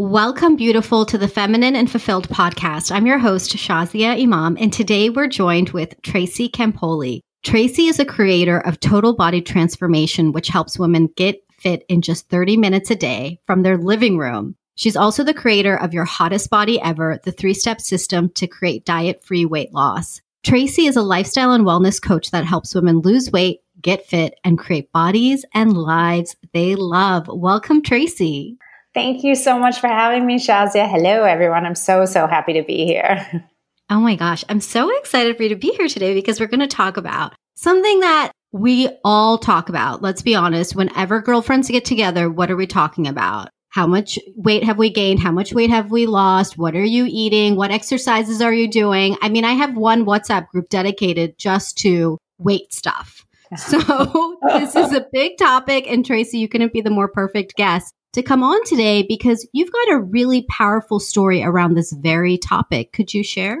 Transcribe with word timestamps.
Welcome, 0.00 0.56
beautiful, 0.56 1.04
to 1.04 1.18
the 1.18 1.28
Feminine 1.28 1.76
and 1.76 1.90
Fulfilled 1.90 2.26
podcast. 2.30 2.90
I'm 2.90 3.04
your 3.04 3.18
host, 3.18 3.54
Shazia 3.54 4.18
Imam, 4.18 4.56
and 4.58 4.72
today 4.72 5.10
we're 5.10 5.26
joined 5.26 5.70
with 5.70 6.00
Tracy 6.00 6.48
Campoli. 6.48 7.20
Tracy 7.44 7.84
is 7.84 7.98
a 7.98 8.06
creator 8.06 8.60
of 8.60 8.80
Total 8.80 9.14
Body 9.14 9.42
Transformation, 9.42 10.32
which 10.32 10.48
helps 10.48 10.78
women 10.78 11.10
get 11.16 11.44
fit 11.52 11.84
in 11.90 12.00
just 12.00 12.30
30 12.30 12.56
minutes 12.56 12.90
a 12.90 12.96
day 12.96 13.40
from 13.46 13.62
their 13.62 13.76
living 13.76 14.16
room. 14.16 14.56
She's 14.74 14.96
also 14.96 15.22
the 15.22 15.34
creator 15.34 15.76
of 15.76 15.92
Your 15.92 16.06
Hottest 16.06 16.48
Body 16.48 16.80
Ever, 16.80 17.20
the 17.22 17.30
three 17.30 17.52
step 17.52 17.78
system 17.78 18.30
to 18.36 18.46
create 18.46 18.86
diet 18.86 19.22
free 19.22 19.44
weight 19.44 19.74
loss. 19.74 20.22
Tracy 20.42 20.86
is 20.86 20.96
a 20.96 21.02
lifestyle 21.02 21.52
and 21.52 21.66
wellness 21.66 22.02
coach 22.02 22.30
that 22.30 22.46
helps 22.46 22.74
women 22.74 23.00
lose 23.00 23.30
weight, 23.30 23.60
get 23.82 24.06
fit, 24.06 24.32
and 24.44 24.58
create 24.58 24.90
bodies 24.92 25.44
and 25.52 25.76
lives 25.76 26.36
they 26.54 26.74
love. 26.74 27.28
Welcome, 27.28 27.82
Tracy. 27.82 28.56
Thank 28.92 29.22
you 29.22 29.34
so 29.36 29.58
much 29.58 29.78
for 29.78 29.86
having 29.86 30.26
me, 30.26 30.38
Shazia. 30.38 30.88
Hello, 30.88 31.22
everyone. 31.22 31.64
I'm 31.64 31.76
so, 31.76 32.06
so 32.06 32.26
happy 32.26 32.54
to 32.54 32.62
be 32.62 32.86
here. 32.86 33.46
Oh 33.92 33.98
my 33.98 34.14
gosh. 34.14 34.44
I'm 34.48 34.60
so 34.60 34.96
excited 34.98 35.36
for 35.36 35.42
you 35.42 35.48
to 35.48 35.56
be 35.56 35.72
here 35.72 35.88
today 35.88 36.14
because 36.14 36.38
we're 36.38 36.46
going 36.46 36.60
to 36.60 36.68
talk 36.68 36.96
about 36.96 37.34
something 37.56 37.98
that 37.98 38.30
we 38.52 38.88
all 39.02 39.36
talk 39.36 39.68
about. 39.68 40.00
Let's 40.00 40.22
be 40.22 40.36
honest. 40.36 40.76
Whenever 40.76 41.20
girlfriends 41.20 41.68
get 41.68 41.84
together, 41.84 42.30
what 42.30 42.52
are 42.52 42.56
we 42.56 42.68
talking 42.68 43.08
about? 43.08 43.48
How 43.70 43.88
much 43.88 44.16
weight 44.36 44.62
have 44.62 44.78
we 44.78 44.90
gained? 44.90 45.18
How 45.18 45.32
much 45.32 45.52
weight 45.52 45.70
have 45.70 45.90
we 45.90 46.06
lost? 46.06 46.56
What 46.56 46.76
are 46.76 46.84
you 46.84 47.04
eating? 47.08 47.56
What 47.56 47.72
exercises 47.72 48.40
are 48.40 48.54
you 48.54 48.68
doing? 48.68 49.16
I 49.22 49.28
mean, 49.28 49.44
I 49.44 49.54
have 49.54 49.76
one 49.76 50.06
WhatsApp 50.06 50.46
group 50.50 50.68
dedicated 50.68 51.36
just 51.36 51.76
to 51.78 52.16
weight 52.38 52.72
stuff. 52.72 53.26
So 53.56 54.38
this 54.46 54.76
is 54.76 54.92
a 54.92 55.04
big 55.12 55.36
topic. 55.36 55.86
And 55.88 56.06
Tracy, 56.06 56.38
you 56.38 56.46
couldn't 56.46 56.72
be 56.72 56.80
the 56.80 56.90
more 56.90 57.08
perfect 57.08 57.56
guest 57.56 57.92
to 58.12 58.22
come 58.22 58.42
on 58.42 58.64
today 58.64 59.04
because 59.08 59.48
you've 59.52 59.72
got 59.72 59.92
a 59.92 59.98
really 59.98 60.42
powerful 60.42 61.00
story 61.00 61.42
around 61.42 61.74
this 61.74 61.92
very 61.92 62.38
topic. 62.38 62.92
Could 62.92 63.14
you 63.14 63.22
share? 63.22 63.58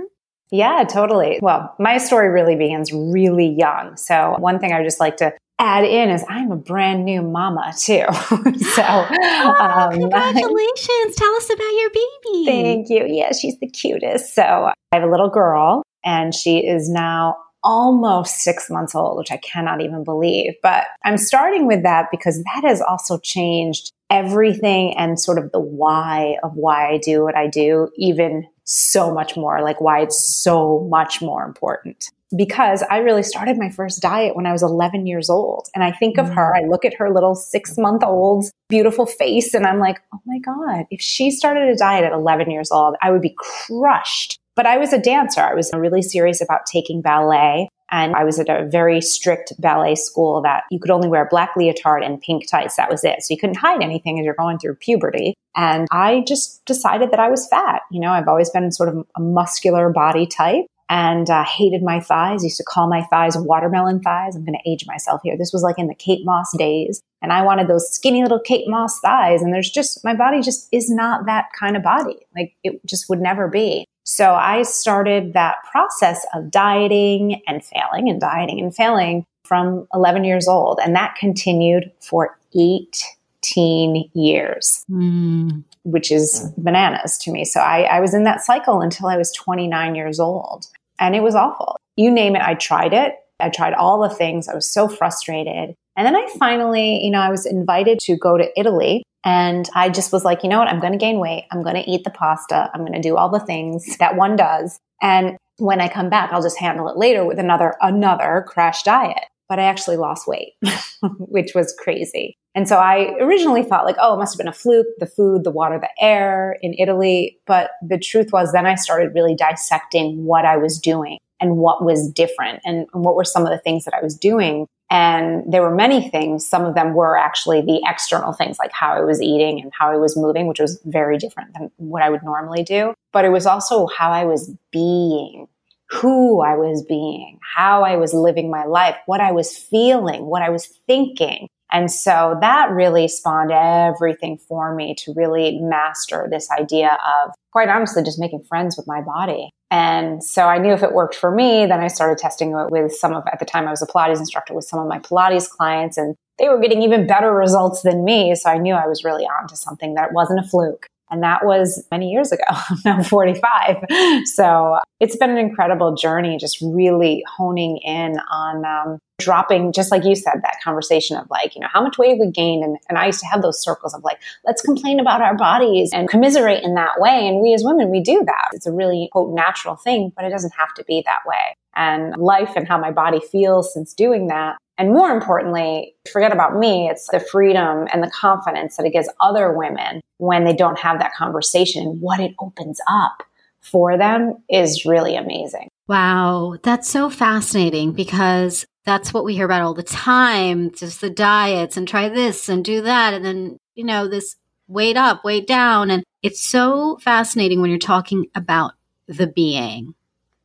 Yeah, 0.50 0.84
totally. 0.84 1.38
Well, 1.40 1.74
my 1.78 1.98
story 1.98 2.28
really 2.28 2.56
begins 2.56 2.92
really 2.92 3.46
young. 3.46 3.96
So, 3.96 4.34
one 4.38 4.58
thing 4.58 4.72
I 4.72 4.82
just 4.82 4.98
like 4.98 5.18
to 5.18 5.32
add 5.60 5.84
in 5.84 6.10
is 6.10 6.24
I'm 6.28 6.50
a 6.50 6.56
brand 6.56 7.04
new 7.04 7.22
mama 7.22 7.72
too. 7.78 8.04
so, 8.10 8.82
oh, 8.82 9.54
um, 9.58 9.92
congratulations. 9.92 11.16
Tell 11.16 11.32
us 11.36 11.50
about 11.50 11.72
your 11.72 11.90
baby. 11.90 12.44
Thank 12.46 12.90
you. 12.90 13.06
Yeah, 13.06 13.32
she's 13.32 13.58
the 13.60 13.68
cutest. 13.68 14.34
So, 14.34 14.42
I 14.42 14.74
have 14.92 15.04
a 15.04 15.10
little 15.10 15.30
girl 15.30 15.82
and 16.04 16.34
she 16.34 16.58
is 16.58 16.88
now 16.88 17.36
almost 17.62 18.40
six 18.40 18.70
months 18.70 18.94
old, 18.94 19.18
which 19.18 19.32
I 19.32 19.36
cannot 19.38 19.80
even 19.80 20.04
believe. 20.04 20.54
But 20.62 20.86
I'm 21.04 21.18
starting 21.18 21.66
with 21.66 21.82
that 21.82 22.06
because 22.10 22.42
that 22.42 22.64
has 22.64 22.80
also 22.80 23.18
changed 23.18 23.92
everything 24.10 24.96
and 24.96 25.18
sort 25.18 25.38
of 25.38 25.52
the 25.52 25.60
why 25.60 26.36
of 26.42 26.52
why 26.54 26.90
I 26.90 26.98
do 26.98 27.22
what 27.22 27.36
I 27.36 27.46
do, 27.46 27.88
even 27.96 28.46
so 28.64 29.12
much 29.12 29.36
more, 29.36 29.62
like 29.62 29.80
why 29.80 30.00
it's 30.00 30.42
so 30.42 30.86
much 30.90 31.20
more 31.20 31.44
important. 31.44 32.10
Because 32.36 32.84
I 32.88 32.98
really 32.98 33.24
started 33.24 33.58
my 33.58 33.70
first 33.70 34.00
diet 34.00 34.36
when 34.36 34.46
I 34.46 34.52
was 34.52 34.62
11 34.62 35.06
years 35.06 35.28
old. 35.28 35.68
And 35.74 35.82
I 35.82 35.90
think 35.90 36.16
of 36.16 36.26
mm. 36.26 36.34
her, 36.34 36.54
I 36.54 36.60
look 36.60 36.84
at 36.84 36.94
her 36.94 37.12
little 37.12 37.34
six 37.34 37.76
month 37.76 38.04
old 38.04 38.46
beautiful 38.68 39.04
face, 39.04 39.52
and 39.52 39.66
I'm 39.66 39.80
like, 39.80 39.98
oh 40.14 40.20
my 40.24 40.38
God, 40.38 40.86
if 40.90 41.00
she 41.00 41.32
started 41.32 41.68
a 41.68 41.76
diet 41.76 42.04
at 42.04 42.12
11 42.12 42.50
years 42.50 42.70
old, 42.70 42.94
I 43.02 43.10
would 43.10 43.22
be 43.22 43.34
crushed 43.36 44.38
but 44.60 44.66
I 44.66 44.76
was 44.76 44.92
a 44.92 44.98
dancer. 44.98 45.40
I 45.40 45.54
was 45.54 45.70
really 45.74 46.02
serious 46.02 46.42
about 46.42 46.66
taking 46.66 47.00
ballet. 47.00 47.70
And 47.90 48.14
I 48.14 48.24
was 48.24 48.38
at 48.38 48.50
a 48.50 48.68
very 48.68 49.00
strict 49.00 49.54
ballet 49.58 49.94
school 49.94 50.42
that 50.42 50.64
you 50.70 50.78
could 50.78 50.90
only 50.90 51.08
wear 51.08 51.26
black 51.30 51.56
leotard 51.56 52.02
and 52.02 52.20
pink 52.20 52.46
tights. 52.46 52.76
That 52.76 52.90
was 52.90 53.02
it. 53.02 53.22
So 53.22 53.32
you 53.32 53.40
couldn't 53.40 53.56
hide 53.56 53.82
anything 53.82 54.20
as 54.20 54.24
you're 54.26 54.34
going 54.34 54.58
through 54.58 54.74
puberty. 54.74 55.32
And 55.56 55.88
I 55.90 56.24
just 56.28 56.62
decided 56.66 57.10
that 57.10 57.18
I 57.18 57.30
was 57.30 57.48
fat. 57.48 57.80
You 57.90 58.00
know, 58.00 58.10
I've 58.10 58.28
always 58.28 58.50
been 58.50 58.70
sort 58.70 58.90
of 58.90 59.06
a 59.16 59.20
muscular 59.20 59.88
body 59.88 60.26
type 60.26 60.66
and 60.90 61.30
uh, 61.30 61.42
hated 61.42 61.82
my 61.82 61.98
thighs. 61.98 62.44
Used 62.44 62.58
to 62.58 62.64
call 62.64 62.86
my 62.86 63.02
thighs 63.04 63.38
watermelon 63.38 64.02
thighs. 64.02 64.36
I'm 64.36 64.44
going 64.44 64.58
to 64.62 64.70
age 64.70 64.84
myself 64.86 65.22
here. 65.24 65.38
This 65.38 65.54
was 65.54 65.62
like 65.62 65.78
in 65.78 65.86
the 65.86 65.94
Kate 65.94 66.26
Moss 66.26 66.54
days. 66.58 67.00
And 67.22 67.32
I 67.32 67.40
wanted 67.40 67.66
those 67.66 67.90
skinny 67.90 68.22
little 68.22 68.38
Kate 68.40 68.68
Moss 68.68 69.00
thighs. 69.00 69.40
And 69.40 69.54
there's 69.54 69.70
just, 69.70 70.04
my 70.04 70.14
body 70.14 70.42
just 70.42 70.68
is 70.70 70.90
not 70.90 71.24
that 71.24 71.46
kind 71.58 71.78
of 71.78 71.82
body. 71.82 72.18
Like 72.36 72.52
it 72.62 72.84
just 72.84 73.08
would 73.08 73.22
never 73.22 73.48
be. 73.48 73.86
So 74.10 74.34
I 74.34 74.62
started 74.62 75.34
that 75.34 75.58
process 75.70 76.26
of 76.34 76.50
dieting 76.50 77.42
and 77.46 77.64
failing 77.64 78.08
and 78.08 78.20
dieting 78.20 78.58
and 78.58 78.74
failing 78.74 79.24
from 79.44 79.86
11 79.94 80.24
years 80.24 80.48
old. 80.48 80.80
And 80.82 80.96
that 80.96 81.14
continued 81.14 81.92
for 82.00 82.36
18 82.52 84.10
years, 84.12 84.84
mm. 84.90 85.62
which 85.84 86.10
is 86.10 86.50
bananas 86.56 87.18
to 87.18 87.30
me. 87.30 87.44
So 87.44 87.60
I, 87.60 87.82
I 87.82 88.00
was 88.00 88.12
in 88.12 88.24
that 88.24 88.40
cycle 88.40 88.80
until 88.80 89.06
I 89.06 89.16
was 89.16 89.30
29 89.30 89.94
years 89.94 90.18
old. 90.18 90.66
And 90.98 91.14
it 91.14 91.22
was 91.22 91.36
awful. 91.36 91.76
You 91.94 92.10
name 92.10 92.34
it, 92.34 92.42
I 92.42 92.54
tried 92.54 92.92
it. 92.92 93.14
I 93.38 93.48
tried 93.48 93.74
all 93.74 94.02
the 94.02 94.12
things. 94.12 94.48
I 94.48 94.56
was 94.56 94.68
so 94.68 94.88
frustrated. 94.88 95.76
And 95.96 96.06
then 96.06 96.16
I 96.16 96.28
finally, 96.38 97.00
you 97.02 97.10
know, 97.10 97.20
I 97.20 97.30
was 97.30 97.46
invited 97.46 97.98
to 98.00 98.16
go 98.16 98.36
to 98.36 98.48
Italy 98.58 99.02
and 99.24 99.68
I 99.74 99.90
just 99.90 100.12
was 100.12 100.24
like, 100.24 100.42
you 100.42 100.48
know 100.48 100.58
what? 100.58 100.68
I'm 100.68 100.80
going 100.80 100.92
to 100.92 100.98
gain 100.98 101.18
weight. 101.18 101.44
I'm 101.50 101.62
going 101.62 101.76
to 101.76 101.90
eat 101.90 102.04
the 102.04 102.10
pasta. 102.10 102.70
I'm 102.72 102.80
going 102.80 102.94
to 102.94 103.00
do 103.00 103.16
all 103.16 103.28
the 103.28 103.40
things 103.40 103.96
that 103.98 104.16
one 104.16 104.36
does. 104.36 104.78
And 105.02 105.36
when 105.58 105.80
I 105.80 105.88
come 105.88 106.08
back, 106.08 106.32
I'll 106.32 106.42
just 106.42 106.58
handle 106.58 106.88
it 106.88 106.96
later 106.96 107.24
with 107.24 107.38
another, 107.38 107.74
another 107.80 108.44
crash 108.48 108.82
diet. 108.82 109.24
But 109.48 109.58
I 109.58 109.64
actually 109.64 109.96
lost 109.96 110.28
weight, 110.28 110.52
which 111.18 111.52
was 111.54 111.74
crazy. 111.78 112.34
And 112.54 112.66
so 112.68 112.76
I 112.76 113.16
originally 113.20 113.62
thought 113.62 113.84
like, 113.84 113.96
oh, 114.00 114.14
it 114.14 114.18
must 114.18 114.34
have 114.34 114.38
been 114.38 114.48
a 114.48 114.52
fluke, 114.52 114.86
the 114.98 115.06
food, 115.06 115.44
the 115.44 115.50
water, 115.50 115.78
the 115.78 116.04
air 116.04 116.56
in 116.62 116.74
Italy. 116.78 117.38
But 117.46 117.72
the 117.86 117.98
truth 117.98 118.32
was 118.32 118.52
then 118.52 118.66
I 118.66 118.76
started 118.76 119.14
really 119.14 119.34
dissecting 119.34 120.24
what 120.24 120.44
I 120.44 120.56
was 120.56 120.78
doing 120.78 121.18
and 121.40 121.56
what 121.56 121.84
was 121.84 122.10
different 122.10 122.60
and 122.64 122.86
what 122.92 123.16
were 123.16 123.24
some 123.24 123.44
of 123.44 123.50
the 123.50 123.58
things 123.58 123.84
that 123.84 123.94
I 123.94 124.02
was 124.02 124.16
doing 124.16 124.66
and 124.90 125.44
there 125.50 125.62
were 125.62 125.74
many 125.74 126.10
things. 126.10 126.44
Some 126.46 126.64
of 126.64 126.74
them 126.74 126.94
were 126.94 127.16
actually 127.16 127.60
the 127.60 127.80
external 127.86 128.32
things, 128.32 128.58
like 128.58 128.72
how 128.72 128.92
I 128.92 129.00
was 129.00 129.22
eating 129.22 129.60
and 129.60 129.72
how 129.72 129.90
I 129.90 129.96
was 129.96 130.16
moving, 130.16 130.48
which 130.48 130.58
was 130.58 130.80
very 130.84 131.16
different 131.16 131.54
than 131.54 131.70
what 131.76 132.02
I 132.02 132.10
would 132.10 132.24
normally 132.24 132.64
do. 132.64 132.94
But 133.12 133.24
it 133.24 133.30
was 133.30 133.46
also 133.46 133.86
how 133.86 134.10
I 134.10 134.24
was 134.24 134.52
being, 134.72 135.46
who 135.88 136.40
I 136.40 136.56
was 136.56 136.82
being, 136.82 137.38
how 137.54 137.84
I 137.84 137.96
was 137.96 138.12
living 138.12 138.50
my 138.50 138.64
life, 138.64 138.96
what 139.06 139.20
I 139.20 139.30
was 139.30 139.56
feeling, 139.56 140.26
what 140.26 140.42
I 140.42 140.50
was 140.50 140.66
thinking. 140.88 141.46
And 141.72 141.88
so 141.88 142.36
that 142.40 142.70
really 142.70 143.06
spawned 143.06 143.52
everything 143.52 144.38
for 144.38 144.74
me 144.74 144.96
to 144.98 145.14
really 145.14 145.60
master 145.60 146.26
this 146.28 146.50
idea 146.50 146.98
of, 147.24 147.32
quite 147.52 147.68
honestly, 147.68 148.02
just 148.02 148.18
making 148.18 148.42
friends 148.48 148.76
with 148.76 148.88
my 148.88 149.00
body 149.00 149.50
and 149.70 150.22
so 150.22 150.46
I 150.46 150.58
knew 150.58 150.72
if 150.72 150.82
it 150.82 150.92
worked 150.92 151.14
for 151.14 151.30
me, 151.30 151.66
then 151.66 151.80
I 151.80 151.86
started 151.86 152.18
testing 152.18 152.50
it 152.50 152.70
with 152.70 152.92
some 152.92 153.14
of, 153.14 153.22
at 153.32 153.38
the 153.38 153.44
time 153.44 153.68
I 153.68 153.70
was 153.70 153.82
a 153.82 153.86
Pilates 153.86 154.18
instructor 154.18 154.52
with 154.52 154.64
some 154.64 154.80
of 154.80 154.88
my 154.88 154.98
Pilates 154.98 155.48
clients 155.48 155.96
and 155.96 156.16
they 156.38 156.48
were 156.48 156.58
getting 156.58 156.82
even 156.82 157.06
better 157.06 157.32
results 157.32 157.82
than 157.82 158.04
me. 158.04 158.34
So 158.34 158.50
I 158.50 158.58
knew 158.58 158.74
I 158.74 158.86
was 158.86 159.04
really 159.04 159.24
onto 159.24 159.54
something 159.54 159.94
that 159.94 160.12
wasn't 160.12 160.40
a 160.40 160.42
fluke. 160.42 160.86
And 161.10 161.22
that 161.22 161.44
was 161.44 161.84
many 161.90 162.10
years 162.10 162.32
ago. 162.32 162.44
I'm 162.50 162.78
now 162.84 163.02
45. 163.02 163.84
So 164.26 164.78
it's 165.00 165.16
been 165.16 165.30
an 165.30 165.38
incredible 165.38 165.94
journey, 165.94 166.36
just 166.38 166.58
really 166.60 167.24
honing 167.36 167.78
in 167.78 168.18
on 168.30 168.64
um, 168.64 168.98
dropping, 169.18 169.72
just 169.72 169.90
like 169.90 170.04
you 170.04 170.14
said, 170.14 170.40
that 170.42 170.56
conversation 170.62 171.16
of 171.16 171.26
like, 171.30 171.54
you 171.54 171.60
know, 171.60 171.68
how 171.72 171.82
much 171.82 171.98
weight 171.98 172.18
we 172.18 172.30
gained. 172.30 172.64
And, 172.64 172.76
and 172.88 172.98
I 172.98 173.06
used 173.06 173.20
to 173.20 173.26
have 173.26 173.42
those 173.42 173.62
circles 173.62 173.94
of 173.94 174.02
like, 174.04 174.20
let's 174.44 174.62
complain 174.62 175.00
about 175.00 175.20
our 175.20 175.36
bodies 175.36 175.90
and 175.92 176.08
commiserate 176.08 176.62
in 176.62 176.74
that 176.74 177.00
way. 177.00 177.26
And 177.28 177.40
we 177.40 177.54
as 177.54 177.62
women, 177.64 177.90
we 177.90 178.00
do 178.00 178.22
that. 178.26 178.48
It's 178.52 178.66
a 178.66 178.72
really 178.72 179.08
quote 179.12 179.34
natural 179.34 179.76
thing, 179.76 180.12
but 180.16 180.24
it 180.24 180.30
doesn't 180.30 180.54
have 180.58 180.74
to 180.74 180.84
be 180.84 181.02
that 181.06 181.20
way. 181.26 181.56
And 181.76 182.16
life 182.16 182.52
and 182.56 182.66
how 182.66 182.78
my 182.78 182.90
body 182.90 183.20
feels 183.20 183.72
since 183.72 183.94
doing 183.94 184.26
that 184.26 184.56
and 184.80 184.94
more 184.94 185.10
importantly, 185.10 185.94
forget 186.10 186.32
about 186.32 186.56
me, 186.56 186.88
it's 186.88 187.06
the 187.08 187.20
freedom 187.20 187.86
and 187.92 188.02
the 188.02 188.10
confidence 188.10 188.78
that 188.78 188.86
it 188.86 188.94
gives 188.94 189.10
other 189.20 189.52
women 189.52 190.00
when 190.16 190.44
they 190.44 190.54
don't 190.54 190.78
have 190.78 190.98
that 191.00 191.12
conversation. 191.12 192.00
What 192.00 192.18
it 192.18 192.34
opens 192.38 192.80
up 192.88 193.22
for 193.60 193.98
them 193.98 194.42
is 194.48 194.86
really 194.86 195.16
amazing. 195.16 195.68
Wow, 195.86 196.56
that's 196.62 196.88
so 196.88 197.10
fascinating 197.10 197.92
because 197.92 198.64
that's 198.86 199.12
what 199.12 199.22
we 199.22 199.34
hear 199.34 199.44
about 199.44 199.60
all 199.60 199.74
the 199.74 199.82
time 199.82 200.70
just 200.70 201.02
the 201.02 201.10
diets 201.10 201.76
and 201.76 201.86
try 201.86 202.08
this 202.08 202.48
and 202.48 202.64
do 202.64 202.80
that. 202.80 203.12
And 203.12 203.22
then, 203.22 203.58
you 203.74 203.84
know, 203.84 204.08
this 204.08 204.36
weight 204.66 204.96
up, 204.96 205.26
weight 205.26 205.46
down. 205.46 205.90
And 205.90 206.04
it's 206.22 206.40
so 206.40 206.96
fascinating 207.02 207.60
when 207.60 207.68
you're 207.68 207.78
talking 207.78 208.28
about 208.34 208.72
the 209.08 209.26
being. 209.26 209.94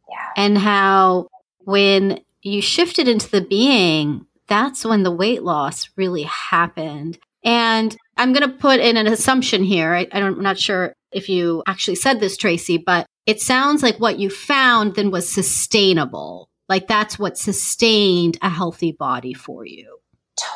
Yeah. 0.09 0.31
And 0.35 0.57
how 0.57 1.29
when 1.59 2.19
you 2.45 2.61
shifted 2.61 3.07
into 3.07 3.29
the 3.29 3.41
being, 3.41 4.25
that's 4.47 4.85
when 4.85 5.03
the 5.03 5.11
weight 5.11 5.43
loss 5.43 5.89
really 5.95 6.23
happened. 6.23 7.17
And 7.43 7.95
I'm 8.17 8.33
going 8.33 8.49
to 8.49 8.57
put 8.57 8.79
in 8.79 8.97
an 8.97 9.07
assumption 9.07 9.63
here. 9.63 9.93
I, 9.93 10.07
I 10.11 10.19
don't, 10.19 10.37
I'm 10.37 10.43
not 10.43 10.59
sure 10.59 10.93
if 11.11 11.27
you 11.27 11.63
actually 11.67 11.95
said 11.95 12.19
this, 12.19 12.37
Tracy, 12.37 12.77
but 12.77 13.05
it 13.25 13.41
sounds 13.41 13.81
like 13.81 13.99
what 13.99 14.19
you 14.19 14.29
found 14.29 14.95
then 14.95 15.09
was 15.09 15.27
sustainable. 15.27 16.49
Like 16.69 16.87
that's 16.87 17.17
what 17.17 17.37
sustained 17.37 18.37
a 18.41 18.49
healthy 18.49 18.91
body 18.91 19.33
for 19.33 19.65
you. 19.65 19.97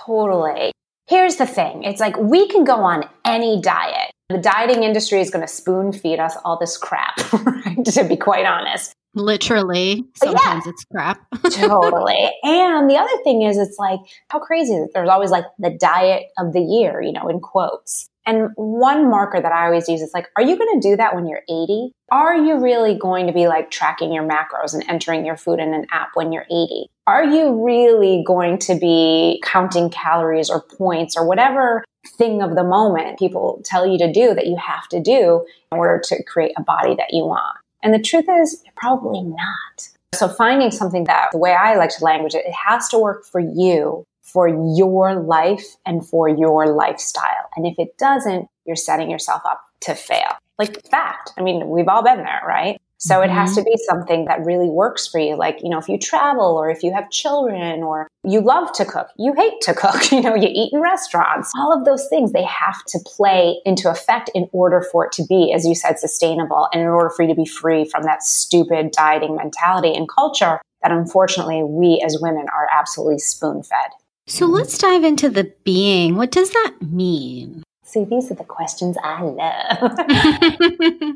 Totally. 0.06 0.71
Here's 1.07 1.38
the 1.38 1.47
thing. 1.47 1.83
It's 1.83 2.00
like 2.00 2.18
we 2.18 2.47
can 2.47 2.63
go 2.63 2.75
on 2.75 3.09
any 3.25 3.62
diet 3.62 4.12
The 4.30 4.38
dieting 4.38 4.83
industry 4.83 5.21
is 5.21 5.31
going 5.31 5.45
to 5.45 5.51
spoon 5.51 5.92
feed 5.92 6.19
us 6.19 6.35
all 6.45 6.59
this 6.59 6.77
crap, 6.77 7.18
right? 7.45 7.83
to 7.83 8.03
be 8.03 8.15
quite 8.15 8.45
honest. 8.45 8.94
Literally, 9.15 10.03
oh, 10.06 10.27
sometimes 10.27 10.65
yeah, 10.65 10.71
it's 10.71 10.85
crap. 10.85 11.19
totally. 11.51 12.31
And 12.44 12.89
the 12.89 12.95
other 12.95 13.23
thing 13.23 13.41
is, 13.41 13.57
it's 13.57 13.77
like, 13.79 14.00
how 14.29 14.39
crazy 14.39 14.73
is 14.73 14.85
it? 14.85 14.91
There's 14.94 15.09
always 15.09 15.31
like 15.31 15.45
the 15.57 15.71
diet 15.71 16.27
of 16.38 16.53
the 16.53 16.61
year, 16.61 17.01
you 17.01 17.11
know, 17.11 17.27
in 17.27 17.39
quotes. 17.39 18.09
And 18.25 18.51
one 18.56 19.09
marker 19.09 19.41
that 19.41 19.51
I 19.51 19.65
always 19.65 19.89
use 19.89 20.01
is 20.01 20.11
like, 20.13 20.27
are 20.35 20.44
you 20.44 20.56
going 20.56 20.79
to 20.79 20.88
do 20.88 20.95
that 20.97 21.15
when 21.15 21.25
you're 21.25 21.41
80? 21.50 21.91
Are 22.11 22.35
you 22.35 22.59
really 22.59 22.95
going 22.95 23.25
to 23.25 23.33
be 23.33 23.47
like 23.47 23.71
tracking 23.71 24.13
your 24.13 24.27
macros 24.27 24.75
and 24.75 24.83
entering 24.88 25.25
your 25.25 25.35
food 25.35 25.59
in 25.59 25.73
an 25.73 25.88
app 25.91 26.09
when 26.13 26.31
you're 26.31 26.45
80? 26.45 26.91
Are 27.07 27.23
you 27.23 27.65
really 27.65 28.23
going 28.27 28.59
to 28.59 28.75
be 28.75 29.41
counting 29.44 29.89
calories 29.89 30.51
or 30.51 30.61
points 30.61 31.17
or 31.17 31.27
whatever 31.27 31.83
thing 32.17 32.44
of 32.44 32.56
the 32.56 32.63
moment 32.63 33.17
people 33.17 33.61
tell 33.65 33.88
you 33.88 33.97
to 33.97 34.11
do 34.11 34.35
that 34.35 34.45
you 34.45 34.57
have 34.57 34.88
to 34.89 35.01
do 35.01 35.44
in 35.71 35.77
order 35.79 36.00
to 36.06 36.23
create 36.23 36.53
a 36.56 36.61
body 36.61 36.95
that 36.95 37.11
you 37.11 37.25
want? 37.25 37.57
And 37.83 37.93
the 37.93 37.99
truth 37.99 38.25
is, 38.29 38.61
you're 38.65 38.73
probably 38.75 39.21
not. 39.21 39.89
So 40.13 40.27
finding 40.27 40.71
something 40.71 41.05
that 41.05 41.29
the 41.31 41.37
way 41.37 41.53
I 41.53 41.75
like 41.75 41.91
to 41.97 42.03
language 42.03 42.35
it, 42.35 42.45
it 42.45 42.53
has 42.67 42.87
to 42.89 42.97
work 42.97 43.25
for 43.25 43.39
you 43.39 44.05
for 44.21 44.47
your 44.47 45.15
life 45.15 45.65
and 45.85 46.05
for 46.07 46.27
your 46.27 46.67
lifestyle. 46.75 47.49
And 47.55 47.65
if 47.65 47.75
it 47.77 47.97
doesn't, 47.97 48.47
you're 48.65 48.75
setting 48.75 49.09
yourself 49.09 49.41
up 49.45 49.61
to 49.81 49.95
fail. 49.95 50.37
Like 50.57 50.85
fact. 50.89 51.31
I 51.37 51.41
mean, 51.41 51.69
we've 51.69 51.87
all 51.87 52.03
been 52.03 52.17
there, 52.17 52.41
right? 52.45 52.81
So 52.99 53.15
mm-hmm. 53.15 53.29
it 53.29 53.33
has 53.33 53.55
to 53.55 53.61
mm-hmm. 53.61 53.71
be 53.71 53.77
something 53.87 54.25
that 54.25 54.45
really 54.45 54.69
works 54.69 55.07
for 55.07 55.19
you. 55.19 55.35
Like, 55.35 55.59
you 55.63 55.69
know, 55.69 55.79
if 55.79 55.87
you 55.87 55.97
travel 55.97 56.57
or 56.57 56.69
if 56.69 56.83
you 56.83 56.93
have 56.93 57.09
children 57.09 57.81
or 57.81 58.07
you 58.23 58.41
love 58.41 58.71
to 58.73 58.85
cook, 58.85 59.07
you 59.17 59.33
hate 59.33 59.61
to 59.61 59.73
cook, 59.75 60.11
you 60.11 60.21
know, 60.21 60.35
you 60.35 60.49
eat 60.51 60.73
in 60.73 60.81
restaurants, 60.81 61.51
all 61.57 61.77
of 61.77 61.85
those 61.85 62.07
things, 62.09 62.33
they 62.33 62.43
have 62.43 62.83
to 62.87 62.99
play 63.05 63.59
into 63.65 63.89
effect 63.89 64.29
in 64.35 64.49
order 64.51 64.85
for 64.91 65.05
it 65.05 65.11
to 65.13 65.25
be, 65.27 65.53
as 65.53 65.65
you 65.65 65.75
said, 65.75 65.97
sustainable 65.97 66.67
and 66.73 66.81
in 66.81 66.87
order 66.87 67.09
for 67.09 67.23
you 67.23 67.29
to 67.29 67.35
be 67.35 67.45
free 67.45 67.85
from 67.85 68.03
that 68.03 68.21
stupid 68.21 68.91
dieting 68.91 69.35
mentality 69.35 69.93
and 69.95 70.07
culture 70.09 70.59
that 70.83 70.91
unfortunately 70.91 71.63
we 71.63 72.01
as 72.05 72.17
women 72.21 72.45
are 72.53 72.67
absolutely 72.71 73.19
spoon 73.19 73.63
fed. 73.63 73.91
So 74.27 74.45
let's 74.45 74.77
dive 74.77 75.03
into 75.03 75.29
the 75.29 75.51
being. 75.63 76.15
What 76.15 76.31
does 76.31 76.51
that 76.51 76.75
mean? 76.81 77.63
See, 77.89 78.03
these 78.03 78.30
are 78.30 78.36
the 78.36 78.44
questions 78.44 78.97
I 79.03 79.24
love. 79.24 79.97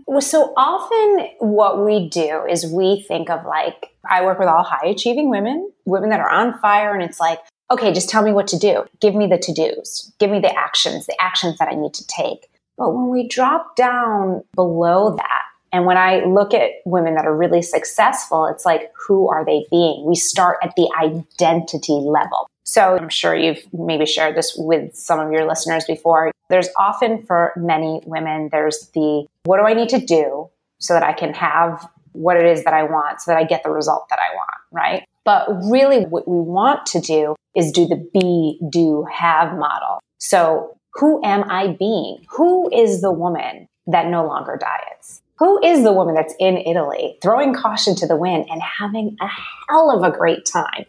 so 0.23 0.53
often, 0.57 1.27
what 1.37 1.85
we 1.85 2.09
do 2.09 2.43
is 2.49 2.65
we 2.65 3.05
think 3.07 3.29
of 3.29 3.45
like, 3.45 3.91
I 4.09 4.25
work 4.25 4.39
with 4.39 4.47
all 4.47 4.63
high 4.63 4.87
achieving 4.87 5.29
women, 5.29 5.71
women 5.85 6.09
that 6.09 6.19
are 6.19 6.31
on 6.31 6.57
fire, 6.57 6.95
and 6.95 7.03
it's 7.03 7.19
like, 7.19 7.37
okay, 7.69 7.93
just 7.93 8.09
tell 8.09 8.23
me 8.23 8.31
what 8.31 8.47
to 8.47 8.57
do. 8.57 8.85
Give 9.01 9.13
me 9.13 9.27
the 9.27 9.37
to 9.37 9.53
dos, 9.53 10.11
give 10.19 10.31
me 10.31 10.39
the 10.39 10.51
actions, 10.57 11.05
the 11.05 11.15
actions 11.21 11.59
that 11.59 11.67
I 11.67 11.75
need 11.75 11.93
to 11.93 12.07
take. 12.07 12.49
But 12.75 12.95
when 12.95 13.09
we 13.09 13.27
drop 13.27 13.75
down 13.75 14.43
below 14.55 15.15
that, 15.15 15.41
and 15.71 15.85
when 15.85 15.97
I 15.97 16.25
look 16.25 16.55
at 16.55 16.71
women 16.85 17.13
that 17.13 17.25
are 17.25 17.37
really 17.37 17.61
successful, 17.61 18.47
it's 18.47 18.65
like, 18.65 18.91
who 19.07 19.29
are 19.29 19.45
they 19.45 19.67
being? 19.69 20.05
We 20.07 20.15
start 20.15 20.57
at 20.63 20.75
the 20.75 20.89
identity 20.99 21.93
level. 21.93 22.49
So 22.63 22.97
I'm 22.97 23.09
sure 23.09 23.35
you've 23.35 23.61
maybe 23.73 24.05
shared 24.05 24.35
this 24.35 24.55
with 24.57 24.95
some 24.95 25.19
of 25.19 25.31
your 25.31 25.47
listeners 25.47 25.85
before. 25.85 26.31
There's 26.49 26.69
often 26.77 27.23
for 27.25 27.53
many 27.55 28.01
women, 28.05 28.49
there's 28.51 28.89
the 28.93 29.25
what 29.43 29.57
do 29.57 29.65
I 29.65 29.73
need 29.73 29.89
to 29.89 29.99
do 29.99 30.49
so 30.79 30.93
that 30.93 31.03
I 31.03 31.13
can 31.13 31.33
have 31.33 31.87
what 32.13 32.37
it 32.37 32.45
is 32.45 32.63
that 32.63 32.73
I 32.73 32.83
want, 32.83 33.21
so 33.21 33.31
that 33.31 33.37
I 33.37 33.43
get 33.43 33.63
the 33.63 33.71
result 33.71 34.07
that 34.09 34.19
I 34.19 34.35
want, 34.35 34.59
right? 34.71 35.07
But 35.25 35.47
really, 35.69 36.05
what 36.05 36.27
we 36.27 36.37
want 36.37 36.85
to 36.87 36.99
do 36.99 37.35
is 37.55 37.71
do 37.71 37.87
the 37.87 37.95
be, 38.13 38.59
do, 38.69 39.05
have 39.11 39.57
model. 39.57 39.99
So 40.19 40.77
who 40.93 41.23
am 41.25 41.49
I 41.49 41.67
being? 41.67 42.23
Who 42.29 42.69
is 42.71 43.01
the 43.01 43.11
woman 43.11 43.67
that 43.87 44.07
no 44.07 44.25
longer 44.25 44.57
diets? 44.59 45.21
Who 45.39 45.63
is 45.63 45.83
the 45.83 45.91
woman 45.91 46.13
that's 46.13 46.35
in 46.39 46.57
Italy 46.57 47.17
throwing 47.21 47.53
caution 47.53 47.95
to 47.95 48.07
the 48.07 48.15
wind 48.15 48.45
and 48.49 48.61
having 48.61 49.17
a 49.19 49.27
hell 49.67 49.91
of 49.91 50.03
a 50.03 50.15
great 50.15 50.45
time? 50.45 50.85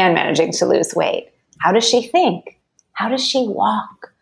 And 0.00 0.14
managing 0.14 0.52
to 0.52 0.66
lose 0.66 0.94
weight. 0.94 1.30
How 1.58 1.72
does 1.72 1.88
she 1.88 2.02
think? 2.02 2.58
How 2.92 3.08
does 3.08 3.26
she 3.26 3.46
walk? 3.46 4.12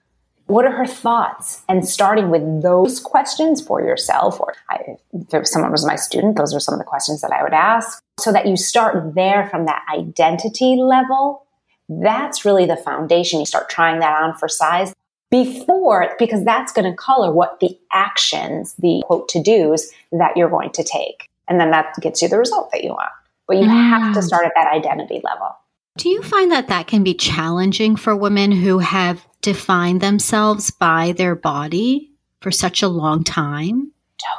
What 0.46 0.64
are 0.64 0.72
her 0.72 0.86
thoughts? 0.86 1.62
And 1.68 1.86
starting 1.86 2.30
with 2.30 2.62
those 2.62 3.00
questions 3.00 3.60
for 3.60 3.82
yourself, 3.82 4.40
or 4.40 4.54
I, 4.70 4.96
if 5.32 5.46
someone 5.46 5.72
was 5.72 5.86
my 5.86 5.96
student, 5.96 6.36
those 6.36 6.54
are 6.54 6.60
some 6.60 6.74
of 6.74 6.78
the 6.78 6.84
questions 6.84 7.20
that 7.20 7.32
I 7.32 7.42
would 7.42 7.52
ask, 7.52 8.02
so 8.18 8.32
that 8.32 8.46
you 8.46 8.56
start 8.56 9.14
there 9.14 9.46
from 9.50 9.66
that 9.66 9.84
identity 9.92 10.76
level. 10.76 11.46
That's 11.88 12.44
really 12.44 12.66
the 12.66 12.76
foundation. 12.76 13.40
You 13.40 13.46
start 13.46 13.68
trying 13.68 14.00
that 14.00 14.22
on 14.22 14.34
for 14.36 14.48
size 14.48 14.94
before, 15.30 16.14
because 16.18 16.44
that's 16.44 16.72
going 16.72 16.90
to 16.90 16.96
color 16.96 17.30
what 17.30 17.60
the 17.60 17.78
actions, 17.92 18.74
the 18.78 19.02
quote 19.06 19.28
to 19.28 19.42
dos 19.42 19.90
that 20.12 20.36
you're 20.36 20.48
going 20.48 20.70
to 20.72 20.82
take. 20.82 21.28
And 21.46 21.60
then 21.60 21.70
that 21.70 21.94
gets 22.00 22.22
you 22.22 22.28
the 22.28 22.38
result 22.38 22.70
that 22.72 22.82
you 22.82 22.90
want. 22.90 23.10
But 23.46 23.58
you 23.58 23.64
mm. 23.64 23.88
have 23.90 24.14
to 24.14 24.22
start 24.22 24.46
at 24.46 24.52
that 24.54 24.72
identity 24.72 25.20
level. 25.22 25.54
Do 25.98 26.08
you 26.08 26.22
find 26.22 26.52
that 26.52 26.68
that 26.68 26.86
can 26.86 27.02
be 27.02 27.12
challenging 27.12 27.96
for 27.96 28.14
women 28.14 28.52
who 28.52 28.78
have 28.78 29.26
defined 29.42 30.00
themselves 30.00 30.70
by 30.70 31.10
their 31.10 31.34
body 31.34 32.12
for 32.40 32.52
such 32.52 32.82
a 32.82 32.88
long 32.88 33.24
time? 33.24 33.90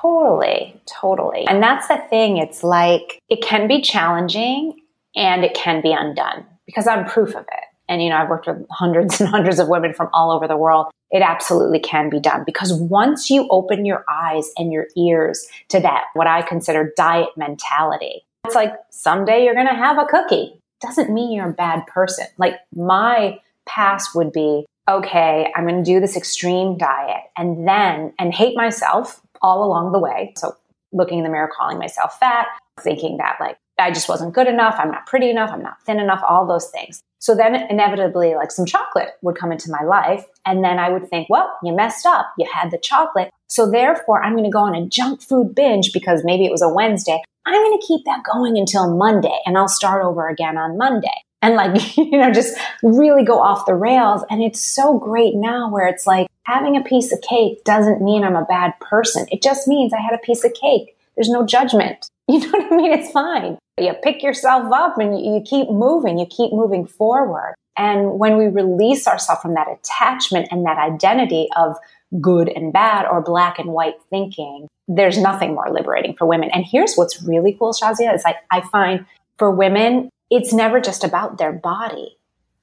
Totally, 0.02 0.82
totally. 0.86 1.46
And 1.50 1.62
that's 1.62 1.90
the 1.90 2.02
thing. 2.10 2.38
It's 2.38 2.64
like 2.64 3.20
it 3.28 3.42
can 3.44 3.68
be 3.68 3.82
challenging 3.82 4.80
and 5.18 5.44
it 5.44 5.54
can 5.54 5.82
be 5.82 5.92
undone 5.92 6.46
because 6.66 6.88
I'm 6.88 7.04
proof 7.04 7.36
of 7.36 7.42
it. 7.42 7.64
And, 7.90 8.02
you 8.02 8.08
know, 8.08 8.16
I've 8.16 8.30
worked 8.30 8.48
with 8.48 8.66
hundreds 8.72 9.20
and 9.20 9.28
hundreds 9.30 9.60
of 9.60 9.68
women 9.68 9.94
from 9.94 10.08
all 10.14 10.32
over 10.32 10.48
the 10.48 10.56
world. 10.56 10.88
It 11.12 11.22
absolutely 11.22 11.80
can 11.80 12.10
be 12.10 12.22
done 12.22 12.44
because 12.46 12.72
once 12.72 13.30
you 13.30 13.50
open 13.52 13.84
your 13.84 14.06
eyes 14.10 14.50
and 14.56 14.72
your 14.72 14.88
ears 14.96 15.46
to 15.70 15.82
that, 15.82 16.06
what 16.14 16.28
I 16.28 16.42
consider 16.42 16.94
diet 16.96 17.30
mentality, 17.36 18.22
it's 18.46 18.56
like 18.56 18.76
someday 18.92 19.44
you're 19.44 19.56
going 19.56 19.68
to 19.68 19.74
have 19.74 19.98
a 19.98 20.06
cookie 20.06 20.59
doesn't 20.82 21.14
mean 21.14 21.32
you're 21.32 21.50
a 21.50 21.54
bad 21.54 21.86
person. 21.88 22.26
Like 22.38 22.56
my 22.74 23.40
past 23.66 24.16
would 24.16 24.32
be, 24.32 24.66
okay, 24.90 25.52
I'm 25.56 25.68
going 25.68 25.84
to 25.84 25.92
do 25.92 26.00
this 26.00 26.18
extreme 26.18 26.78
diet 26.78 27.24
and 27.38 27.68
then, 27.68 28.14
and 28.18 28.34
hate 28.34 28.56
myself 28.56 29.22
all 29.42 29.64
along 29.64 29.92
the 29.92 30.00
way. 30.00 30.34
So 30.38 30.56
looking 30.92 31.20
in 31.20 31.24
the 31.24 31.30
mirror, 31.30 31.50
calling 31.56 31.78
myself 31.78 32.18
fat, 32.20 32.48
thinking 32.82 33.18
that 33.18 33.38
like 33.40 33.58
I 33.80 33.92
just 33.92 34.10
wasn't 34.10 34.34
good 34.34 34.48
enough, 34.48 34.76
I'm 34.78 34.92
not 34.92 35.06
pretty 35.06 35.30
enough, 35.30 35.52
I'm 35.52 35.64
not 35.64 35.82
thin 35.86 36.00
enough, 36.00 36.22
all 36.28 36.46
those 36.46 36.70
things. 36.70 37.02
So 37.20 37.36
then 37.36 37.54
inevitably, 37.70 38.36
like 38.36 38.52
some 38.52 38.66
chocolate 38.66 39.10
would 39.22 39.36
come 39.36 39.52
into 39.52 39.70
my 39.70 39.84
life. 39.84 40.26
And 40.46 40.64
then 40.64 40.80
I 40.80 40.90
would 40.90 41.10
think, 41.10 41.30
well, 41.30 41.54
you 41.64 41.76
messed 41.76 42.06
up. 42.06 42.34
You 42.38 42.48
had 42.52 42.72
the 42.72 42.78
chocolate. 42.78 43.30
So 43.48 43.70
therefore, 43.70 44.24
I'm 44.24 44.34
going 44.34 44.46
to 44.46 44.50
go 44.50 44.60
on 44.60 44.76
a 44.76 44.88
junk 44.88 45.22
food 45.22 45.54
binge 45.54 45.92
because 45.92 46.24
maybe 46.24 46.46
it 46.46 46.52
was 46.52 46.62
a 46.62 46.74
Wednesday. 46.74 47.22
I'm 47.46 47.54
going 47.54 47.78
to 47.78 47.86
keep 47.86 48.06
that 48.06 48.24
going 48.24 48.58
until 48.58 48.96
Monday 48.96 49.38
and 49.46 49.58
I'll 49.58 49.68
start 49.68 50.04
over 50.04 50.30
again 50.30 50.58
on 50.58 50.78
Monday. 50.78 51.08
And 51.42 51.56
like, 51.56 51.98
you 51.98 52.18
know, 52.18 52.32
just 52.32 52.58
really 52.84 53.26
go 53.26 53.40
off 53.40 53.66
the 53.66 53.76
rails. 53.76 54.24
And 54.30 54.42
it's 54.42 54.62
so 54.62 54.98
great 54.98 55.36
now 55.36 55.70
where 55.70 55.88
it's 55.88 56.08
like 56.08 56.28
having 56.44 56.78
a 56.78 56.84
piece 56.84 57.12
of 57.12 57.22
cake 57.22 57.64
doesn't 57.66 58.02
mean 58.02 58.24
I'm 58.24 58.36
a 58.36 58.46
bad 58.46 58.80
person. 58.80 59.26
It 59.30 59.42
just 59.42 59.68
means 59.68 59.94
I 59.94 60.02
had 60.02 60.14
a 60.14 60.24
piece 60.24 60.46
of 60.46 60.54
cake. 60.54 60.96
There's 61.16 61.30
no 61.30 61.46
judgment. 61.46 62.10
You 62.32 62.40
know 62.42 62.50
what 62.52 62.72
I 62.72 62.76
mean? 62.76 62.92
It's 62.94 63.12
fine. 63.12 63.58
You 63.80 63.94
pick 64.04 64.22
yourself 64.22 64.72
up 64.72 65.00
and 65.00 65.20
you, 65.20 65.42
keep 65.44 65.68
moving. 65.72 66.20
You 66.20 66.28
keep 66.28 66.54
moving 66.54 66.86
forward. 66.86 67.56
And 67.76 68.20
when 68.20 68.38
we 68.38 68.46
release 68.46 69.08
ourselves 69.08 69.42
from 69.42 69.56
that 69.56 69.68
attachment 69.68 70.50
and 70.52 70.64
that 70.66 70.78
identity 70.78 71.48
of 71.58 71.76
good 72.22 72.48
and 72.50 72.72
bad 72.72 73.08
or 73.08 73.22
black 73.22 73.58
and 73.58 73.70
white 73.70 73.96
thinking, 74.12 74.68
there's 74.88 75.18
nothing 75.18 75.56
more 75.56 75.72
liberating 75.72 76.16
for 76.16 76.28
women. 76.28 76.52
And 76.54 76.64
here's 76.64 76.94
what's 76.96 77.24
really 77.24 77.56
cool, 77.58 77.74
Shazia, 77.74 78.14
is 78.14 78.24
like 78.24 78.36
I 78.52 78.62
find 78.62 79.08
for 79.40 79.50
women, 79.50 80.12
it's 80.30 80.54
never 80.54 80.80
just 80.80 81.04
about 81.04 81.40
their 81.40 81.54
body. 81.54 82.16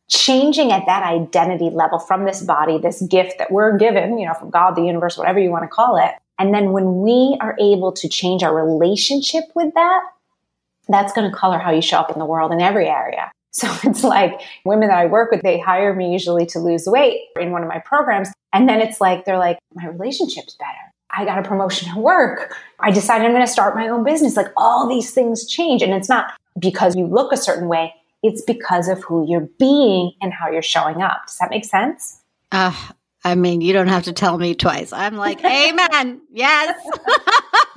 Changing 0.08 0.70
at 0.70 0.87
that 0.87 1.02
identity 1.02 1.70
level 1.70 1.99
from 1.99 2.25
this 2.25 2.40
body, 2.40 2.78
this 2.78 3.02
gift 3.02 3.38
that 3.38 3.50
we're 3.50 3.76
given, 3.78 4.18
you 4.18 4.26
know, 4.26 4.35
from 4.35 4.50
God, 4.50 4.76
the 4.76 4.82
universe, 4.82 5.18
whatever 5.18 5.40
you 5.40 5.50
want 5.50 5.64
to 5.64 5.68
call 5.68 5.96
it, 5.96 6.12
and 6.38 6.55
then 6.55 6.73
when 6.73 7.00
we 7.00 7.37
are 7.40 7.57
able 7.61 7.93
to 7.93 8.09
change 8.09 8.43
our 8.43 8.55
relationship 8.55 9.45
with 9.55 9.73
that, 9.75 10.02
that's 10.88 11.12
going 11.12 11.31
to 11.31 11.37
color 11.37 11.59
how 11.59 11.71
you 11.71 11.83
show 11.83 11.99
up 11.99 12.11
in 12.11 12.19
the 12.19 12.25
world 12.25 12.52
in 12.52 12.61
every 12.61 12.88
area. 12.88 13.31
So 13.57 13.75
it's 13.85 14.05
like 14.05 14.38
women 14.66 14.88
that 14.88 14.99
I 14.99 15.07
work 15.07 15.31
with, 15.31 15.40
they 15.40 15.59
hire 15.59 15.95
me 15.95 16.12
usually 16.12 16.45
to 16.45 16.59
lose 16.59 16.87
weight 16.87 17.23
in 17.40 17.52
one 17.52 17.62
of 17.62 17.71
my 17.71 17.78
programs. 17.78 18.28
And 18.52 18.69
then 18.69 18.83
it's 18.83 19.00
like, 19.00 19.25
they're 19.25 19.38
like, 19.38 19.59
my 19.75 19.87
relationship's 19.87 20.55
better. 20.57 20.93
I 21.11 21.25
got 21.25 21.38
a 21.38 21.43
promotion 21.43 21.88
at 21.88 21.97
work. 21.97 22.55
I 22.81 22.90
decided 22.90 23.25
I'm 23.25 23.33
going 23.33 23.47
to 23.47 23.50
start 23.50 23.75
my 23.75 23.88
own 23.88 24.05
business. 24.05 24.37
Like 24.37 24.52
all 24.59 24.87
these 24.87 25.11
things 25.12 25.47
change. 25.47 25.81
And 25.81 25.95
it's 25.95 26.11
not 26.11 26.35
because 26.59 26.97
you 26.97 27.07
look 27.07 27.33
a 27.33 27.38
certain 27.38 27.66
way. 27.66 27.95
It's 28.23 28.43
because 28.43 28.88
of 28.88 29.02
who 29.02 29.26
you're 29.26 29.49
being 29.59 30.12
and 30.21 30.35
how 30.35 30.50
you're 30.50 30.61
showing 30.61 31.00
up. 31.00 31.26
Does 31.26 31.38
that 31.38 31.49
make 31.49 31.64
sense? 31.64 32.21
Uh, 32.52 32.75
I 33.26 33.35
mean, 33.35 33.61
you 33.61 33.73
don't 33.73 33.88
have 33.88 34.04
to 34.04 34.12
tell 34.12 34.38
me 34.38 34.54
twice. 34.54 34.92
I'm 34.92 35.16
like, 35.16 35.45
amen. 35.45 36.21
Yes. 36.30 36.78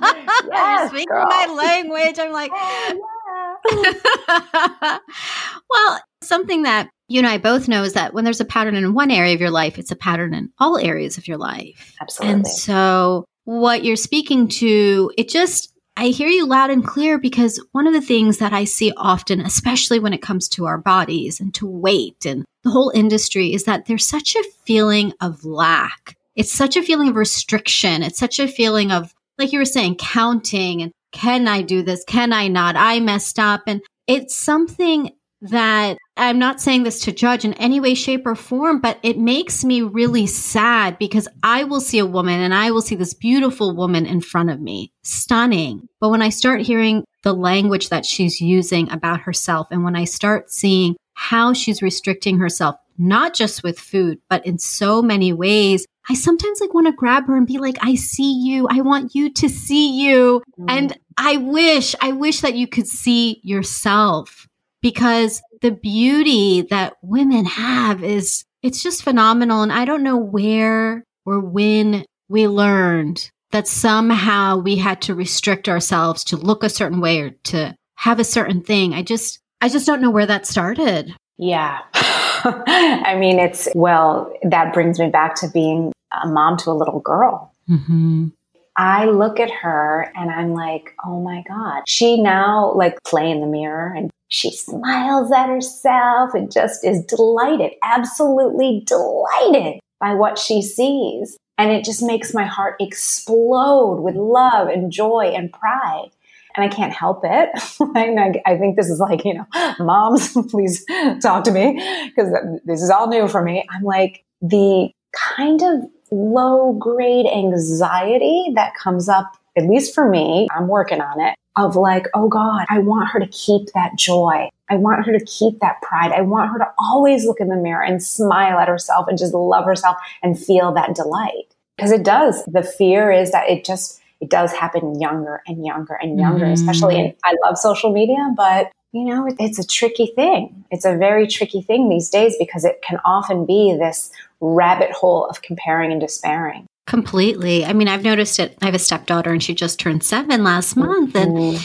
yes 0.48 0.90
speaking 0.90 1.08
girl. 1.08 1.26
my 1.28 1.46
language. 1.46 2.20
I'm 2.20 2.30
like, 2.30 2.52
oh, 2.54 3.58
yeah. 3.72 4.98
well, 5.70 6.00
something 6.22 6.62
that 6.62 6.88
you 7.08 7.18
and 7.18 7.26
I 7.26 7.38
both 7.38 7.66
know 7.66 7.82
is 7.82 7.94
that 7.94 8.14
when 8.14 8.22
there's 8.22 8.40
a 8.40 8.44
pattern 8.44 8.76
in 8.76 8.94
one 8.94 9.10
area 9.10 9.34
of 9.34 9.40
your 9.40 9.50
life, 9.50 9.76
it's 9.76 9.90
a 9.90 9.96
pattern 9.96 10.34
in 10.34 10.50
all 10.60 10.78
areas 10.78 11.18
of 11.18 11.26
your 11.26 11.36
life. 11.36 11.96
Absolutely. 12.00 12.32
And 12.32 12.46
so 12.46 13.24
what 13.42 13.82
you're 13.82 13.96
speaking 13.96 14.46
to, 14.46 15.10
it 15.18 15.28
just, 15.28 15.69
I 16.00 16.06
hear 16.06 16.28
you 16.28 16.46
loud 16.46 16.70
and 16.70 16.82
clear 16.82 17.18
because 17.18 17.62
one 17.72 17.86
of 17.86 17.92
the 17.92 18.00
things 18.00 18.38
that 18.38 18.54
I 18.54 18.64
see 18.64 18.90
often, 18.96 19.38
especially 19.42 19.98
when 19.98 20.14
it 20.14 20.22
comes 20.22 20.48
to 20.48 20.64
our 20.64 20.78
bodies 20.78 21.40
and 21.40 21.52
to 21.56 21.66
weight 21.66 22.24
and 22.24 22.46
the 22.64 22.70
whole 22.70 22.90
industry, 22.94 23.52
is 23.52 23.64
that 23.64 23.84
there's 23.84 24.06
such 24.06 24.34
a 24.34 24.44
feeling 24.64 25.12
of 25.20 25.44
lack. 25.44 26.16
It's 26.34 26.50
such 26.50 26.78
a 26.78 26.82
feeling 26.82 27.10
of 27.10 27.16
restriction. 27.16 28.02
It's 28.02 28.18
such 28.18 28.38
a 28.38 28.48
feeling 28.48 28.90
of, 28.90 29.12
like 29.36 29.52
you 29.52 29.58
were 29.58 29.66
saying, 29.66 29.96
counting 29.96 30.80
and 30.80 30.92
can 31.12 31.46
I 31.46 31.60
do 31.60 31.82
this? 31.82 32.02
Can 32.04 32.32
I 32.32 32.48
not? 32.48 32.76
I 32.76 33.00
messed 33.00 33.38
up. 33.38 33.64
And 33.66 33.82
it's 34.06 34.34
something 34.34 35.10
that 35.42 35.98
I'm 36.16 36.38
not 36.38 36.60
saying 36.60 36.82
this 36.82 37.00
to 37.00 37.12
judge 37.12 37.44
in 37.44 37.54
any 37.54 37.80
way, 37.80 37.94
shape, 37.94 38.26
or 38.26 38.34
form, 38.34 38.80
but 38.80 38.98
it 39.02 39.18
makes 39.18 39.64
me 39.64 39.80
really 39.80 40.26
sad 40.26 40.98
because 40.98 41.26
I 41.42 41.64
will 41.64 41.80
see 41.80 41.98
a 41.98 42.06
woman 42.06 42.40
and 42.40 42.54
I 42.54 42.70
will 42.70 42.82
see 42.82 42.94
this 42.94 43.14
beautiful 43.14 43.74
woman 43.74 44.04
in 44.06 44.20
front 44.20 44.50
of 44.50 44.60
me, 44.60 44.92
stunning. 45.02 45.88
But 46.00 46.10
when 46.10 46.22
I 46.22 46.28
start 46.28 46.60
hearing 46.60 47.04
the 47.22 47.32
language 47.32 47.88
that 47.88 48.04
she's 48.04 48.40
using 48.40 48.90
about 48.90 49.20
herself, 49.20 49.68
and 49.70 49.82
when 49.82 49.96
I 49.96 50.04
start 50.04 50.50
seeing 50.50 50.96
how 51.14 51.52
she's 51.54 51.82
restricting 51.82 52.38
herself, 52.38 52.76
not 52.98 53.32
just 53.32 53.62
with 53.62 53.78
food, 53.78 54.18
but 54.28 54.44
in 54.44 54.58
so 54.58 55.00
many 55.00 55.32
ways, 55.32 55.86
I 56.08 56.14
sometimes 56.14 56.60
like 56.60 56.74
want 56.74 56.86
to 56.86 56.92
grab 56.92 57.26
her 57.26 57.36
and 57.36 57.46
be 57.46 57.58
like, 57.58 57.76
I 57.80 57.94
see 57.94 58.32
you. 58.32 58.66
I 58.70 58.82
want 58.82 59.14
you 59.14 59.32
to 59.32 59.48
see 59.48 60.02
you. 60.02 60.42
Mm. 60.58 60.66
And 60.68 60.98
I 61.16 61.38
wish, 61.38 61.94
I 62.02 62.12
wish 62.12 62.40
that 62.40 62.54
you 62.54 62.66
could 62.66 62.86
see 62.86 63.40
yourself 63.42 64.48
because 64.82 65.42
the 65.62 65.70
beauty 65.70 66.62
that 66.62 66.94
women 67.02 67.44
have 67.44 68.02
is 68.02 68.44
it's 68.62 68.82
just 68.82 69.02
phenomenal. 69.02 69.62
And 69.62 69.72
I 69.72 69.84
don't 69.84 70.02
know 70.02 70.16
where 70.16 71.04
or 71.24 71.40
when 71.40 72.04
we 72.28 72.46
learned 72.46 73.30
that 73.52 73.66
somehow 73.66 74.58
we 74.58 74.76
had 74.76 75.02
to 75.02 75.14
restrict 75.14 75.68
ourselves 75.68 76.24
to 76.24 76.36
look 76.36 76.62
a 76.62 76.68
certain 76.68 77.00
way 77.00 77.20
or 77.20 77.30
to 77.30 77.74
have 77.96 78.20
a 78.20 78.24
certain 78.24 78.62
thing. 78.62 78.94
I 78.94 79.02
just, 79.02 79.40
I 79.60 79.68
just 79.68 79.86
don't 79.86 80.00
know 80.00 80.10
where 80.10 80.26
that 80.26 80.46
started. 80.46 81.14
Yeah. 81.36 81.78
I 81.94 83.16
mean, 83.18 83.38
it's, 83.38 83.68
well, 83.74 84.32
that 84.42 84.72
brings 84.72 84.98
me 84.98 85.10
back 85.10 85.34
to 85.36 85.48
being 85.48 85.92
a 86.22 86.28
mom 86.28 86.56
to 86.58 86.70
a 86.70 86.72
little 86.72 87.00
girl. 87.00 87.52
Mm-hmm. 87.68 88.28
I 88.76 89.06
look 89.06 89.40
at 89.40 89.50
her 89.50 90.10
and 90.14 90.30
I'm 90.30 90.54
like, 90.54 90.94
oh 91.04 91.20
my 91.20 91.42
God. 91.46 91.82
She 91.86 92.22
now 92.22 92.72
like 92.74 93.02
play 93.04 93.30
in 93.30 93.40
the 93.40 93.46
mirror 93.46 93.92
and 93.94 94.10
she 94.30 94.52
smiles 94.52 95.32
at 95.32 95.48
herself 95.48 96.34
and 96.34 96.50
just 96.50 96.84
is 96.84 97.04
delighted, 97.04 97.72
absolutely 97.82 98.84
delighted 98.86 99.80
by 99.98 100.14
what 100.14 100.38
she 100.38 100.62
sees. 100.62 101.36
And 101.58 101.70
it 101.70 101.84
just 101.84 102.00
makes 102.00 102.32
my 102.32 102.44
heart 102.44 102.76
explode 102.80 104.00
with 104.00 104.14
love 104.14 104.68
and 104.68 104.90
joy 104.90 105.32
and 105.34 105.52
pride. 105.52 106.10
And 106.56 106.64
I 106.64 106.68
can't 106.68 106.92
help 106.92 107.22
it. 107.24 107.50
I, 108.46 108.56
think 108.56 108.76
this 108.76 108.88
is 108.88 109.00
like, 109.00 109.24
you 109.24 109.34
know, 109.34 109.46
moms, 109.80 110.32
please 110.50 110.84
talk 111.20 111.42
to 111.44 111.50
me 111.50 111.74
because 112.06 112.32
this 112.64 112.82
is 112.82 112.88
all 112.88 113.08
new 113.08 113.26
for 113.26 113.42
me. 113.42 113.66
I'm 113.68 113.82
like, 113.82 114.24
the 114.40 114.90
kind 115.12 115.60
of 115.60 115.90
low 116.12 116.72
grade 116.74 117.26
anxiety 117.26 118.52
that 118.54 118.74
comes 118.74 119.08
up, 119.08 119.36
at 119.56 119.64
least 119.64 119.94
for 119.94 120.08
me, 120.08 120.48
I'm 120.50 120.68
working 120.68 121.00
on 121.00 121.20
it, 121.20 121.34
of 121.56 121.76
like, 121.76 122.06
oh 122.14 122.28
God, 122.28 122.64
I 122.68 122.78
want 122.78 123.08
her 123.10 123.20
to 123.20 123.26
keep 123.28 123.68
that 123.74 123.96
joy. 123.96 124.48
I 124.68 124.76
want 124.76 125.04
her 125.04 125.18
to 125.18 125.24
keep 125.24 125.58
that 125.60 125.82
pride. 125.82 126.12
I 126.12 126.20
want 126.20 126.50
her 126.52 126.58
to 126.58 126.68
always 126.78 127.24
look 127.24 127.40
in 127.40 127.48
the 127.48 127.56
mirror 127.56 127.82
and 127.82 128.02
smile 128.02 128.58
at 128.58 128.68
herself 128.68 129.06
and 129.08 129.18
just 129.18 129.34
love 129.34 129.64
herself 129.64 129.96
and 130.22 130.38
feel 130.38 130.72
that 130.74 130.94
delight. 130.94 131.54
Because 131.76 131.90
it 131.90 132.04
does. 132.04 132.44
The 132.44 132.62
fear 132.62 133.10
is 133.10 133.32
that 133.32 133.48
it 133.48 133.64
just, 133.64 134.00
it 134.20 134.30
does 134.30 134.52
happen 134.52 135.00
younger 135.00 135.42
and 135.46 135.64
younger 135.64 135.94
and 135.94 136.18
younger, 136.20 136.44
mm-hmm. 136.44 136.52
especially 136.52 136.98
in, 137.00 137.14
I 137.24 137.34
love 137.44 137.58
social 137.58 137.92
media, 137.92 138.32
but 138.36 138.70
you 138.92 139.04
know, 139.04 139.28
it's 139.38 139.58
a 139.58 139.66
tricky 139.66 140.12
thing. 140.16 140.64
It's 140.70 140.84
a 140.84 140.96
very 140.96 141.26
tricky 141.26 141.62
thing 141.62 141.88
these 141.88 142.10
days 142.10 142.34
because 142.38 142.64
it 142.64 142.82
can 142.82 142.98
often 143.04 143.46
be 143.46 143.76
this 143.78 144.10
rabbit 144.40 144.90
hole 144.90 145.26
of 145.26 145.42
comparing 145.42 145.92
and 145.92 146.00
despairing. 146.00 146.66
Completely. 146.90 147.64
I 147.64 147.72
mean, 147.72 147.86
I've 147.86 148.02
noticed 148.02 148.40
it. 148.40 148.58
I 148.60 148.64
have 148.64 148.74
a 148.74 148.78
stepdaughter 148.80 149.30
and 149.30 149.40
she 149.40 149.54
just 149.54 149.78
turned 149.78 150.02
seven 150.02 150.42
last 150.42 150.76
month, 150.76 151.14
and 151.14 151.56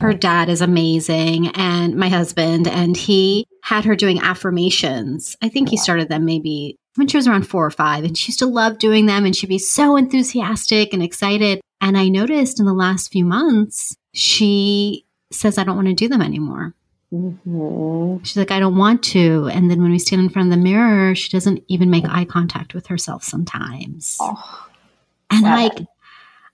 her 0.00 0.14
dad 0.14 0.48
is 0.48 0.60
amazing, 0.60 1.48
and 1.48 1.96
my 1.96 2.08
husband, 2.08 2.68
and 2.68 2.96
he 2.96 3.44
had 3.64 3.84
her 3.84 3.96
doing 3.96 4.20
affirmations. 4.20 5.36
I 5.42 5.48
think 5.48 5.68
he 5.68 5.76
started 5.76 6.08
them 6.08 6.24
maybe 6.24 6.76
when 6.94 7.08
she 7.08 7.16
was 7.16 7.26
around 7.26 7.48
four 7.48 7.66
or 7.66 7.72
five, 7.72 8.04
and 8.04 8.16
she 8.16 8.30
used 8.30 8.38
to 8.38 8.46
love 8.46 8.78
doing 8.78 9.06
them, 9.06 9.24
and 9.24 9.34
she'd 9.34 9.48
be 9.48 9.58
so 9.58 9.96
enthusiastic 9.96 10.92
and 10.92 11.02
excited. 11.02 11.60
And 11.80 11.98
I 11.98 12.08
noticed 12.08 12.60
in 12.60 12.66
the 12.66 12.72
last 12.72 13.10
few 13.10 13.24
months, 13.24 13.96
she 14.14 15.06
says, 15.32 15.58
I 15.58 15.64
don't 15.64 15.74
want 15.74 15.88
to 15.88 15.94
do 15.94 16.06
them 16.06 16.22
anymore. 16.22 16.76
Mm-hmm. 17.12 18.22
She's 18.24 18.36
like, 18.36 18.50
I 18.50 18.60
don't 18.60 18.76
want 18.76 19.02
to. 19.04 19.48
And 19.52 19.70
then 19.70 19.80
when 19.82 19.90
we 19.90 19.98
stand 19.98 20.20
in 20.20 20.28
front 20.28 20.52
of 20.52 20.58
the 20.58 20.62
mirror, 20.62 21.14
she 21.14 21.30
doesn't 21.30 21.64
even 21.68 21.90
make 21.90 22.04
eye 22.06 22.24
contact 22.24 22.74
with 22.74 22.86
herself 22.88 23.24
sometimes. 23.24 24.18
Oh, 24.20 24.68
and 25.30 25.42
like, 25.42 25.78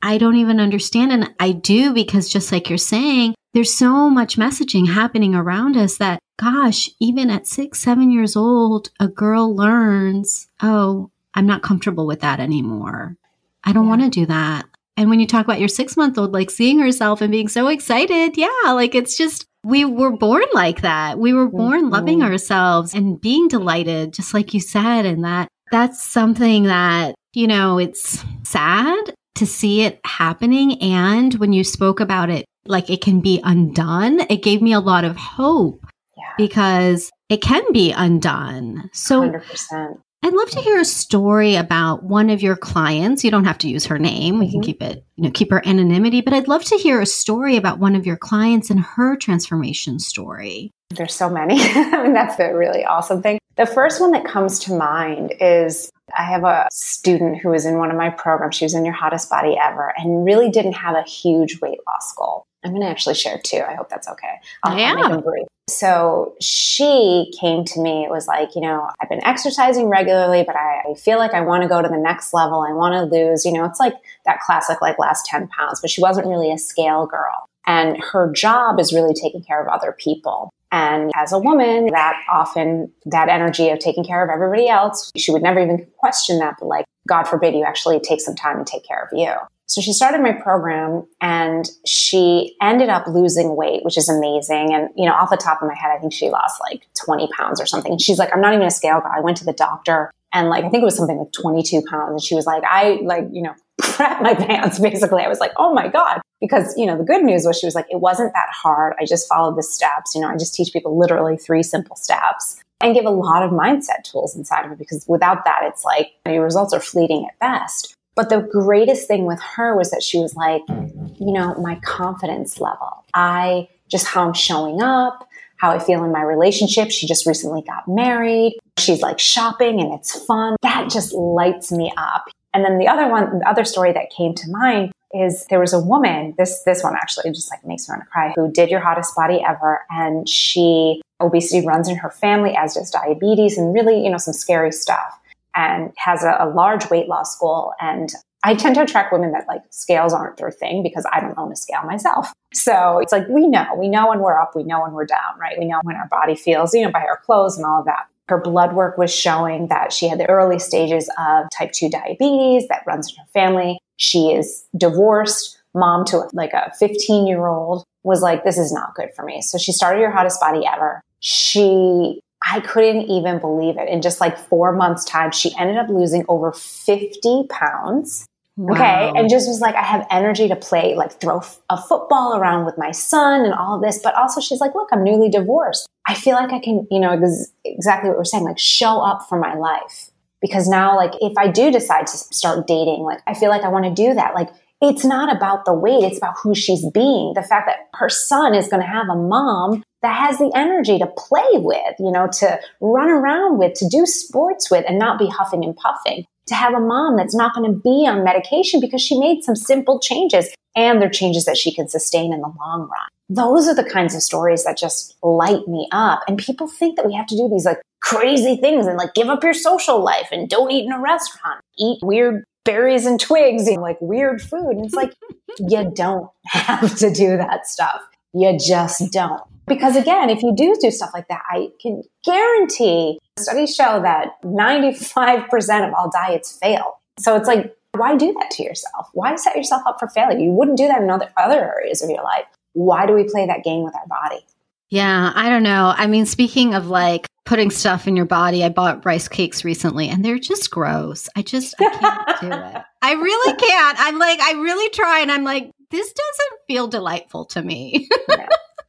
I 0.02 0.18
don't 0.18 0.36
even 0.36 0.60
understand. 0.60 1.12
And 1.12 1.34
I 1.40 1.52
do 1.52 1.92
because 1.92 2.28
just 2.28 2.52
like 2.52 2.68
you're 2.68 2.78
saying, 2.78 3.34
there's 3.52 3.72
so 3.72 4.10
much 4.10 4.36
messaging 4.36 4.88
happening 4.88 5.34
around 5.34 5.76
us 5.76 5.96
that, 5.98 6.20
gosh, 6.36 6.90
even 7.00 7.30
at 7.30 7.46
six, 7.46 7.80
seven 7.80 8.10
years 8.10 8.36
old, 8.36 8.90
a 9.00 9.08
girl 9.08 9.54
learns, 9.54 10.48
oh, 10.60 11.10
I'm 11.34 11.46
not 11.46 11.62
comfortable 11.62 12.06
with 12.06 12.20
that 12.20 12.40
anymore. 12.40 13.16
I 13.64 13.72
don't 13.72 13.84
yeah. 13.84 13.90
want 13.90 14.02
to 14.02 14.10
do 14.10 14.26
that. 14.26 14.66
And 14.96 15.10
when 15.10 15.20
you 15.20 15.26
talk 15.26 15.44
about 15.44 15.58
your 15.58 15.68
six 15.68 15.96
month 15.96 16.18
old, 16.18 16.32
like 16.32 16.50
seeing 16.50 16.78
herself 16.78 17.20
and 17.20 17.32
being 17.32 17.48
so 17.48 17.68
excited, 17.68 18.36
yeah, 18.36 18.48
like 18.66 18.94
it's 18.94 19.16
just, 19.16 19.46
we 19.64 19.84
were 19.84 20.10
born 20.10 20.44
like 20.52 20.82
that. 20.82 21.18
We 21.18 21.32
were 21.32 21.48
born 21.48 21.84
mm-hmm. 21.84 21.92
loving 21.92 22.22
ourselves 22.22 22.94
and 22.94 23.20
being 23.20 23.48
delighted, 23.48 24.12
just 24.12 24.34
like 24.34 24.54
you 24.54 24.60
said. 24.60 25.06
And 25.06 25.24
that, 25.24 25.48
that's 25.72 26.02
something 26.02 26.64
that, 26.64 27.14
you 27.32 27.46
know, 27.46 27.78
it's 27.78 28.24
sad 28.42 29.14
to 29.36 29.46
see 29.46 29.82
it 29.82 30.00
happening. 30.04 30.80
And 30.82 31.34
when 31.34 31.52
you 31.52 31.64
spoke 31.64 32.00
about 32.00 32.30
it, 32.30 32.44
like 32.66 32.90
it 32.90 33.00
can 33.00 33.20
be 33.20 33.40
undone, 33.42 34.20
it 34.30 34.42
gave 34.42 34.62
me 34.62 34.72
a 34.72 34.80
lot 34.80 35.04
of 35.04 35.16
hope 35.16 35.84
yeah. 36.16 36.32
because 36.38 37.10
it 37.28 37.42
can 37.42 37.64
be 37.72 37.92
undone. 37.92 38.90
So 38.92 39.22
100%. 39.22 40.00
I'd 40.24 40.32
love 40.32 40.48
to 40.52 40.60
hear 40.60 40.80
a 40.80 40.86
story 40.86 41.56
about 41.56 42.02
one 42.02 42.30
of 42.30 42.40
your 42.40 42.56
clients. 42.56 43.24
You 43.24 43.30
don't 43.30 43.44
have 43.44 43.58
to 43.58 43.68
use 43.68 43.84
her 43.84 43.98
name. 43.98 44.38
We 44.38 44.50
can 44.50 44.62
mm-hmm. 44.62 44.64
keep 44.64 44.82
it, 44.82 45.04
you 45.16 45.24
know, 45.24 45.30
keep 45.30 45.50
her 45.50 45.60
anonymity, 45.68 46.22
but 46.22 46.32
I'd 46.32 46.48
love 46.48 46.64
to 46.64 46.78
hear 46.78 47.02
a 47.02 47.06
story 47.06 47.56
about 47.58 47.78
one 47.78 47.94
of 47.94 48.06
your 48.06 48.16
clients 48.16 48.70
and 48.70 48.80
her 48.80 49.16
transformation 49.16 49.98
story. 49.98 50.70
There's 50.88 51.12
so 51.12 51.28
many. 51.28 51.56
I 51.60 52.02
mean, 52.02 52.14
that's 52.14 52.36
the 52.36 52.54
really 52.54 52.86
awesome 52.86 53.20
thing. 53.20 53.38
The 53.56 53.66
first 53.66 54.00
one 54.00 54.12
that 54.12 54.24
comes 54.24 54.58
to 54.60 54.72
mind 54.72 55.34
is 55.40 55.90
I 56.16 56.22
have 56.22 56.44
a 56.44 56.68
student 56.72 57.42
who 57.42 57.50
was 57.50 57.66
in 57.66 57.76
one 57.76 57.90
of 57.90 57.96
my 57.98 58.08
programs. 58.08 58.54
She 58.56 58.64
was 58.64 58.72
in 58.72 58.86
your 58.86 58.94
hottest 58.94 59.28
body 59.28 59.58
ever 59.62 59.92
and 59.98 60.24
really 60.24 60.48
didn't 60.48 60.72
have 60.72 60.96
a 60.96 61.02
huge 61.02 61.60
weight 61.60 61.80
loss 61.86 62.14
goal. 62.16 62.46
I'm 62.64 62.70
going 62.70 62.82
to 62.82 62.88
actually 62.88 63.14
share 63.14 63.38
two. 63.42 63.62
I 63.66 63.74
hope 63.74 63.88
that's 63.88 64.08
okay. 64.08 64.40
Um, 64.62 64.72
I'll, 64.72 64.78
yeah. 64.78 64.94
I'll 64.96 65.22
so 65.68 66.34
she 66.40 67.32
came 67.40 67.64
to 67.64 67.80
me. 67.80 68.04
It 68.04 68.10
was 68.10 68.26
like, 68.26 68.54
you 68.54 68.60
know, 68.60 68.90
I've 69.00 69.08
been 69.08 69.24
exercising 69.24 69.88
regularly, 69.88 70.44
but 70.46 70.56
I, 70.56 70.82
I 70.90 70.94
feel 70.94 71.18
like 71.18 71.32
I 71.32 71.40
want 71.40 71.62
to 71.62 71.68
go 71.68 71.80
to 71.80 71.88
the 71.88 71.96
next 71.96 72.34
level. 72.34 72.60
I 72.60 72.72
want 72.72 72.92
to 72.94 73.16
lose, 73.16 73.46
you 73.46 73.52
know, 73.52 73.64
it's 73.64 73.80
like 73.80 73.94
that 74.26 74.40
classic, 74.40 74.82
like 74.82 74.98
last 74.98 75.24
10 75.26 75.48
pounds, 75.48 75.80
but 75.80 75.90
she 75.90 76.02
wasn't 76.02 76.26
really 76.26 76.52
a 76.52 76.58
scale 76.58 77.06
girl. 77.06 77.46
And 77.66 77.96
her 78.12 78.30
job 78.30 78.78
is 78.78 78.92
really 78.92 79.14
taking 79.14 79.42
care 79.42 79.62
of 79.62 79.68
other 79.68 79.92
people. 79.98 80.50
And 80.70 81.12
as 81.14 81.32
a 81.32 81.38
woman, 81.38 81.86
that 81.92 82.20
often, 82.30 82.92
that 83.06 83.28
energy 83.28 83.70
of 83.70 83.78
taking 83.78 84.04
care 84.04 84.22
of 84.22 84.28
everybody 84.28 84.68
else, 84.68 85.10
she 85.16 85.30
would 85.30 85.42
never 85.42 85.60
even 85.60 85.86
question 85.96 86.40
that, 86.40 86.56
but 86.58 86.66
like, 86.66 86.84
God 87.06 87.24
forbid 87.24 87.54
you 87.54 87.64
actually 87.64 88.00
take 88.00 88.20
some 88.20 88.34
time 88.34 88.58
and 88.58 88.66
take 88.66 88.84
care 88.86 89.02
of 89.02 89.16
you. 89.16 89.32
So 89.66 89.80
she 89.80 89.92
started 89.92 90.20
my 90.20 90.32
program 90.32 91.06
and 91.20 91.68
she 91.86 92.54
ended 92.60 92.90
up 92.90 93.06
losing 93.06 93.56
weight, 93.56 93.84
which 93.84 93.96
is 93.96 94.08
amazing. 94.08 94.74
And, 94.74 94.90
you 94.96 95.06
know, 95.06 95.14
off 95.14 95.30
the 95.30 95.36
top 95.36 95.62
of 95.62 95.68
my 95.68 95.74
head, 95.74 95.90
I 95.96 95.98
think 95.98 96.12
she 96.12 96.28
lost 96.30 96.60
like 96.60 96.86
20 97.04 97.28
pounds 97.28 97.60
or 97.60 97.66
something. 97.66 97.92
And 97.92 98.00
she's 98.00 98.18
like, 98.18 98.30
I'm 98.34 98.40
not 98.40 98.54
even 98.54 98.66
a 98.66 98.70
scale 98.70 99.00
girl. 99.00 99.12
I 99.14 99.20
went 99.20 99.38
to 99.38 99.44
the 99.44 99.54
doctor 99.54 100.10
and 100.32 100.48
like, 100.48 100.64
I 100.64 100.68
think 100.68 100.82
it 100.82 100.84
was 100.84 100.96
something 100.96 101.16
like 101.16 101.32
22 101.32 101.82
pounds. 101.88 102.10
And 102.10 102.22
she 102.22 102.34
was 102.34 102.44
like, 102.44 102.62
I 102.64 102.98
like, 103.02 103.26
you 103.32 103.42
know, 103.42 103.54
crap 103.80 104.20
my 104.20 104.34
pants 104.34 104.78
basically. 104.78 105.22
I 105.22 105.28
was 105.28 105.40
like, 105.40 105.52
oh 105.56 105.72
my 105.72 105.88
God. 105.88 106.20
Because, 106.40 106.76
you 106.76 106.84
know, 106.84 106.98
the 106.98 107.04
good 107.04 107.22
news 107.22 107.44
was 107.46 107.58
she 107.58 107.66
was 107.66 107.74
like, 107.74 107.86
it 107.90 108.00
wasn't 108.00 108.32
that 108.34 108.48
hard. 108.52 108.94
I 109.00 109.06
just 109.06 109.28
followed 109.28 109.56
the 109.56 109.62
steps. 109.62 110.14
You 110.14 110.20
know, 110.20 110.28
I 110.28 110.36
just 110.36 110.54
teach 110.54 110.72
people 110.72 110.98
literally 110.98 111.38
three 111.38 111.62
simple 111.62 111.96
steps 111.96 112.60
and 112.82 112.94
give 112.94 113.06
a 113.06 113.10
lot 113.10 113.42
of 113.42 113.50
mindset 113.50 114.04
tools 114.04 114.36
inside 114.36 114.66
of 114.66 114.72
it 114.72 114.78
because 114.78 115.06
without 115.08 115.44
that, 115.46 115.60
it's 115.62 115.84
like 115.84 116.12
your 116.26 116.44
results 116.44 116.74
are 116.74 116.80
fleeting 116.80 117.26
at 117.26 117.38
best. 117.38 117.94
But 118.14 118.28
the 118.28 118.40
greatest 118.40 119.08
thing 119.08 119.26
with 119.26 119.40
her 119.56 119.76
was 119.76 119.90
that 119.90 120.02
she 120.02 120.18
was 120.18 120.34
like, 120.36 120.62
mm-hmm. 120.66 121.22
you 121.22 121.32
know, 121.32 121.54
my 121.56 121.76
confidence 121.84 122.60
level. 122.60 123.04
I 123.14 123.68
just 123.88 124.06
how 124.06 124.26
I'm 124.26 124.34
showing 124.34 124.80
up, 124.82 125.28
how 125.56 125.70
I 125.70 125.78
feel 125.78 126.04
in 126.04 126.12
my 126.12 126.22
relationship. 126.22 126.90
She 126.90 127.06
just 127.06 127.26
recently 127.26 127.62
got 127.62 127.88
married. 127.88 128.58
She's 128.78 129.02
like 129.02 129.18
shopping 129.18 129.80
and 129.80 129.92
it's 129.92 130.24
fun. 130.24 130.56
That 130.62 130.90
just 130.90 131.12
lights 131.12 131.72
me 131.72 131.92
up. 131.96 132.24
And 132.52 132.64
then 132.64 132.78
the 132.78 132.86
other 132.86 133.08
one, 133.08 133.40
the 133.40 133.48
other 133.48 133.64
story 133.64 133.92
that 133.92 134.10
came 134.10 134.34
to 134.34 134.50
mind 134.50 134.92
is 135.12 135.46
there 135.46 135.60
was 135.60 135.72
a 135.72 135.78
woman, 135.78 136.34
this 136.38 136.62
this 136.64 136.82
one 136.82 136.94
actually 136.94 137.30
just 137.30 137.50
like 137.50 137.64
makes 137.64 137.88
me 137.88 137.92
want 137.92 138.02
to 138.02 138.10
cry, 138.10 138.32
who 138.34 138.50
did 138.50 138.68
your 138.68 138.80
hottest 138.80 139.14
body 139.14 139.42
ever. 139.46 139.84
And 139.90 140.28
she 140.28 141.02
obesity 141.20 141.64
runs 141.64 141.88
in 141.88 141.96
her 141.96 142.10
family, 142.10 142.56
as 142.56 142.74
does 142.74 142.90
diabetes, 142.90 143.56
and 143.56 143.72
really, 143.72 144.02
you 144.02 144.10
know, 144.10 144.18
some 144.18 144.34
scary 144.34 144.72
stuff. 144.72 145.20
And 145.54 145.92
has 145.96 146.24
a, 146.24 146.36
a 146.40 146.48
large 146.48 146.90
weight 146.90 147.08
loss 147.08 147.38
goal. 147.38 147.72
And 147.80 148.12
I 148.44 148.54
tend 148.54 148.74
to 148.74 148.82
attract 148.82 149.12
women 149.12 149.32
that 149.32 149.48
like 149.48 149.62
scales 149.70 150.12
aren't 150.12 150.36
their 150.36 150.50
thing 150.50 150.82
because 150.82 151.06
I 151.10 151.20
don't 151.20 151.36
own 151.38 151.50
a 151.50 151.56
scale 151.56 151.82
myself. 151.84 152.32
So 152.52 152.98
it's 152.98 153.10
like 153.10 153.26
we 153.28 153.46
know, 153.46 153.66
we 153.76 153.88
know 153.88 154.08
when 154.10 154.20
we're 154.20 154.38
up, 154.38 154.54
we 154.54 154.64
know 154.64 154.82
when 154.82 154.92
we're 154.92 155.06
down, 155.06 155.38
right? 155.40 155.58
We 155.58 155.64
know 155.64 155.80
when 155.82 155.96
our 155.96 156.08
body 156.08 156.36
feels, 156.36 156.74
you 156.74 156.84
know, 156.84 156.90
by 156.90 157.00
our 157.00 157.16
clothes 157.24 157.56
and 157.56 157.64
all 157.64 157.80
of 157.80 157.86
that. 157.86 158.06
Her 158.28 158.40
blood 158.40 158.74
work 158.74 158.96
was 158.96 159.14
showing 159.14 159.68
that 159.68 159.92
she 159.92 160.08
had 160.08 160.18
the 160.18 160.28
early 160.28 160.58
stages 160.58 161.10
of 161.18 161.46
type 161.56 161.72
2 161.72 161.90
diabetes 161.90 162.68
that 162.68 162.82
runs 162.86 163.10
in 163.10 163.16
her 163.16 163.28
family. 163.32 163.78
She 163.96 164.32
is 164.32 164.64
divorced, 164.76 165.58
mom 165.74 166.04
to 166.06 166.28
like 166.32 166.52
a 166.52 166.72
15 166.78 167.26
year 167.26 167.46
old, 167.46 167.84
was 168.02 168.22
like, 168.22 168.44
this 168.44 168.58
is 168.58 168.72
not 168.72 168.94
good 168.94 169.08
for 169.14 169.24
me. 169.24 169.42
So 169.42 169.58
she 169.58 169.72
started 169.72 170.00
Your 170.00 170.10
Hottest 170.10 170.40
Body 170.40 170.66
Ever. 170.66 171.02
She, 171.20 172.20
I 172.44 172.60
couldn't 172.60 173.02
even 173.02 173.38
believe 173.38 173.78
it. 173.78 173.88
In 173.88 174.02
just 174.02 174.20
like 174.20 174.36
four 174.36 174.72
months' 174.72 175.04
time, 175.04 175.32
she 175.32 175.54
ended 175.58 175.78
up 175.78 175.88
losing 175.88 176.24
over 176.28 176.52
50 176.52 177.44
pounds. 177.48 178.26
Wow. 178.56 178.74
Okay. 178.74 179.12
And 179.18 179.28
just 179.28 179.48
was 179.48 179.60
like, 179.60 179.74
I 179.74 179.82
have 179.82 180.06
energy 180.10 180.46
to 180.48 180.54
play, 180.54 180.94
like 180.94 181.20
throw 181.20 181.40
a 181.70 181.76
football 181.80 182.36
around 182.36 182.66
with 182.66 182.76
my 182.78 182.92
son 182.92 183.44
and 183.44 183.54
all 183.54 183.80
this. 183.80 183.98
But 184.02 184.14
also, 184.14 184.40
she's 184.40 184.60
like, 184.60 184.74
look, 184.74 184.88
I'm 184.92 185.02
newly 185.02 185.28
divorced. 185.28 185.88
I 186.06 186.14
feel 186.14 186.34
like 186.34 186.52
I 186.52 186.60
can, 186.60 186.86
you 186.90 187.00
know, 187.00 187.10
ex- 187.12 187.52
exactly 187.64 188.10
what 188.10 188.18
we're 188.18 188.24
saying, 188.24 188.44
like 188.44 188.58
show 188.58 189.00
up 189.00 189.26
for 189.28 189.38
my 189.38 189.54
life. 189.54 190.10
Because 190.40 190.68
now, 190.68 190.94
like, 190.94 191.12
if 191.22 191.32
I 191.38 191.48
do 191.48 191.72
decide 191.72 192.06
to 192.06 192.16
start 192.18 192.66
dating, 192.66 193.02
like, 193.02 193.20
I 193.26 193.32
feel 193.32 193.48
like 193.48 193.62
I 193.62 193.68
want 193.68 193.86
to 193.86 193.90
do 193.90 194.12
that. 194.12 194.34
Like, 194.34 194.50
it's 194.82 195.04
not 195.04 195.34
about 195.34 195.64
the 195.64 195.72
weight, 195.72 196.04
it's 196.04 196.18
about 196.18 196.34
who 196.42 196.54
she's 196.54 196.84
being. 196.90 197.32
The 197.34 197.42
fact 197.42 197.66
that 197.66 197.88
her 197.98 198.10
son 198.10 198.54
is 198.54 198.68
going 198.68 198.82
to 198.82 198.88
have 198.88 199.08
a 199.08 199.16
mom 199.16 199.82
that 200.04 200.16
has 200.16 200.36
the 200.36 200.52
energy 200.54 200.98
to 200.98 201.06
play 201.06 201.48
with, 201.54 201.94
you 201.98 202.12
know, 202.12 202.28
to 202.28 202.60
run 202.82 203.08
around 203.08 203.58
with, 203.58 203.72
to 203.74 203.88
do 203.88 204.04
sports 204.04 204.70
with, 204.70 204.84
and 204.86 204.98
not 204.98 205.18
be 205.18 205.28
huffing 205.28 205.64
and 205.64 205.74
puffing. 205.74 206.26
To 206.48 206.54
have 206.54 206.74
a 206.74 206.80
mom 206.80 207.16
that's 207.16 207.34
not 207.34 207.54
going 207.54 207.72
to 207.72 207.80
be 207.80 208.06
on 208.06 208.22
medication 208.22 208.80
because 208.80 209.00
she 209.00 209.18
made 209.18 209.42
some 209.42 209.56
simple 209.56 209.98
changes 209.98 210.54
and 210.76 211.00
they're 211.00 211.08
changes 211.08 211.46
that 211.46 211.56
she 211.56 211.74
can 211.74 211.88
sustain 211.88 212.34
in 212.34 212.42
the 212.42 212.52
long 212.60 212.80
run. 212.80 213.08
Those 213.30 213.66
are 213.66 213.74
the 213.74 213.88
kinds 213.88 214.14
of 214.14 214.22
stories 214.22 214.64
that 214.64 214.76
just 214.76 215.16
light 215.22 215.66
me 215.66 215.88
up. 215.90 216.20
And 216.28 216.36
people 216.36 216.68
think 216.68 216.96
that 216.96 217.06
we 217.06 217.14
have 217.14 217.26
to 217.28 217.36
do 217.36 217.48
these 217.48 217.64
like 217.64 217.80
crazy 218.02 218.56
things 218.56 218.86
and 218.86 218.98
like 218.98 219.14
give 219.14 219.28
up 219.28 219.42
your 219.42 219.54
social 219.54 220.04
life 220.04 220.28
and 220.32 220.50
don't 220.50 220.70
eat 220.70 220.84
in 220.84 220.92
a 220.92 221.00
restaurant, 221.00 221.62
eat 221.78 221.98
weird 222.02 222.44
berries 222.66 223.06
and 223.06 223.18
twigs 223.18 223.66
and 223.66 223.80
like 223.80 223.96
weird 224.02 224.42
food. 224.42 224.76
And 224.76 224.84
it's 224.84 224.94
like, 224.94 225.14
you 225.58 225.90
don't 225.94 226.28
have 226.44 226.94
to 226.96 227.10
do 227.10 227.38
that 227.38 227.66
stuff. 227.66 228.02
You 228.34 228.58
just 228.58 229.10
don't. 229.10 229.40
Because 229.66 229.96
again, 229.96 230.30
if 230.30 230.42
you 230.42 230.54
do 230.54 230.76
do 230.80 230.90
stuff 230.90 231.10
like 231.14 231.28
that, 231.28 231.42
I 231.50 231.68
can 231.80 232.02
guarantee 232.24 233.18
studies 233.38 233.74
show 233.74 234.00
that 234.02 234.40
95% 234.42 235.88
of 235.88 235.94
all 235.94 236.10
diets 236.10 236.58
fail. 236.58 237.00
So 237.18 237.36
it's 237.36 237.48
like, 237.48 237.74
why 237.92 238.16
do 238.16 238.32
that 238.32 238.50
to 238.52 238.62
yourself? 238.62 239.08
Why 239.12 239.34
set 239.36 239.56
yourself 239.56 239.82
up 239.86 239.98
for 239.98 240.08
failure? 240.08 240.38
You 240.38 240.50
wouldn't 240.50 240.76
do 240.76 240.88
that 240.88 241.00
in 241.00 241.10
other, 241.10 241.32
other 241.36 241.60
areas 241.76 242.02
of 242.02 242.10
your 242.10 242.22
life. 242.22 242.44
Why 242.72 243.06
do 243.06 243.14
we 243.14 243.24
play 243.24 243.46
that 243.46 243.64
game 243.64 243.84
with 243.84 243.94
our 243.94 244.06
body? 244.06 244.44
Yeah, 244.90 245.32
I 245.34 245.48
don't 245.48 245.62
know. 245.62 245.94
I 245.96 246.06
mean, 246.06 246.26
speaking 246.26 246.74
of 246.74 246.88
like 246.88 247.26
putting 247.44 247.70
stuff 247.70 248.06
in 248.06 248.16
your 248.16 248.26
body, 248.26 248.64
I 248.64 248.68
bought 248.68 249.04
rice 249.04 249.28
cakes 249.28 249.64
recently 249.64 250.08
and 250.08 250.24
they're 250.24 250.38
just 250.38 250.70
gross. 250.70 251.28
I 251.36 251.42
just 251.42 251.74
I 251.80 251.88
can't 251.90 252.40
do 252.40 252.52
it. 252.52 252.82
I 253.02 253.12
really 253.12 253.56
can't. 253.56 253.96
I'm 254.00 254.18
like, 254.18 254.40
I 254.40 254.52
really 254.52 254.88
try 254.90 255.20
and 255.20 255.30
I'm 255.30 255.44
like, 255.44 255.70
this 255.90 256.12
doesn't 256.12 256.60
feel 256.66 256.86
delightful 256.88 257.44
to 257.46 257.62
me. 257.62 258.08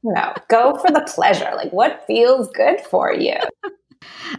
No, 0.06 0.34
go 0.50 0.76
for 0.76 0.92
the 0.92 1.02
pleasure. 1.02 1.52
Like, 1.56 1.72
what 1.72 2.04
feels 2.06 2.50
good 2.52 2.80
for 2.82 3.14
you? 3.14 3.36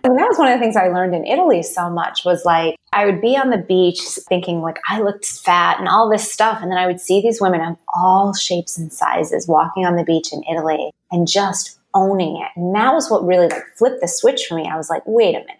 And 0.05 0.17
that 0.17 0.29
was 0.29 0.39
one 0.39 0.47
of 0.47 0.57
the 0.57 0.63
things 0.63 0.77
I 0.77 0.89
learned 0.89 1.15
in 1.15 1.27
Italy 1.27 1.61
so 1.63 1.91
much 1.91 2.25
was 2.25 2.45
like, 2.45 2.77
I 2.93 3.05
would 3.05 3.21
be 3.21 3.37
on 3.37 3.51
the 3.51 3.59
beach 3.59 4.01
thinking 4.29 4.61
like 4.61 4.79
I 4.89 5.01
looked 5.01 5.27
fat 5.27 5.81
and 5.81 5.89
all 5.89 6.09
this 6.09 6.31
stuff. 6.31 6.61
And 6.63 6.71
then 6.71 6.79
I 6.79 6.87
would 6.87 7.01
see 7.01 7.21
these 7.21 7.41
women 7.41 7.61
of 7.61 7.77
all 7.93 8.33
shapes 8.33 8.79
and 8.79 8.93
sizes 8.93 9.49
walking 9.49 9.85
on 9.85 9.97
the 9.97 10.05
beach 10.05 10.33
in 10.33 10.45
Italy 10.45 10.93
and 11.11 11.27
just 11.27 11.81
owning 11.95 12.37
it. 12.37 12.49
And 12.55 12.75
that 12.77 12.95
was 12.95 13.11
what 13.11 13.27
really 13.27 13.49
like 13.49 13.65
flipped 13.77 14.01
the 14.01 14.07
switch 14.07 14.47
for 14.47 14.55
me. 14.55 14.69
I 14.71 14.77
was 14.77 14.89
like, 14.89 15.03
wait 15.05 15.35
a 15.35 15.41
minute. 15.41 15.57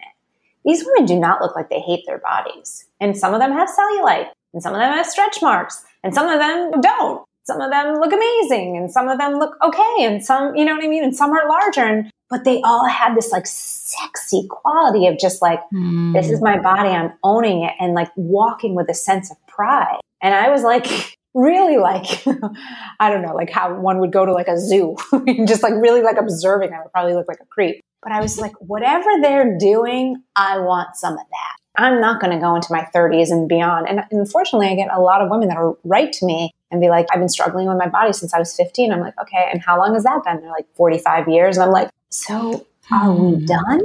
These 0.63 0.85
women 0.85 1.05
do 1.05 1.19
not 1.19 1.41
look 1.41 1.55
like 1.55 1.69
they 1.69 1.79
hate 1.79 2.05
their 2.05 2.19
bodies. 2.19 2.85
And 3.01 3.17
some 3.17 3.33
of 3.33 3.41
them 3.41 3.51
have 3.51 3.69
cellulite 3.69 4.29
and 4.53 4.63
some 4.63 4.73
of 4.73 4.79
them 4.79 4.93
have 4.93 5.07
stretch 5.07 5.41
marks 5.41 5.83
and 6.03 6.13
some 6.13 6.29
of 6.29 6.39
them 6.39 6.79
don't. 6.81 7.25
Some 7.47 7.61
of 7.61 7.71
them 7.71 7.95
look 7.95 8.11
amazing 8.11 8.75
and 8.75 8.91
some 8.91 9.07
of 9.07 9.17
them 9.17 9.35
look 9.35 9.55
okay 9.63 9.95
and 9.99 10.23
some, 10.23 10.53
you 10.57 10.65
know 10.65 10.75
what 10.75 10.83
I 10.83 10.87
mean? 10.89 11.05
And 11.05 11.15
some 11.15 11.31
are 11.31 11.47
larger 11.47 11.85
and, 11.85 12.11
but 12.29 12.43
they 12.43 12.61
all 12.61 12.85
had 12.85 13.15
this 13.15 13.31
like 13.31 13.47
sexy 13.47 14.45
quality 14.49 15.07
of 15.07 15.17
just 15.17 15.41
like, 15.41 15.61
mm. 15.73 16.11
this 16.11 16.29
is 16.29 16.41
my 16.41 16.59
body. 16.59 16.89
I'm 16.89 17.13
owning 17.23 17.63
it 17.63 17.71
and 17.79 17.93
like 17.93 18.09
walking 18.17 18.75
with 18.75 18.89
a 18.89 18.93
sense 18.93 19.31
of 19.31 19.37
pride. 19.47 20.01
And 20.21 20.35
I 20.35 20.49
was 20.49 20.61
like, 20.61 21.15
really 21.33 21.77
like, 21.77 22.27
I 22.99 23.09
don't 23.09 23.21
know, 23.21 23.33
like 23.33 23.49
how 23.49 23.79
one 23.79 23.99
would 23.99 24.11
go 24.11 24.25
to 24.25 24.33
like 24.33 24.49
a 24.49 24.59
zoo 24.59 24.97
and 25.13 25.47
just 25.47 25.63
like 25.63 25.73
really 25.73 26.01
like 26.01 26.17
observing. 26.17 26.73
I 26.73 26.81
would 26.81 26.91
probably 26.91 27.13
look 27.13 27.29
like 27.29 27.39
a 27.41 27.45
creep. 27.45 27.79
But 28.03 28.11
I 28.11 28.19
was 28.19 28.37
like, 28.37 28.53
whatever 28.59 29.09
they're 29.21 29.57
doing, 29.57 30.21
I 30.35 30.59
want 30.59 30.97
some 30.97 31.13
of 31.13 31.19
that. 31.19 31.57
I'm 31.77 32.01
not 32.01 32.19
going 32.19 32.33
to 32.33 32.39
go 32.39 32.55
into 32.55 32.67
my 32.71 32.87
30s 32.93 33.29
and 33.29 33.47
beyond. 33.47 33.87
And 33.87 34.01
unfortunately, 34.11 34.67
I 34.67 34.75
get 34.75 34.89
a 34.91 34.99
lot 34.99 35.21
of 35.21 35.29
women 35.29 35.47
that 35.47 35.57
are 35.57 35.77
write 35.83 36.11
to 36.13 36.25
me 36.25 36.51
and 36.71 36.81
be 36.81 36.89
like, 36.89 37.07
I've 37.11 37.19
been 37.19 37.29
struggling 37.29 37.67
with 37.67 37.77
my 37.77 37.87
body 37.87 38.13
since 38.13 38.33
I 38.33 38.39
was 38.39 38.55
15. 38.55 38.91
I'm 38.91 38.99
like, 38.99 39.13
okay, 39.21 39.49
and 39.51 39.61
how 39.61 39.77
long 39.79 39.93
has 39.93 40.03
that 40.03 40.23
been? 40.23 40.41
They're 40.41 40.51
like 40.51 40.67
45 40.75 41.27
years. 41.27 41.57
And 41.57 41.65
I'm 41.65 41.71
like, 41.71 41.89
so 42.09 42.65
are 42.91 43.13
we 43.13 43.35
hmm. 43.35 43.45
done? 43.45 43.81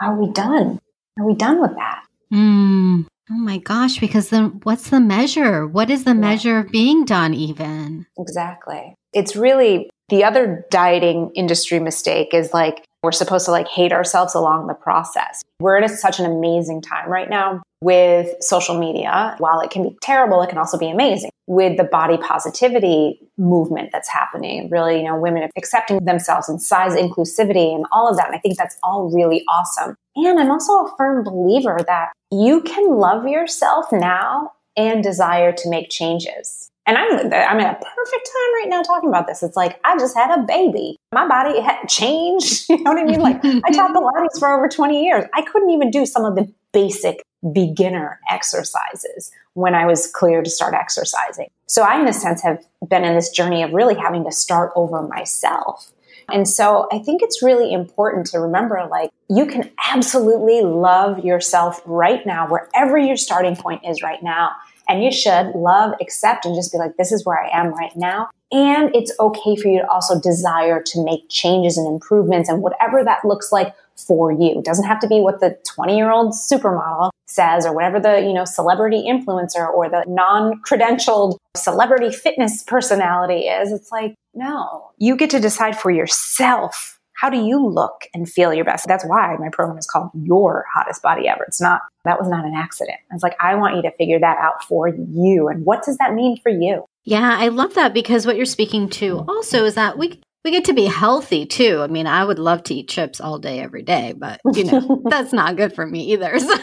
Are 0.00 0.16
we 0.16 0.30
done? 0.32 0.80
Are 1.18 1.26
we 1.26 1.34
done 1.34 1.60
with 1.60 1.74
that? 1.74 2.04
Mm. 2.32 3.06
Oh 3.30 3.38
my 3.38 3.58
gosh, 3.58 3.98
because 3.98 4.30
then 4.30 4.60
what's 4.62 4.90
the 4.90 5.00
measure? 5.00 5.66
What 5.66 5.90
is 5.90 6.04
the 6.04 6.10
yeah. 6.10 6.20
measure 6.20 6.58
of 6.58 6.70
being 6.70 7.04
done, 7.04 7.34
even? 7.34 8.06
Exactly. 8.18 8.94
It's 9.12 9.36
really 9.36 9.90
the 10.08 10.24
other 10.24 10.66
dieting 10.70 11.30
industry 11.34 11.78
mistake 11.78 12.34
is 12.34 12.52
like 12.52 12.84
we're 13.02 13.12
supposed 13.12 13.44
to 13.46 13.50
like 13.50 13.68
hate 13.68 13.92
ourselves 13.92 14.34
along 14.34 14.66
the 14.66 14.74
process. 14.74 15.42
We're 15.60 15.78
in 15.78 15.84
a, 15.84 15.88
such 15.88 16.18
an 16.18 16.26
amazing 16.26 16.82
time 16.82 17.08
right 17.08 17.28
now 17.28 17.62
with 17.80 18.34
social 18.40 18.78
media. 18.78 19.34
While 19.38 19.60
it 19.60 19.70
can 19.70 19.82
be 19.82 19.96
terrible, 20.02 20.42
it 20.42 20.48
can 20.48 20.58
also 20.58 20.78
be 20.78 20.90
amazing 20.90 21.30
with 21.52 21.76
the 21.76 21.84
body 21.84 22.16
positivity 22.16 23.20
movement 23.36 23.90
that's 23.92 24.08
happening. 24.08 24.70
Really, 24.70 24.98
you 24.98 25.04
know, 25.04 25.20
women 25.20 25.50
accepting 25.56 26.02
themselves 26.04 26.48
and 26.48 26.62
size 26.62 26.94
inclusivity 26.94 27.74
and 27.74 27.84
all 27.92 28.08
of 28.08 28.16
that. 28.16 28.28
And 28.28 28.34
I 28.34 28.38
think 28.38 28.56
that's 28.56 28.78
all 28.82 29.10
really 29.14 29.44
awesome. 29.48 29.94
And 30.16 30.40
I'm 30.40 30.50
also 30.50 30.72
a 30.72 30.96
firm 30.96 31.22
believer 31.22 31.78
that 31.86 32.12
you 32.30 32.62
can 32.62 32.96
love 32.96 33.28
yourself 33.28 33.86
now 33.92 34.52
and 34.78 35.02
desire 35.02 35.52
to 35.52 35.68
make 35.68 35.90
changes. 35.90 36.70
And 36.86 36.96
I'm, 36.96 37.12
I'm 37.12 37.60
in 37.60 37.66
a 37.66 37.74
perfect 37.74 38.30
time 38.32 38.54
right 38.54 38.66
now 38.68 38.82
talking 38.82 39.10
about 39.10 39.26
this. 39.26 39.42
It's 39.42 39.56
like, 39.56 39.78
I 39.84 39.96
just 39.98 40.16
had 40.16 40.36
a 40.36 40.42
baby. 40.42 40.96
My 41.12 41.28
body 41.28 41.60
had 41.60 41.82
changed. 41.88 42.64
You 42.72 42.82
know 42.82 42.92
what 42.92 43.00
I 43.00 43.04
mean? 43.04 43.20
Like, 43.20 43.44
I 43.44 43.70
taught 43.70 43.94
Pilates 43.94 44.38
for 44.38 44.50
over 44.50 44.68
20 44.68 45.04
years. 45.04 45.24
I 45.34 45.42
couldn't 45.42 45.70
even 45.70 45.90
do 45.90 46.06
some 46.06 46.24
of 46.24 46.34
the 46.34 46.50
basic 46.72 47.22
beginner 47.52 48.20
exercises 48.30 49.30
when 49.54 49.74
I 49.74 49.86
was 49.86 50.06
clear 50.06 50.42
to 50.42 50.50
start 50.50 50.74
exercising. 50.74 51.48
So 51.66 51.82
I, 51.82 52.00
in 52.00 52.08
a 52.08 52.12
sense, 52.12 52.42
have 52.42 52.64
been 52.88 53.04
in 53.04 53.14
this 53.14 53.30
journey 53.30 53.62
of 53.62 53.72
really 53.72 53.94
having 53.94 54.24
to 54.24 54.32
start 54.32 54.72
over 54.76 55.02
myself. 55.02 55.92
And 56.30 56.48
so 56.48 56.88
I 56.92 56.98
think 56.98 57.20
it's 57.22 57.42
really 57.42 57.72
important 57.72 58.26
to 58.26 58.38
remember 58.38 58.86
like 58.90 59.10
you 59.28 59.46
can 59.46 59.70
absolutely 59.90 60.62
love 60.62 61.24
yourself 61.24 61.80
right 61.84 62.24
now, 62.24 62.48
wherever 62.48 62.96
your 62.96 63.16
starting 63.16 63.56
point 63.56 63.82
is 63.84 64.02
right 64.02 64.22
now. 64.22 64.50
And 64.88 65.02
you 65.02 65.12
should 65.12 65.54
love, 65.54 65.94
accept, 66.00 66.44
and 66.44 66.54
just 66.54 66.72
be 66.72 66.78
like, 66.78 66.96
this 66.96 67.12
is 67.12 67.24
where 67.24 67.42
I 67.42 67.48
am 67.52 67.72
right 67.72 67.94
now. 67.96 68.30
And 68.50 68.94
it's 68.94 69.12
okay 69.18 69.56
for 69.56 69.68
you 69.68 69.80
to 69.80 69.88
also 69.88 70.20
desire 70.20 70.82
to 70.82 71.04
make 71.04 71.28
changes 71.28 71.78
and 71.78 71.86
improvements 71.86 72.48
and 72.48 72.62
whatever 72.62 73.02
that 73.04 73.24
looks 73.24 73.52
like 73.52 73.74
for 73.96 74.32
you. 74.32 74.58
It 74.58 74.64
doesn't 74.64 74.86
have 74.86 75.00
to 75.00 75.06
be 75.06 75.20
what 75.20 75.40
the 75.40 75.58
20 75.74 75.96
year 75.96 76.10
old 76.10 76.34
supermodel 76.34 77.10
says 77.26 77.64
or 77.64 77.74
whatever 77.74 77.98
the, 77.98 78.20
you 78.20 78.32
know, 78.32 78.44
celebrity 78.44 79.04
influencer 79.08 79.68
or 79.68 79.88
the 79.88 80.04
non-credentialed 80.06 81.36
celebrity 81.56 82.10
fitness 82.10 82.62
personality 82.62 83.46
is. 83.46 83.72
It's 83.72 83.90
like, 83.90 84.14
no, 84.34 84.90
you 84.98 85.16
get 85.16 85.30
to 85.30 85.40
decide 85.40 85.78
for 85.78 85.90
yourself. 85.90 86.98
How 87.14 87.30
do 87.30 87.38
you 87.38 87.64
look 87.64 88.08
and 88.14 88.28
feel 88.28 88.52
your 88.52 88.64
best? 88.64 88.88
That's 88.88 89.04
why 89.04 89.36
my 89.38 89.48
program 89.52 89.78
is 89.78 89.86
called 89.86 90.10
Your 90.14 90.64
Hottest 90.74 91.02
Body 91.02 91.28
Ever. 91.28 91.44
It's 91.46 91.60
not, 91.60 91.82
that 92.04 92.18
was 92.18 92.28
not 92.28 92.44
an 92.44 92.54
accident. 92.54 92.98
I 93.10 93.14
was 93.14 93.22
like, 93.22 93.36
I 93.40 93.54
want 93.54 93.76
you 93.76 93.82
to 93.82 93.92
figure 93.92 94.18
that 94.18 94.38
out 94.38 94.64
for 94.64 94.88
you. 94.88 95.48
And 95.48 95.64
what 95.64 95.84
does 95.84 95.98
that 95.98 96.14
mean 96.14 96.36
for 96.42 96.48
you? 96.50 96.84
Yeah, 97.04 97.36
I 97.38 97.48
love 97.48 97.74
that 97.74 97.94
because 97.94 98.26
what 98.26 98.36
you're 98.36 98.44
speaking 98.44 98.88
to 98.90 99.24
also 99.28 99.64
is 99.64 99.74
that 99.74 99.98
we 99.98 100.20
We 100.44 100.50
get 100.50 100.64
to 100.66 100.72
be 100.72 100.86
healthy 100.86 101.46
too. 101.46 101.80
I 101.82 101.86
mean, 101.86 102.06
I 102.06 102.24
would 102.24 102.38
love 102.38 102.64
to 102.64 102.74
eat 102.74 102.88
chips 102.88 103.20
all 103.20 103.38
day, 103.38 103.60
every 103.60 103.82
day, 103.82 104.12
but 104.16 104.40
you 104.54 104.64
know, 104.64 105.02
that's 105.08 105.32
not 105.32 105.56
good 105.56 105.72
for 105.74 105.86
me 105.86 106.12
either. 106.12 106.38
So. 106.38 106.56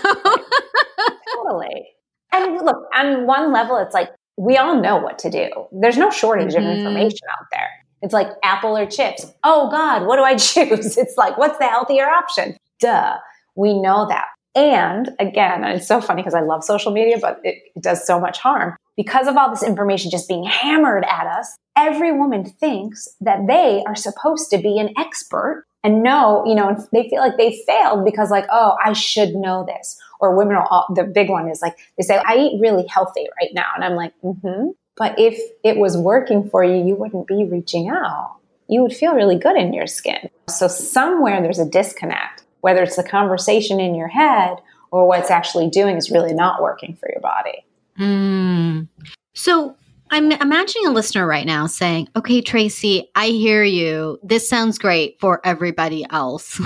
totally. 1.34 1.88
And 2.34 2.58
look, 2.58 2.78
on 2.94 3.26
one 3.26 3.54
level, 3.54 3.78
it's 3.78 3.94
like 3.94 4.10
we 4.38 4.58
all 4.58 4.82
know 4.82 4.98
what 4.98 5.20
to 5.20 5.30
do. 5.30 5.50
There's 5.72 5.98
no 5.98 6.10
shortage 6.12 6.54
mm-hmm. 6.54 6.66
of 6.66 6.78
information 6.78 7.28
out 7.32 7.46
there. 7.52 7.70
It's 8.02 8.14
like 8.14 8.28
apple 8.44 8.78
or 8.78 8.86
chips. 8.86 9.26
Oh 9.44 9.70
God, 9.70 10.06
what 10.06 10.18
do 10.18 10.24
I 10.24 10.36
choose? 10.38 10.98
It's 10.98 11.18
like, 11.18 11.38
what's 11.38 11.58
the 11.58 11.68
healthier 11.68 12.08
option? 12.08 12.58
Duh. 12.80 13.18
We 13.56 13.80
know 13.80 14.08
that. 14.08 14.26
And 14.56 15.12
again, 15.20 15.64
and 15.64 15.78
it's 15.78 15.88
so 15.88 16.02
funny 16.02 16.22
because 16.22 16.34
I 16.34 16.42
love 16.42 16.64
social 16.64 16.92
media, 16.92 17.18
but 17.20 17.40
it, 17.44 17.72
it 17.76 17.82
does 17.82 18.06
so 18.06 18.20
much 18.20 18.40
harm. 18.40 18.76
Because 18.98 19.28
of 19.28 19.38
all 19.38 19.50
this 19.50 19.64
information 19.64 20.12
just 20.12 20.28
being 20.28 20.44
hammered 20.44 21.06
at 21.06 21.26
us, 21.26 21.56
every 21.78 22.12
woman 22.12 22.44
thinks 22.44 23.08
that 23.22 23.48
they 23.48 23.84
are 23.88 23.96
supposed 23.96 24.50
to 24.50 24.58
be 24.58 24.80
an 24.80 24.94
expert 24.98 25.66
and 25.84 26.04
know, 26.04 26.44
you 26.46 26.56
know, 26.56 26.76
they 26.92 27.08
feel 27.10 27.20
like 27.20 27.38
they 27.38 27.62
failed 27.66 28.04
because 28.04 28.32
like, 28.32 28.46
oh, 28.52 28.76
I 28.84 28.94
should 28.94 29.36
know 29.36 29.66
this. 29.66 29.98
Or 30.20 30.36
women 30.36 30.56
are 30.58 30.68
all, 30.70 30.88
the 30.94 31.06
big 31.06 31.30
one 31.30 31.48
is 31.48 31.62
like, 31.62 31.78
they 31.98 32.04
say, 32.04 32.22
I 32.26 32.36
eat 32.36 32.60
really 32.60 32.86
healthy 32.88 33.28
right 33.40 33.52
now. 33.54 33.72
And 33.76 33.86
I'm 33.86 33.96
like, 33.96 34.14
mm-hmm. 34.22 34.72
But 35.00 35.18
if 35.18 35.40
it 35.64 35.78
was 35.78 35.98
working 35.98 36.50
for 36.50 36.62
you, 36.62 36.86
you 36.86 36.94
wouldn't 36.94 37.26
be 37.26 37.46
reaching 37.46 37.88
out. 37.88 38.36
You 38.68 38.82
would 38.82 38.94
feel 38.94 39.14
really 39.14 39.38
good 39.38 39.56
in 39.56 39.74
your 39.74 39.88
skin. 39.88 40.30
So 40.50 40.68
somewhere 40.68 41.42
there's 41.42 41.58
a 41.58 41.66
disconnect, 41.66 42.44
whether 42.62 42.82
it's 42.84 42.96
the 42.96 43.04
conversation 43.04 43.80
in 43.80 43.96
your 43.96 44.08
head 44.08 44.58
or 44.92 45.08
what's 45.08 45.32
actually 45.32 45.70
doing 45.70 45.98
is 45.98 46.10
really 46.10 46.34
not 46.34 46.62
working 46.62 46.96
for 46.96 47.10
your 47.12 47.22
body. 47.22 47.66
Mm. 48.00 48.88
So 49.34 49.76
I'm 50.12 50.32
imagining 50.32 50.88
a 50.88 50.92
listener 50.92 51.28
right 51.28 51.46
now 51.46 51.68
saying, 51.68 52.10
okay, 52.16 52.42
Tracy, 52.42 53.10
I 53.16 53.28
hear 53.28 53.64
you. 53.64 54.20
This 54.24 54.50
sounds 54.50 54.78
great 54.78 55.20
for 55.20 55.40
everybody 55.44 56.06
else. 56.10 56.60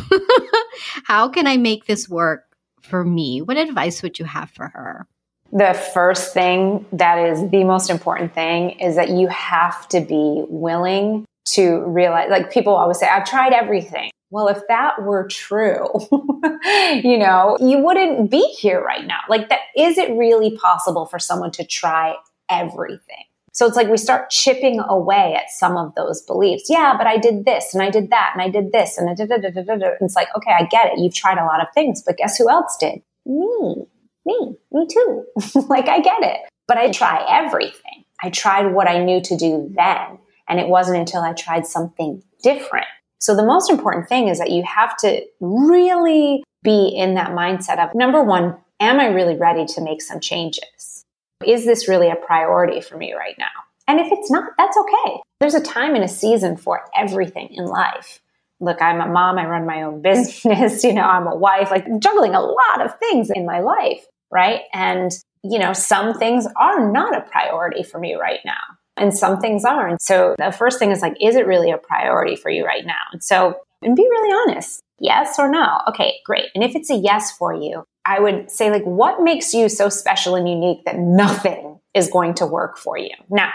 How 1.06 1.28
can 1.28 1.46
I 1.48 1.58
make 1.58 1.86
this 1.86 2.08
work 2.08 2.46
for 2.82 3.04
me? 3.04 3.42
What 3.42 3.58
advice 3.58 4.02
would 4.02 4.18
you 4.18 4.26
have 4.26 4.50
for 4.52 4.70
her? 4.70 5.08
The 5.52 5.74
first 5.94 6.34
thing 6.34 6.86
that 6.94 7.20
is 7.20 7.50
the 7.52 7.64
most 7.64 7.90
important 7.90 8.34
thing 8.34 8.72
is 8.80 8.96
that 8.96 9.10
you 9.10 9.28
have 9.28 9.88
to 9.90 10.00
be 10.02 10.46
willing 10.48 11.26
to 11.50 11.82
realize, 11.82 12.30
like 12.30 12.52
people 12.52 12.74
always 12.74 12.98
say, 12.98 13.08
I've 13.08 13.26
tried 13.26 13.54
everything. 13.54 14.10
Well, 14.34 14.48
if 14.48 14.68
that 14.68 15.04
were 15.04 15.28
true, 15.28 15.88
you 17.04 17.20
know, 17.20 17.56
you 17.62 17.78
wouldn't 17.78 18.32
be 18.32 18.42
here 18.60 18.84
right 18.84 19.06
now. 19.06 19.20
Like 19.30 19.50
that, 19.50 19.60
is 19.78 20.00
it 20.00 20.10
really 20.18 20.58
possible 20.58 21.06
for 21.06 21.20
someone 21.20 21.52
to 21.52 21.64
try 21.64 22.16
everything? 22.50 23.26
So 23.52 23.68
it's 23.68 23.76
like 23.76 23.90
we 23.90 23.98
start 23.98 24.32
chipping 24.32 24.80
away 24.80 25.36
at 25.36 25.52
some 25.52 25.78
of 25.78 25.94
those 25.94 26.24
beliefs. 26.24 26.64
Yeah, 26.68 26.96
but 26.98 27.06
I 27.06 27.18
did 27.18 27.46
this 27.46 27.76
and 27.76 27.84
I 27.84 27.92
did 27.92 28.10
that 28.10 28.32
and 28.34 28.42
I 28.42 28.50
did 28.50 28.72
this 28.72 28.98
and 28.98 29.08
I 29.08 29.14
did 29.14 29.30
it. 29.30 29.56
It's 30.02 30.16
like, 30.16 30.30
okay, 30.36 30.52
I 30.52 30.64
get 30.64 30.94
it. 30.94 30.98
You've 30.98 31.14
tried 31.14 31.38
a 31.38 31.46
lot 31.46 31.62
of 31.62 31.68
things, 31.76 32.02
but 32.04 32.18
guess 32.18 32.36
who 32.36 32.50
else 32.50 32.76
did? 32.80 33.04
Me, 33.28 33.86
me, 34.26 34.56
me 34.72 34.88
too. 34.92 35.26
like 35.70 35.88
I 35.88 36.00
get 36.00 36.24
it, 36.24 36.40
but 36.68 36.80
I 36.80 36.90
try 36.90 37.24
everything. 37.30 38.04
I 38.24 38.32
tried 38.32 38.74
what 38.74 38.88
I 38.88 38.98
knew 38.98 39.22
to 39.22 39.38
do 39.38 39.72
then. 39.76 40.18
And 40.50 40.60
it 40.60 40.70
wasn't 40.70 40.98
until 40.98 41.22
I 41.22 41.34
tried 41.34 41.68
something 41.68 42.24
different. 42.42 42.88
So 43.24 43.34
the 43.34 43.46
most 43.46 43.70
important 43.70 44.10
thing 44.10 44.28
is 44.28 44.38
that 44.40 44.52
you 44.52 44.64
have 44.64 44.98
to 44.98 45.22
really 45.40 46.44
be 46.62 46.90
in 46.90 47.14
that 47.14 47.32
mindset 47.32 47.80
of 47.80 47.96
number 47.96 48.22
one, 48.22 48.58
am 48.82 49.00
I 49.00 49.06
really 49.06 49.38
ready 49.38 49.66
to 49.66 49.82
make 49.82 50.02
some 50.02 50.20
changes? 50.20 51.06
Is 51.46 51.64
this 51.64 51.88
really 51.88 52.10
a 52.10 52.18
priority 52.18 52.82
for 52.82 52.98
me 52.98 53.14
right 53.14 53.36
now? 53.40 53.46
And 53.88 54.02
if 54.02 54.08
it's 54.12 54.30
not, 54.30 54.52
that's 54.58 54.78
okay. 54.78 55.22
There's 55.40 55.54
a 55.54 55.62
time 55.62 55.96
and 55.96 56.04
a 56.04 56.10
season 56.10 56.58
for 56.58 56.82
everything 56.98 57.48
in 57.52 57.64
life. 57.64 58.20
Look, 58.60 58.82
I'm 58.82 59.00
a 59.00 59.08
mom, 59.08 59.38
I 59.38 59.46
run 59.46 59.66
my 59.66 59.84
own 59.84 60.02
business, 60.02 60.84
you 60.84 60.92
know, 60.92 61.04
I'm 61.04 61.28
a 61.28 61.36
wife, 61.36 61.72
like 61.72 61.86
juggling 62.00 62.36
a 62.36 62.42
lot 62.42 62.82
of 62.82 63.00
things 63.00 63.30
in 63.34 63.46
my 63.46 63.62
life, 63.62 64.06
right? 64.34 64.64
And, 64.74 65.12
you 65.44 65.60
know, 65.60 65.72
some 65.72 66.20
things 66.20 66.46
are 66.58 66.92
not 66.92 67.16
a 67.16 67.22
priority 67.22 67.84
for 67.84 68.00
me 68.00 68.16
right 68.16 68.42
now. 68.44 68.73
And 68.96 69.16
some 69.16 69.40
things 69.40 69.66
are. 69.66 69.88
And 69.88 70.00
so 70.02 70.36
the 70.38 70.52
first 70.52 70.80
thing 70.80 70.92
is 70.92 71.02
like, 71.02 71.16
is 71.20 71.36
it 71.36 71.48
really 71.48 71.72
a 71.72 71.78
priority 71.78 72.36
for 72.36 72.50
you 72.50 72.66
right 72.66 72.86
now? 72.86 73.02
And 73.12 73.24
so, 73.24 73.56
and 73.82 73.96
be 73.96 74.04
really 74.04 74.52
honest. 74.52 74.82
Yes 75.00 75.38
or 75.40 75.50
no? 75.50 75.80
Okay, 75.90 76.20
great. 76.26 76.46
And 76.56 76.64
if 76.64 76.76
it's 76.76 76.90
a 76.90 76.96
yes 76.96 77.36
for 77.36 77.54
you, 77.54 77.84
I 78.06 78.20
would 78.20 78.52
say, 78.52 78.70
like, 78.70 78.84
what 78.84 79.22
makes 79.22 79.54
you 79.54 79.70
so 79.70 79.90
special 79.90 80.36
and 80.36 80.48
unique 80.48 80.86
that 80.86 80.98
nothing 80.98 81.80
is 81.94 82.10
going 82.10 82.36
to 82.36 82.46
work 82.46 82.78
for 82.78 82.98
you? 82.98 83.12
Now, 83.30 83.52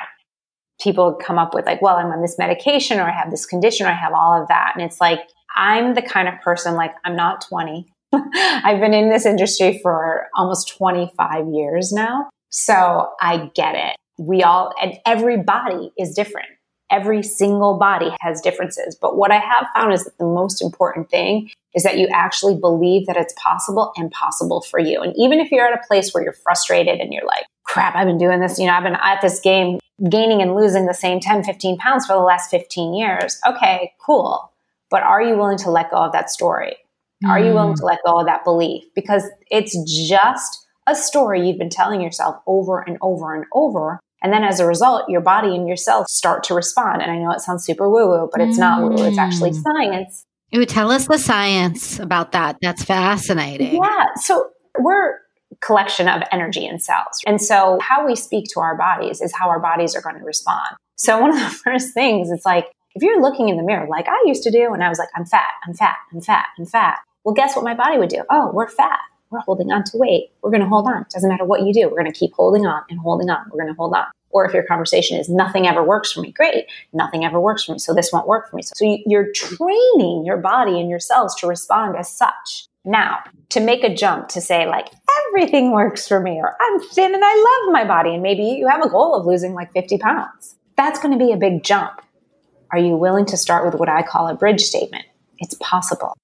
people 0.81 1.15
come 1.15 1.39
up 1.39 1.55
with, 1.55 1.67
like, 1.67 1.83
well, 1.83 1.97
I'm 1.97 2.07
on 2.07 2.23
this 2.23 2.37
medication 2.39 2.99
or 2.99 3.05
I 3.05 3.13
have 3.13 3.31
this 3.31 3.47
condition 3.47 3.87
or 3.87 3.91
I 3.91 3.95
have 3.95 4.13
all 4.13 4.41
of 4.41 4.49
that. 4.49 4.73
And 4.75 4.85
it's 4.85 5.01
like, 5.01 5.21
I'm 5.55 5.95
the 5.95 6.03
kind 6.03 6.29
of 6.29 6.35
person, 6.41 6.75
like, 6.75 6.95
I'm 7.05 7.17
not 7.17 7.45
20. 7.49 7.87
I've 8.13 8.81
been 8.81 8.95
in 8.95 9.11
this 9.11 9.27
industry 9.27 9.81
for 9.83 10.27
almost 10.35 10.77
25 10.77 11.49
years 11.53 11.93
now. 11.93 12.31
So 12.51 13.11
I 13.21 13.51
get 13.55 13.75
it. 13.75 13.97
We 14.19 14.43
all, 14.43 14.73
and 14.83 14.99
every 15.07 15.37
body 15.37 15.93
is 15.99 16.15
different. 16.15 16.49
Every 16.91 17.23
single 17.23 17.79
body 17.79 18.11
has 18.21 18.41
differences. 18.41 18.97
But 19.01 19.17
what 19.17 19.31
I 19.31 19.39
have 19.39 19.67
found 19.75 19.93
is 19.93 20.05
that 20.05 20.19
the 20.19 20.25
most 20.25 20.63
important 20.63 21.11
thing 21.11 21.51
is 21.75 21.83
that 21.83 21.99
you 21.99 22.09
actually 22.09 22.57
believe 22.57 23.07
that 23.07 23.17
it's 23.17 23.35
possible 23.35 23.93
and 23.97 24.11
possible 24.11 24.63
for 24.63 24.81
you. 24.81 25.01
And 25.01 25.15
even 25.17 25.39
if 25.39 25.51
you're 25.51 25.67
at 25.67 25.79
a 25.79 25.87
place 25.87 26.13
where 26.13 26.23
you're 26.23 26.33
frustrated 26.33 26.99
and 26.99 27.13
you're 27.13 27.27
like, 27.27 27.45
crap, 27.65 27.95
I've 27.95 28.07
been 28.07 28.19
doing 28.19 28.41
this, 28.41 28.59
you 28.59 28.67
know, 28.67 28.73
I've 28.73 28.85
been 28.85 28.97
at 28.97 29.21
this 29.21 29.39
game 29.41 29.79
gaining 30.09 30.41
and 30.41 30.55
losing 30.55 30.87
the 30.87 30.95
same 30.95 31.21
10, 31.21 31.45
15 31.45 31.77
pounds 31.77 32.07
for 32.07 32.15
the 32.15 32.23
last 32.23 32.51
15 32.51 32.95
years. 32.95 33.39
Okay, 33.47 33.93
cool. 34.01 34.51
But 34.91 35.03
are 35.03 35.23
you 35.23 35.37
willing 35.37 35.59
to 35.59 35.71
let 35.71 35.91
go 35.91 35.99
of 35.99 36.13
that 36.13 36.31
story? 36.31 36.77
Mm. 37.25 37.29
Are 37.29 37.39
you 37.39 37.53
willing 37.53 37.77
to 37.77 37.85
let 37.85 37.99
go 38.07 38.19
of 38.19 38.27
that 38.27 38.45
belief? 38.45 38.85
Because 38.95 39.25
it's 39.51 39.77
just 40.09 40.67
a 40.87 40.95
story 40.95 41.47
you've 41.47 41.59
been 41.59 41.69
telling 41.69 42.01
yourself 42.01 42.37
over 42.47 42.81
and 42.81 42.97
over 43.03 43.35
and 43.35 43.45
over 43.53 44.01
and 44.23 44.33
then 44.33 44.45
as 44.45 44.61
a 44.61 44.67
result, 44.67 45.09
your 45.09 45.21
body 45.21 45.55
and 45.55 45.69
yourself 45.69 46.09
start 46.09 46.43
to 46.45 46.55
respond. 46.55 47.03
And 47.03 47.11
I 47.11 47.19
know 47.19 47.31
it 47.31 47.41
sounds 47.41 47.65
super 47.65 47.89
woo 47.89 48.09
woo, 48.09 48.29
but 48.33 48.41
it's 48.41 48.59
not 48.59 48.83
woo 48.83 48.91
woo. 48.91 49.05
It's 49.05 49.19
actually 49.19 49.51
mm. 49.51 49.63
science. 49.63 50.25
Ooh, 50.55 50.65
tell 50.65 50.91
us 50.91 51.07
the 51.07 51.19
science 51.19 51.99
about 51.99 52.33
that. 52.33 52.57
That's 52.61 52.83
fascinating. 52.83 53.77
Yeah. 53.77 54.07
So 54.17 54.49
we're 54.79 55.19
collection 55.61 56.09
of 56.09 56.23
energy 56.33 56.67
and 56.67 56.83
cells. 56.83 57.21
And 57.27 57.41
so 57.41 57.79
how 57.81 58.07
we 58.07 58.15
speak 58.15 58.47
to 58.55 58.61
our 58.61 58.77
bodies 58.77 59.21
is 59.21 59.33
how 59.35 59.49
our 59.49 59.61
bodies 59.61 59.95
are 59.95 60.01
going 60.01 60.19
to 60.19 60.25
respond. 60.25 60.77
So 60.97 61.19
one 61.21 61.31
of 61.31 61.39
the 61.39 61.51
first 61.65 61.95
things 61.95 62.31
is 62.31 62.43
like, 62.45 62.67
if 62.95 63.03
you're 63.03 63.21
looking 63.21 63.49
in 63.49 63.57
the 63.57 63.63
mirror 63.63 63.87
like 63.89 64.09
I 64.09 64.25
used 64.27 64.43
to 64.45 64.51
do, 64.51 64.73
and 64.73 64.83
I 64.83 64.89
was 64.89 64.99
like, 64.99 65.09
I'm 65.15 65.25
fat, 65.25 65.47
I'm 65.67 65.75
fat, 65.75 65.97
I'm 66.13 66.21
fat, 66.21 66.47
I'm 66.59 66.67
fat. 66.67 66.99
Well, 67.25 67.35
guess 67.35 67.55
what 67.55 67.65
my 67.65 67.75
body 67.75 67.99
would 67.99 68.09
do? 68.09 68.25
Oh, 68.31 68.51
we're 68.53 68.69
fat 68.69 68.99
we're 69.31 69.41
holding 69.41 69.71
on 69.71 69.85
to 69.85 69.97
weight. 69.97 70.31
We're 70.43 70.51
going 70.51 70.63
to 70.63 70.69
hold 70.69 70.87
on. 70.87 71.05
Doesn't 71.11 71.29
matter 71.29 71.45
what 71.45 71.63
you 71.63 71.73
do. 71.73 71.89
We're 71.89 72.01
going 72.01 72.13
to 72.13 72.19
keep 72.19 72.33
holding 72.35 72.67
on 72.67 72.83
and 72.89 72.99
holding 72.99 73.31
on. 73.31 73.45
We're 73.51 73.63
going 73.63 73.73
to 73.73 73.79
hold 73.79 73.95
on. 73.95 74.07
Or 74.31 74.45
if 74.45 74.53
your 74.53 74.63
conversation 74.63 75.19
is 75.19 75.29
nothing 75.29 75.67
ever 75.67 75.83
works 75.83 76.13
for 76.13 76.21
me, 76.21 76.33
great. 76.33 76.67
Nothing 76.93 77.25
ever 77.25 77.41
works 77.41 77.65
for 77.65 77.73
me. 77.73 77.79
So 77.79 77.95
this 77.95 78.13
won't 78.13 78.29
work 78.29 78.51
for 78.51 78.57
me. 78.57 78.63
So 78.63 78.75
you're 79.07 79.33
training 79.33 80.25
your 80.27 80.37
body 80.37 80.79
and 80.81 80.91
your 80.91 81.01
cells 81.01 81.35
to 81.37 81.47
respond 81.47 81.97
as 81.97 82.11
such. 82.11 82.67
Now, 82.85 83.19
to 83.51 83.61
make 83.61 83.85
a 83.85 83.95
jump 83.95 84.29
to 84.29 84.41
say 84.41 84.67
like 84.67 84.89
everything 85.27 85.73
works 85.73 86.07
for 86.07 86.21
me 86.21 86.39
or 86.39 86.57
I'm 86.61 86.81
thin 86.81 87.15
and 87.15 87.23
I 87.25 87.35
love 87.67 87.73
my 87.73 87.85
body 87.85 88.15
and 88.15 88.23
maybe 88.23 88.45
you 88.45 88.69
have 88.69 88.85
a 88.85 88.89
goal 88.89 89.15
of 89.15 89.27
losing 89.27 89.55
like 89.55 89.73
50 89.73 89.99
pounds. 89.99 90.57
That's 90.77 91.01
going 91.01 91.19
to 91.19 91.23
be 91.23 91.33
a 91.33 91.37
big 91.37 91.65
jump. 91.65 92.03
Are 92.71 92.79
you 92.79 92.97
willing 92.97 93.27
to 93.27 93.37
start 93.37 93.65
with 93.65 93.75
what 93.75 93.89
I 93.89 94.03
call 94.03 94.29
a 94.29 94.35
bridge 94.35 94.61
statement? 94.61 95.05
It's 95.39 95.55
possible. 95.61 96.15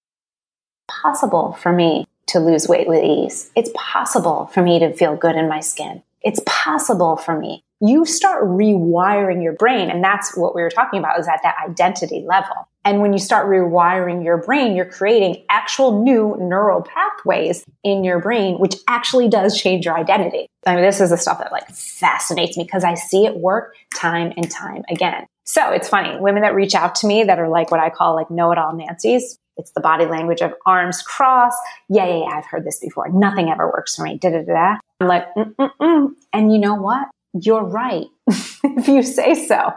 Possible 0.89 1.55
for 1.55 1.73
me 1.73 2.07
to 2.27 2.41
lose 2.41 2.69
weight 2.69 2.89
with 2.89 3.03
ease. 3.03 3.51
It's 3.55 3.71
possible 3.75 4.47
for 4.53 4.63
me 4.63 4.79
to 4.79 4.93
feel 4.93 5.17
good 5.17 5.37
in 5.37 5.49
my 5.49 5.61
skin. 5.61 6.03
It's 6.23 6.41
possible 6.47 7.17
for 7.17 7.39
me. 7.39 7.63
You 7.81 8.07
start 8.07 8.45
rewiring 8.45 9.43
your 9.43 9.53
brain. 9.53 9.91
And 9.91 10.03
that's 10.03 10.37
what 10.37 10.55
we 10.55 10.63
were 10.63 10.71
talking 10.71 10.99
about 10.99 11.19
is 11.19 11.29
at 11.29 11.41
that 11.43 11.57
identity 11.69 12.25
level. 12.27 12.69
And 12.85 13.01
when 13.01 13.13
you 13.13 13.19
start 13.19 13.47
rewiring 13.47 14.25
your 14.25 14.39
brain, 14.39 14.77
you're 14.77 14.85
creating 14.85 15.45
actual 15.49 16.03
new 16.03 16.37
neural 16.39 16.83
pathways 16.83 17.65
in 17.83 18.05
your 18.05 18.21
brain, 18.21 18.59
which 18.59 18.77
actually 18.89 19.29
does 19.29 19.59
change 19.59 19.85
your 19.85 19.97
identity. 19.97 20.47
I 20.67 20.75
mean, 20.75 20.85
this 20.85 21.01
is 21.01 21.11
the 21.11 21.17
stuff 21.17 21.39
that 21.39 21.53
like 21.53 21.69
fascinates 21.69 22.57
me 22.57 22.65
because 22.65 22.85
I 22.85 22.95
see 22.95 23.27
it 23.27 23.37
work 23.37 23.75
time 23.95 24.33
and 24.37 24.51
time 24.51 24.85
again. 24.89 25.27
So 25.45 25.71
it's 25.73 25.89
funny, 25.89 26.19
women 26.19 26.43
that 26.43 26.55
reach 26.55 26.75
out 26.75 26.95
to 26.97 27.07
me 27.07 27.25
that 27.25 27.39
are 27.39 27.49
like 27.49 27.71
what 27.71 27.81
I 27.81 27.91
call 27.91 28.15
like 28.15 28.31
know 28.31 28.51
it 28.51 28.59
all 28.59 28.75
Nancy's, 28.75 29.39
it's 29.57 29.71
the 29.73 29.81
body 29.81 30.07
language 30.07 30.41
of 30.41 30.53
arms 30.67 31.03
crossed. 31.03 31.59
Yeah, 31.89 32.07
yeah, 32.07 32.19
yeah, 32.19 32.39
I've 32.39 32.47
heard 32.47 32.65
this 32.65 32.79
before. 32.81 33.09
Nothing 33.11 33.51
ever 33.51 33.67
works 33.67 33.97
for 33.97 34.03
me. 34.03 34.19
Da 34.19 34.31
da 34.31 34.43
da. 34.43 34.77
I'm 35.01 35.09
like, 35.09 35.27
Mm-mm-mm. 35.35 36.09
and 36.33 36.53
you 36.53 36.59
know 36.59 36.75
what? 36.75 37.09
You're 37.35 37.65
right. 37.65 38.07
if 38.27 38.89
you 38.89 39.03
say 39.03 39.35
so, 39.35 39.73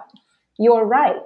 you're 0.60 0.86
right. 0.86 1.18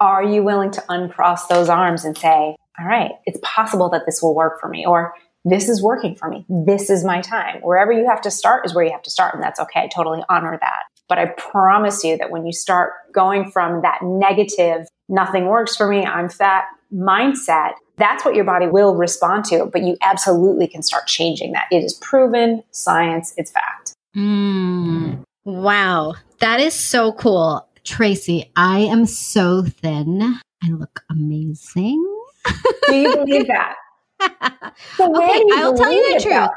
Are 0.00 0.24
you 0.24 0.42
willing 0.42 0.70
to 0.72 0.84
uncross 0.88 1.46
those 1.46 1.68
arms 1.68 2.04
and 2.04 2.16
say, 2.16 2.56
all 2.78 2.86
right, 2.86 3.12
it's 3.26 3.38
possible 3.42 3.88
that 3.90 4.02
this 4.06 4.20
will 4.20 4.34
work 4.34 4.60
for 4.60 4.68
me, 4.68 4.84
or 4.84 5.14
this 5.44 5.68
is 5.68 5.82
working 5.82 6.16
for 6.16 6.28
me. 6.28 6.44
This 6.48 6.90
is 6.90 7.04
my 7.04 7.20
time. 7.20 7.60
Wherever 7.62 7.92
you 7.92 8.06
have 8.08 8.20
to 8.22 8.30
start 8.30 8.66
is 8.66 8.74
where 8.74 8.84
you 8.84 8.90
have 8.90 9.02
to 9.02 9.10
start, 9.10 9.34
and 9.34 9.42
that's 9.42 9.60
okay. 9.60 9.82
I 9.82 9.88
totally 9.88 10.22
honor 10.28 10.58
that. 10.60 10.82
But 11.08 11.18
I 11.18 11.26
promise 11.26 12.02
you 12.02 12.16
that 12.16 12.30
when 12.30 12.46
you 12.46 12.52
start 12.52 12.92
going 13.12 13.50
from 13.50 13.82
that 13.82 13.98
negative 14.02 14.86
nothing 15.08 15.46
works 15.46 15.76
for 15.76 15.86
me, 15.86 16.04
I'm 16.04 16.28
fat 16.28 16.64
mindset, 16.92 17.72
that's 17.96 18.24
what 18.24 18.34
your 18.34 18.44
body 18.44 18.66
will 18.66 18.94
respond 18.94 19.44
to. 19.46 19.66
But 19.66 19.82
you 19.82 19.96
absolutely 20.02 20.66
can 20.66 20.82
start 20.82 21.06
changing 21.06 21.52
that. 21.52 21.66
It 21.70 21.84
is 21.84 21.94
proven 21.94 22.62
science, 22.70 23.34
it's 23.36 23.50
fact. 23.50 23.92
Mm. 24.16 25.22
Wow. 25.44 26.14
That 26.40 26.60
is 26.60 26.74
so 26.74 27.12
cool. 27.12 27.68
Tracy, 27.84 28.50
I 28.56 28.80
am 28.80 29.06
so 29.06 29.62
thin. 29.62 30.22
I 30.62 30.68
look 30.70 31.04
amazing. 31.10 32.02
Do 32.88 32.96
you 32.96 33.16
believe 33.16 33.46
that? 33.48 33.76
so 34.96 35.14
okay, 35.14 35.42
I'll 35.54 35.76
tell 35.76 35.92
you 35.92 36.14
the 36.14 36.20
truth. 36.20 36.32
Yeah. 36.32 36.48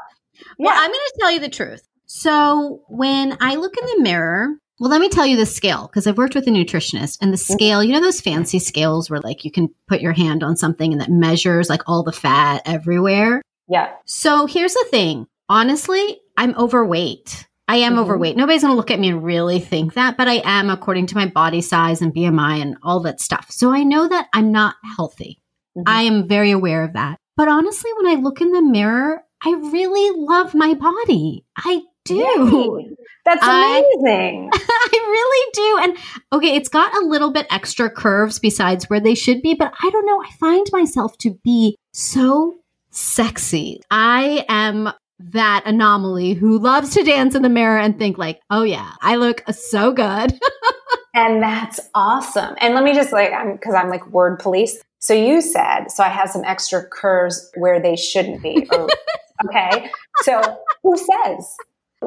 Well, 0.57 0.73
I'm 0.75 0.89
going 0.89 0.93
to 0.93 1.17
tell 1.19 1.31
you 1.31 1.39
the 1.39 1.49
truth. 1.49 1.87
So 2.05 2.83
when 2.87 3.37
I 3.41 3.55
look 3.55 3.75
in 3.77 3.85
the 3.85 4.01
mirror, 4.01 4.55
well, 4.79 4.89
let 4.89 5.01
me 5.01 5.09
tell 5.09 5.25
you 5.25 5.37
the 5.37 5.45
scale 5.45 5.87
because 5.87 6.05
I've 6.05 6.17
worked 6.17 6.35
with 6.35 6.47
a 6.47 6.51
nutritionist 6.51 7.17
and 7.21 7.33
the 7.33 7.37
scale, 7.37 7.83
you 7.83 7.93
know, 7.93 8.01
those 8.01 8.21
fancy 8.21 8.59
scales 8.59 9.09
where 9.09 9.19
like 9.19 9.43
you 9.43 9.51
can 9.51 9.69
put 9.87 10.01
your 10.01 10.13
hand 10.13 10.43
on 10.43 10.55
something 10.55 10.91
and 10.91 11.01
that 11.01 11.09
measures 11.09 11.69
like 11.69 11.81
all 11.87 12.03
the 12.03 12.11
fat 12.11 12.61
everywhere. 12.65 13.41
Yeah. 13.67 13.91
So 14.05 14.45
here's 14.45 14.73
the 14.73 14.85
thing. 14.89 15.27
Honestly, 15.49 16.19
I'm 16.37 16.55
overweight. 16.55 17.47
I 17.67 17.77
am 17.77 17.93
mm-hmm. 17.93 18.01
overweight. 18.01 18.37
Nobody's 18.37 18.61
going 18.61 18.71
to 18.71 18.77
look 18.77 18.91
at 18.91 18.99
me 18.99 19.09
and 19.09 19.23
really 19.23 19.59
think 19.59 19.95
that, 19.95 20.15
but 20.15 20.27
I 20.27 20.41
am 20.45 20.69
according 20.69 21.07
to 21.07 21.15
my 21.15 21.25
body 21.25 21.61
size 21.61 22.01
and 22.01 22.13
BMI 22.13 22.61
and 22.61 22.77
all 22.83 23.01
that 23.01 23.19
stuff. 23.19 23.47
So 23.49 23.73
I 23.73 23.83
know 23.83 24.07
that 24.07 24.27
I'm 24.31 24.51
not 24.51 24.75
healthy. 24.95 25.41
Mm-hmm. 25.77 25.83
I 25.87 26.03
am 26.03 26.27
very 26.27 26.51
aware 26.51 26.83
of 26.83 26.93
that. 26.93 27.17
But 27.35 27.49
honestly, 27.49 27.91
when 27.97 28.07
I 28.07 28.21
look 28.21 28.41
in 28.41 28.51
the 28.51 28.61
mirror, 28.61 29.21
I 29.43 29.51
really 29.51 30.17
love 30.17 30.55
my 30.55 30.73
body. 30.73 31.45
I 31.55 31.81
do. 32.07 32.15
Yay. 32.15 32.95
That's 33.25 33.43
amazing. 33.43 34.49
I, 34.53 34.59
I, 34.69 34.89
really 34.93 35.51
do. 35.53 35.79
And 35.83 35.97
okay, 36.33 36.55
it's 36.55 36.69
got 36.69 36.95
a 36.95 37.05
little 37.05 37.31
bit 37.31 37.45
extra 37.49 37.89
curves 37.89 38.39
besides 38.39 38.89
where 38.89 38.99
they 38.99 39.15
should 39.15 39.41
be, 39.41 39.53
but 39.53 39.73
I 39.81 39.89
don't 39.89 40.05
know. 40.05 40.21
I 40.21 40.31
find 40.39 40.65
myself 40.71 41.17
to 41.19 41.31
be 41.43 41.77
so 41.93 42.55
sexy. 42.89 43.81
I 43.91 44.45
am 44.47 44.91
that 45.19 45.63
anomaly 45.65 46.33
who 46.33 46.59
loves 46.59 46.91
to 46.91 47.03
dance 47.03 47.35
in 47.35 47.41
the 47.41 47.49
mirror 47.49 47.79
and 47.79 47.97
think 47.97 48.17
like, 48.17 48.39
"Oh 48.49 48.63
yeah, 48.63 48.91
I 49.01 49.15
look 49.15 49.43
so 49.51 49.91
good." 49.91 50.39
and 51.13 51.41
that's 51.41 51.79
awesome. 51.95 52.55
And 52.59 52.75
let 52.75 52.83
me 52.83 52.93
just 52.93 53.11
like 53.11 53.33
I'm 53.33 53.57
cuz 53.57 53.73
I'm 53.73 53.89
like 53.89 54.07
word 54.07 54.39
police. 54.39 54.81
So 54.99 55.13
you 55.13 55.41
said, 55.41 55.85
so 55.89 56.03
I 56.03 56.09
have 56.09 56.29
some 56.29 56.43
extra 56.43 56.85
curves 56.85 57.51
where 57.55 57.79
they 57.79 57.95
shouldn't 57.95 58.41
be. 58.41 58.67
Or, 58.71 58.87
oh, 58.89 59.45
okay. 59.45 59.89
So 60.23 60.41
who 60.83 60.97
says? 60.97 61.55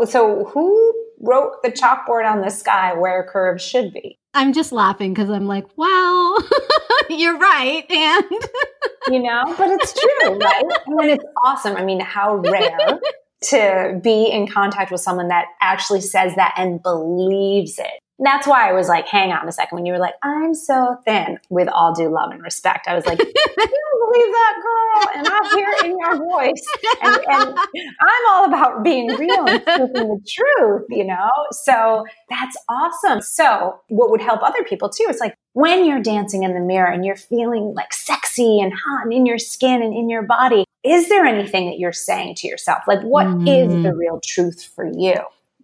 So 0.06 0.44
who 0.44 0.94
wrote 1.20 1.62
the 1.62 1.70
chalkboard 1.70 2.30
on 2.30 2.40
the 2.40 2.50
sky 2.50 2.94
where 2.94 3.26
curves 3.30 3.62
should 3.62 3.92
be? 3.92 4.18
I'm 4.32 4.52
just 4.52 4.70
laughing 4.72 5.12
because 5.12 5.28
I'm 5.28 5.46
like, 5.46 5.66
wow, 5.76 6.36
you're 7.10 7.36
right. 7.36 7.84
And 7.90 8.24
you 9.08 9.20
know, 9.22 9.54
but 9.58 9.70
it's 9.70 9.92
true, 9.92 10.38
right? 10.38 10.64
Mean, 10.86 11.10
it's 11.10 11.24
awesome. 11.44 11.76
I 11.76 11.84
mean, 11.84 12.00
how 12.00 12.36
rare 12.36 13.00
to 13.42 14.00
be 14.02 14.30
in 14.30 14.46
contact 14.46 14.92
with 14.92 15.00
someone 15.00 15.28
that 15.28 15.46
actually 15.60 16.00
says 16.00 16.34
that 16.36 16.54
and 16.56 16.82
believes 16.82 17.78
it. 17.78 18.00
That's 18.22 18.46
why 18.46 18.68
I 18.68 18.72
was 18.72 18.88
like, 18.88 19.06
hang 19.08 19.32
on 19.32 19.48
a 19.48 19.52
second. 19.52 19.76
When 19.76 19.86
you 19.86 19.92
were 19.92 19.98
like, 19.98 20.14
I'm 20.22 20.54
so 20.54 20.96
thin, 21.04 21.38
with 21.48 21.68
all 21.68 21.94
due 21.94 22.08
love 22.08 22.30
and 22.32 22.42
respect, 22.42 22.86
I 22.86 22.94
was 22.94 23.06
like, 23.06 23.18
you 23.18 23.24
don't 23.56 24.12
believe 24.12 24.32
that, 24.32 24.54
girl. 24.62 25.10
And 25.16 25.26
I 25.28 25.54
hear 25.54 25.68
it 25.70 25.84
in 25.86 25.98
your 25.98 26.16
voice. 26.18 26.62
And, 27.02 27.16
and 27.16 27.58
I'm 28.00 28.30
all 28.30 28.44
about 28.46 28.84
being 28.84 29.08
real 29.08 29.46
and 29.48 29.62
speaking 29.62 29.92
the 29.92 30.20
truth, 30.28 30.86
you 30.90 31.04
know? 31.04 31.30
So 31.52 32.04
that's 32.28 32.56
awesome. 32.68 33.22
So, 33.22 33.80
what 33.88 34.10
would 34.10 34.20
help 34.20 34.42
other 34.42 34.64
people 34.64 34.90
too 34.90 35.06
is 35.08 35.18
like 35.18 35.34
when 35.52 35.84
you're 35.84 36.02
dancing 36.02 36.42
in 36.42 36.54
the 36.54 36.60
mirror 36.60 36.90
and 36.90 37.04
you're 37.04 37.16
feeling 37.16 37.72
like 37.74 37.92
sexy 37.92 38.60
and 38.60 38.72
hot 38.72 39.04
and 39.04 39.12
in 39.12 39.26
your 39.26 39.38
skin 39.38 39.82
and 39.82 39.94
in 39.94 40.08
your 40.10 40.22
body, 40.22 40.64
is 40.84 41.08
there 41.08 41.24
anything 41.24 41.68
that 41.70 41.78
you're 41.78 41.92
saying 41.92 42.36
to 42.36 42.48
yourself? 42.48 42.82
Like, 42.86 43.02
what 43.02 43.26
mm. 43.26 43.48
is 43.48 43.82
the 43.82 43.94
real 43.94 44.20
truth 44.24 44.64
for 44.74 44.84
you? 44.84 45.14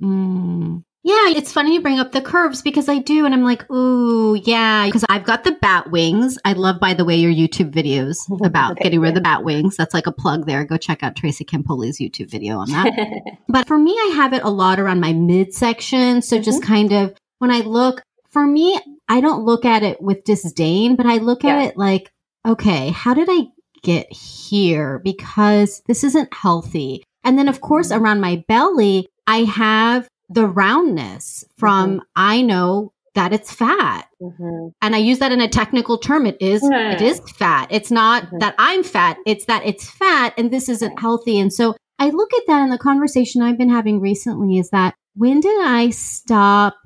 Mm. 0.02 0.82
Yeah, 1.06 1.38
it's 1.38 1.52
funny 1.52 1.72
you 1.72 1.80
bring 1.80 2.00
up 2.00 2.10
the 2.10 2.20
curves 2.20 2.62
because 2.62 2.88
I 2.88 2.98
do. 2.98 3.24
And 3.26 3.32
I'm 3.32 3.44
like, 3.44 3.70
ooh, 3.70 4.34
yeah, 4.34 4.86
because 4.86 5.04
I've 5.08 5.22
got 5.22 5.44
the 5.44 5.52
bat 5.52 5.92
wings. 5.92 6.36
I 6.44 6.54
love, 6.54 6.80
by 6.80 6.94
the 6.94 7.04
way, 7.04 7.14
your 7.14 7.30
YouTube 7.30 7.70
videos 7.70 8.16
about 8.44 8.76
getting 8.78 8.98
rid 8.98 9.10
of 9.10 9.14
the 9.14 9.20
bat 9.20 9.44
wings. 9.44 9.76
That's 9.76 9.94
like 9.94 10.08
a 10.08 10.12
plug 10.12 10.46
there. 10.46 10.64
Go 10.64 10.76
check 10.76 11.04
out 11.04 11.14
Tracy 11.14 11.44
Campoli's 11.44 12.00
YouTube 12.00 12.28
video 12.28 12.58
on 12.58 12.70
that. 12.70 12.92
but 13.48 13.68
for 13.68 13.78
me, 13.78 13.92
I 13.92 14.14
have 14.16 14.32
it 14.32 14.42
a 14.42 14.50
lot 14.50 14.80
around 14.80 14.98
my 14.98 15.12
midsection. 15.12 16.22
So 16.22 16.36
mm-hmm. 16.36 16.42
just 16.42 16.64
kind 16.64 16.90
of 16.90 17.14
when 17.38 17.52
I 17.52 17.60
look, 17.60 18.02
for 18.30 18.44
me, 18.44 18.76
I 19.08 19.20
don't 19.20 19.44
look 19.44 19.64
at 19.64 19.84
it 19.84 20.02
with 20.02 20.24
disdain, 20.24 20.96
but 20.96 21.06
I 21.06 21.18
look 21.18 21.44
yeah. 21.44 21.50
at 21.50 21.68
it 21.68 21.76
like, 21.76 22.10
okay, 22.44 22.90
how 22.90 23.14
did 23.14 23.28
I 23.30 23.46
get 23.84 24.12
here? 24.12 24.98
Because 25.04 25.82
this 25.86 26.02
isn't 26.02 26.34
healthy. 26.34 27.04
And 27.22 27.38
then, 27.38 27.46
of 27.46 27.60
course, 27.60 27.92
mm-hmm. 27.92 28.02
around 28.02 28.20
my 28.20 28.44
belly, 28.48 29.06
I 29.28 29.44
have 29.44 30.08
the 30.28 30.46
roundness 30.46 31.44
from 31.56 31.90
mm-hmm. 31.90 32.04
I 32.16 32.42
know 32.42 32.92
that 33.14 33.32
it's 33.32 33.52
fat. 33.52 34.08
Mm-hmm. 34.20 34.68
And 34.82 34.94
I 34.94 34.98
use 34.98 35.18
that 35.20 35.32
in 35.32 35.40
a 35.40 35.48
technical 35.48 35.98
term. 35.98 36.26
It 36.26 36.36
is, 36.40 36.62
no, 36.62 36.90
it 36.90 37.00
is 37.00 37.20
fat. 37.36 37.68
It's 37.70 37.90
not 37.90 38.24
mm-hmm. 38.24 38.38
that 38.38 38.54
I'm 38.58 38.84
fat. 38.84 39.16
It's 39.26 39.46
that 39.46 39.64
it's 39.64 39.90
fat 39.90 40.34
and 40.36 40.50
this 40.50 40.68
isn't 40.68 41.00
healthy. 41.00 41.38
And 41.40 41.52
so 41.52 41.74
I 41.98 42.10
look 42.10 42.32
at 42.34 42.42
that 42.46 42.62
in 42.62 42.70
the 42.70 42.78
conversation 42.78 43.40
I've 43.42 43.58
been 43.58 43.70
having 43.70 44.00
recently 44.00 44.58
is 44.58 44.70
that 44.70 44.94
when 45.14 45.40
did 45.40 45.58
I 45.64 45.90
stop 45.90 46.76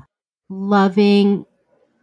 loving 0.49 1.45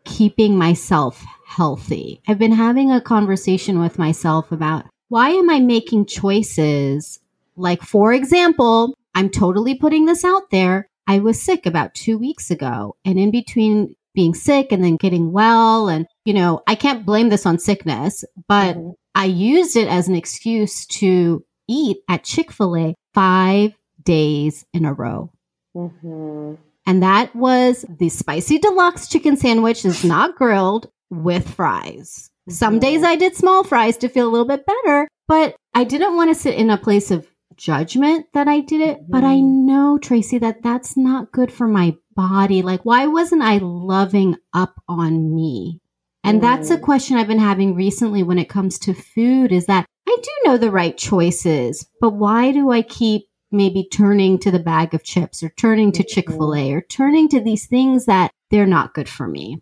keeping 0.04 0.58
myself 0.58 1.23
healthy? 1.45 2.21
I've 2.28 2.39
been 2.39 2.52
having 2.52 2.91
a 2.91 3.00
conversation 3.00 3.80
with 3.80 3.97
myself 3.97 4.52
about 4.52 4.86
why 5.08 5.30
am 5.30 5.50
I 5.50 5.60
making 5.60 6.06
choices? 6.06 7.19
Like, 7.56 7.82
for 7.82 8.12
example, 8.12 8.93
I'm 9.15 9.30
totally 9.30 9.76
putting 9.76 10.06
this 10.06 10.26
out 10.26 10.52
there. 10.52 10.87
I 11.08 11.20
was 11.20 11.41
sick 11.41 11.65
about 11.65 11.93
two 11.93 12.17
weeks 12.17 12.52
ago. 12.52 12.96
And 13.06 13.17
in 13.17 13.32
between 13.32 13.96
being 14.13 14.34
sick 14.34 14.72
and 14.72 14.84
then 14.84 14.98
getting 14.98 15.32
well, 15.32 15.88
and, 15.88 16.06
you 16.26 16.34
know, 16.34 16.62
I 16.67 16.76
can't 16.76 17.06
blame 17.06 17.30
this 17.30 17.46
on 17.46 17.60
sickness, 17.60 18.26
but 18.48 18.76
mm-hmm. 18.76 18.91
I 19.15 19.26
used 19.26 19.76
it 19.76 19.88
as 19.88 20.08
an 20.08 20.15
excuse 20.15 20.86
to 20.88 21.46
eat 21.67 21.98
at 22.10 22.24
Chick 22.24 22.52
fil 22.52 22.76
A 22.76 22.96
five 23.13 23.74
days 24.04 24.65
in 24.74 24.86
a 24.86 24.93
row. 24.93 25.32
Mm-hmm. 25.76 26.56
And 26.86 27.04
that 27.04 27.36
was 27.36 27.86
the 27.89 28.10
spicy 28.10 28.58
deluxe 28.60 29.08
chicken 29.08 29.36
sandwich 29.38 29.84
is 29.86 30.04
not 30.04 30.36
grilled 30.36 30.89
with 31.10 31.48
fries. 31.48 32.30
Some 32.50 32.76
mm-hmm. 32.76 32.80
days 32.80 33.04
I 33.04 33.15
did 33.17 33.36
small 33.36 33.63
fries 33.63 33.98
to 33.98 34.10
feel 34.10 34.28
a 34.28 34.32
little 34.32 34.48
bit 34.48 34.65
better, 34.65 35.08
but 35.28 35.56
I 35.74 35.84
didn't 35.84 36.15
want 36.15 36.30
to 36.32 36.36
sit 36.36 36.56
in 36.56 36.70
a 36.70 36.78
place 36.78 37.12
of 37.12 37.28
judgment 37.58 38.28
that 38.34 38.48
I 38.48 38.62
did 38.62 38.82
it, 38.82 39.02
mm-hmm. 39.02 39.12
but 39.12 39.24
I 39.24 39.36
mm-hmm. 39.36 39.65
know, 39.65 39.98
Tracy, 39.98 40.38
that 40.39 40.63
that's 40.63 40.96
not 40.96 41.32
good 41.32 41.52
for 41.52 41.67
my 41.67 41.96
body. 42.15 42.62
Like, 42.62 42.86
why 42.86 43.08
wasn't 43.08 43.41
I 43.41 43.58
loving 43.58 44.36
up 44.54 44.82
on 44.88 45.36
me? 45.36 45.82
And 46.24 46.39
mm. 46.39 46.41
that's 46.41 46.70
a 46.72 46.80
question 46.80 47.15
I've 47.15 47.28
been 47.28 47.39
having 47.39 47.76
recently 47.76 48.24
when 48.24 48.39
it 48.39 48.50
comes 48.50 48.80
to 48.80 48.93
food 48.93 49.52
is 49.52 49.67
that 49.67 49.86
I 50.08 50.17
do 50.22 50.32
know 50.50 50.58
the 50.58 50.72
right 50.72 50.98
choices, 50.98 51.88
but 52.02 52.12
why 52.12 52.52
do 52.52 52.72
I 52.72 52.82
keep 52.82 53.30
maybe 53.52 53.88
turning 53.91 54.39
to 54.39 54.52
the 54.52 54.60
bag 54.60 54.93
of 54.93 55.04
chips 55.04 55.41
or 55.41 55.50
turning 55.50 55.91
to 55.93 56.04
Chick 56.04 56.30
fil 56.30 56.54
A 56.54 56.74
or 56.74 56.82
turning 56.82 57.30
to 57.30 57.39
these 57.39 57.67
things 57.67 58.06
that 58.06 58.32
they're 58.50 58.65
not 58.65 58.93
good 58.93 59.08
for 59.08 59.28
me? 59.28 59.62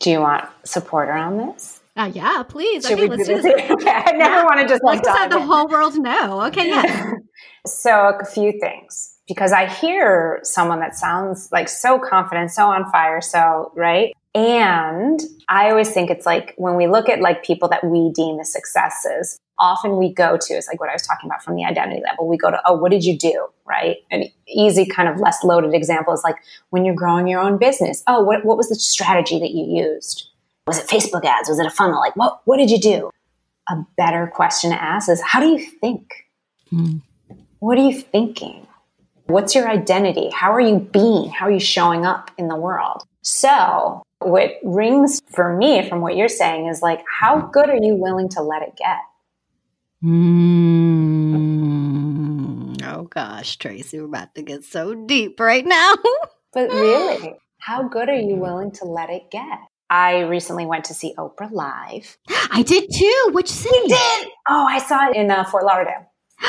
Do 0.00 0.10
you 0.10 0.20
want 0.20 0.44
support 0.64 1.08
around 1.08 1.38
this? 1.38 1.80
Uh, 1.96 2.10
yeah, 2.12 2.42
please. 2.42 2.86
Should 2.86 2.98
okay, 2.98 3.06
let's 3.06 3.26
do 3.26 3.40
this. 3.40 3.62
I 3.70 4.12
never 4.12 4.36
yeah. 4.36 4.44
want 4.44 4.60
to 4.60 4.66
just 4.66 4.82
like 4.82 5.04
let's 5.04 5.16
have 5.16 5.30
the 5.30 5.40
whole 5.40 5.68
world 5.68 5.94
know. 5.96 6.42
Okay, 6.46 6.68
yeah. 6.68 7.12
so 7.66 8.18
a 8.20 8.24
few 8.24 8.58
things 8.60 9.16
because 9.28 9.52
I 9.52 9.66
hear 9.66 10.40
someone 10.42 10.80
that 10.80 10.96
sounds 10.96 11.48
like 11.52 11.68
so 11.68 11.98
confident, 11.98 12.50
so 12.50 12.66
on 12.66 12.90
fire, 12.90 13.20
so 13.20 13.72
right. 13.76 14.12
And 14.34 15.20
I 15.48 15.70
always 15.70 15.92
think 15.92 16.10
it's 16.10 16.26
like 16.26 16.54
when 16.56 16.74
we 16.74 16.88
look 16.88 17.08
at 17.08 17.20
like 17.20 17.44
people 17.44 17.68
that 17.68 17.84
we 17.84 18.10
deem 18.12 18.40
as 18.40 18.52
successes, 18.52 19.38
often 19.60 19.96
we 19.96 20.12
go 20.12 20.36
to 20.36 20.54
is 20.54 20.66
like 20.66 20.80
what 20.80 20.90
I 20.90 20.92
was 20.92 21.02
talking 21.02 21.30
about 21.30 21.44
from 21.44 21.54
the 21.54 21.64
identity 21.64 22.02
level. 22.04 22.26
We 22.26 22.36
go 22.36 22.50
to, 22.50 22.60
oh, 22.66 22.74
what 22.76 22.90
did 22.90 23.04
you 23.04 23.16
do? 23.16 23.46
Right. 23.64 23.98
An 24.10 24.24
easy 24.48 24.86
kind 24.86 25.08
of 25.08 25.20
less 25.20 25.44
loaded 25.44 25.72
example 25.72 26.12
is 26.12 26.22
like 26.24 26.36
when 26.70 26.84
you're 26.84 26.96
growing 26.96 27.28
your 27.28 27.40
own 27.40 27.58
business. 27.58 28.02
Oh, 28.08 28.22
what, 28.22 28.44
what 28.44 28.56
was 28.56 28.68
the 28.68 28.74
strategy 28.74 29.38
that 29.38 29.52
you 29.52 29.84
used? 29.84 30.28
Was 30.66 30.78
it 30.78 30.86
Facebook 30.86 31.24
ads? 31.24 31.48
Was 31.48 31.58
it 31.58 31.66
a 31.66 31.70
funnel? 31.70 32.00
Like, 32.00 32.16
what, 32.16 32.40
what 32.44 32.56
did 32.56 32.70
you 32.70 32.80
do? 32.80 33.10
A 33.68 33.76
better 33.96 34.30
question 34.34 34.70
to 34.70 34.82
ask 34.82 35.10
is, 35.10 35.20
how 35.20 35.40
do 35.40 35.48
you 35.48 35.58
think? 35.58 36.26
Mm. 36.72 37.02
What 37.58 37.78
are 37.78 37.82
you 37.82 38.00
thinking? 38.00 38.66
What's 39.26 39.54
your 39.54 39.68
identity? 39.68 40.30
How 40.30 40.52
are 40.52 40.60
you 40.60 40.78
being? 40.78 41.30
How 41.30 41.46
are 41.46 41.50
you 41.50 41.60
showing 41.60 42.04
up 42.06 42.30
in 42.38 42.48
the 42.48 42.56
world? 42.56 43.04
So, 43.22 44.02
what 44.18 44.52
rings 44.62 45.20
for 45.30 45.56
me 45.56 45.88
from 45.88 46.00
what 46.02 46.16
you're 46.16 46.28
saying 46.28 46.66
is 46.66 46.82
like, 46.82 47.02
how 47.08 47.40
good 47.40 47.70
are 47.70 47.78
you 47.80 47.94
willing 47.94 48.28
to 48.30 48.42
let 48.42 48.62
it 48.62 48.76
get? 48.76 48.98
Mm. 50.02 50.84
Oh 52.84 53.04
gosh, 53.04 53.56
Tracy, 53.56 53.98
we're 53.98 54.06
about 54.06 54.34
to 54.34 54.42
get 54.42 54.64
so 54.64 54.94
deep 54.94 55.40
right 55.40 55.64
now. 55.64 55.94
but 56.52 56.70
really, 56.70 57.34
how 57.58 57.88
good 57.88 58.10
are 58.10 58.14
you 58.14 58.36
willing 58.36 58.72
to 58.72 58.84
let 58.84 59.08
it 59.08 59.30
get? 59.30 59.58
I 59.90 60.20
recently 60.20 60.66
went 60.66 60.84
to 60.86 60.94
see 60.94 61.14
Oprah 61.16 61.50
live. 61.50 62.16
I 62.50 62.62
did 62.62 62.90
too. 62.92 63.30
Which 63.32 63.48
city? 63.48 63.76
You 63.76 63.88
did? 63.88 64.28
Oh, 64.48 64.64
I 64.64 64.78
saw 64.78 65.08
it 65.10 65.16
in 65.16 65.30
uh, 65.30 65.44
Fort 65.44 65.64
Lauderdale. 65.64 66.10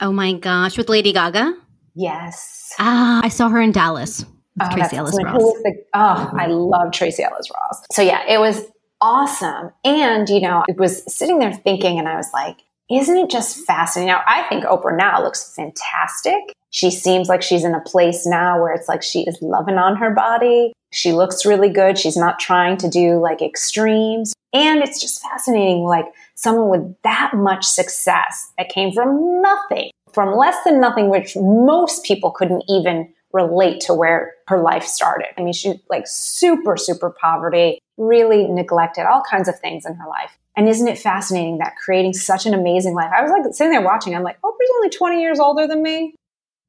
oh 0.00 0.12
my 0.12 0.34
gosh, 0.34 0.76
with 0.76 0.88
Lady 0.88 1.12
Gaga? 1.12 1.54
Yes. 1.94 2.72
Ah, 2.78 3.20
I 3.22 3.28
saw 3.28 3.48
her 3.48 3.60
in 3.60 3.72
Dallas. 3.72 4.24
Oh, 4.60 4.74
Tracee 4.74 4.96
Ellis 4.96 5.18
Ross. 5.22 5.40
The, 5.40 5.84
oh, 5.94 6.30
I 6.38 6.46
love 6.46 6.92
Tracee 6.92 7.22
Ellis 7.22 7.48
Ross. 7.50 7.82
So 7.92 8.02
yeah, 8.02 8.22
it 8.28 8.38
was 8.38 8.66
awesome. 9.00 9.70
And, 9.84 10.28
you 10.28 10.40
know, 10.40 10.64
I 10.68 10.72
was 10.76 11.02
sitting 11.12 11.38
there 11.38 11.52
thinking 11.52 11.98
and 11.98 12.08
I 12.08 12.16
was 12.16 12.28
like, 12.32 12.58
isn't 12.90 13.16
it 13.16 13.30
just 13.30 13.64
fascinating? 13.64 14.12
Now, 14.12 14.22
I 14.26 14.42
think 14.48 14.64
Oprah 14.64 14.96
now 14.96 15.22
looks 15.22 15.54
fantastic. 15.54 16.54
She 16.70 16.90
seems 16.90 17.28
like 17.28 17.42
she's 17.42 17.64
in 17.64 17.74
a 17.74 17.80
place 17.80 18.26
now 18.26 18.60
where 18.60 18.72
it's 18.72 18.88
like 18.88 19.02
she 19.02 19.22
is 19.22 19.38
loving 19.40 19.78
on 19.78 19.96
her 19.96 20.10
body. 20.10 20.72
She 20.92 21.12
looks 21.12 21.46
really 21.46 21.70
good. 21.70 21.98
She's 21.98 22.16
not 22.16 22.38
trying 22.38 22.76
to 22.78 22.88
do 22.88 23.18
like 23.18 23.42
extremes. 23.42 24.34
And 24.52 24.82
it's 24.82 25.00
just 25.00 25.22
fascinating, 25.22 25.84
like 25.84 26.06
someone 26.34 26.68
with 26.68 26.94
that 27.02 27.32
much 27.34 27.64
success 27.64 28.52
that 28.58 28.68
came 28.68 28.92
from 28.92 29.40
nothing, 29.40 29.90
from 30.12 30.36
less 30.36 30.56
than 30.64 30.80
nothing, 30.80 31.08
which 31.08 31.34
most 31.36 32.04
people 32.04 32.30
couldn't 32.30 32.62
even 32.68 33.12
relate 33.32 33.80
to 33.80 33.94
where 33.94 34.34
her 34.48 34.60
life 34.60 34.84
started. 34.84 35.28
I 35.38 35.42
mean, 35.42 35.54
she 35.54 35.80
like 35.88 36.06
super, 36.06 36.76
super 36.76 37.08
poverty, 37.08 37.78
really 37.96 38.46
neglected 38.46 39.06
all 39.06 39.22
kinds 39.22 39.48
of 39.48 39.58
things 39.58 39.86
in 39.86 39.94
her 39.94 40.08
life. 40.08 40.36
And 40.54 40.68
isn't 40.68 40.86
it 40.86 40.98
fascinating 40.98 41.58
that 41.58 41.76
creating 41.82 42.12
such 42.12 42.44
an 42.44 42.52
amazing 42.52 42.94
life? 42.94 43.10
I 43.16 43.22
was 43.22 43.30
like 43.30 43.54
sitting 43.54 43.72
there 43.72 43.80
watching, 43.80 44.14
I'm 44.14 44.22
like, 44.22 44.38
Oprah's 44.42 44.70
only 44.76 44.90
20 44.90 45.22
years 45.22 45.40
older 45.40 45.66
than 45.66 45.82
me. 45.82 46.14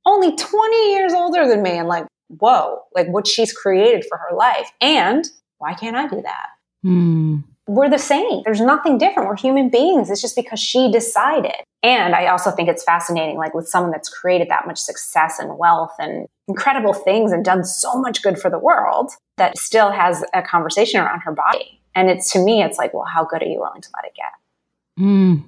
Only 0.05 0.35
20 0.35 0.93
years 0.93 1.13
older 1.13 1.45
than 1.47 1.61
me. 1.61 1.71
And 1.71 1.89
like, 1.89 2.05
whoa, 2.39 2.79
like 2.95 3.07
what 3.07 3.27
she's 3.27 3.53
created 3.53 4.05
for 4.07 4.17
her 4.17 4.35
life. 4.35 4.71
And 4.81 5.25
why 5.57 5.73
can't 5.73 5.95
I 5.95 6.07
do 6.07 6.21
that? 6.21 6.47
Mm. 6.85 7.43
We're 7.67 7.89
the 7.89 7.97
same. 7.97 8.41
There's 8.43 8.59
nothing 8.59 8.97
different. 8.97 9.29
We're 9.29 9.37
human 9.37 9.69
beings. 9.69 10.09
It's 10.09 10.21
just 10.21 10.35
because 10.35 10.59
she 10.59 10.91
decided. 10.91 11.55
And 11.81 12.15
I 12.15 12.27
also 12.27 12.51
think 12.51 12.67
it's 12.69 12.83
fascinating, 12.83 13.37
like 13.37 13.53
with 13.53 13.67
someone 13.67 13.91
that's 13.91 14.09
created 14.09 14.49
that 14.49 14.67
much 14.67 14.79
success 14.79 15.39
and 15.39 15.57
wealth 15.57 15.93
and 15.99 16.27
incredible 16.47 16.93
things 16.93 17.31
and 17.31 17.43
done 17.43 17.63
so 17.63 17.99
much 17.99 18.21
good 18.21 18.37
for 18.37 18.49
the 18.49 18.59
world 18.59 19.11
that 19.37 19.57
still 19.57 19.91
has 19.91 20.23
a 20.33 20.41
conversation 20.41 20.99
around 20.99 21.21
her 21.21 21.31
body. 21.31 21.79
And 21.95 22.09
it's 22.09 22.31
to 22.33 22.39
me, 22.39 22.63
it's 22.63 22.77
like, 22.77 22.93
well, 22.93 23.05
how 23.05 23.23
good 23.23 23.41
are 23.41 23.47
you 23.47 23.59
willing 23.59 23.81
to 23.81 23.89
let 23.95 24.05
it 24.05 24.15
get? 24.15 25.03
Mm. 25.03 25.43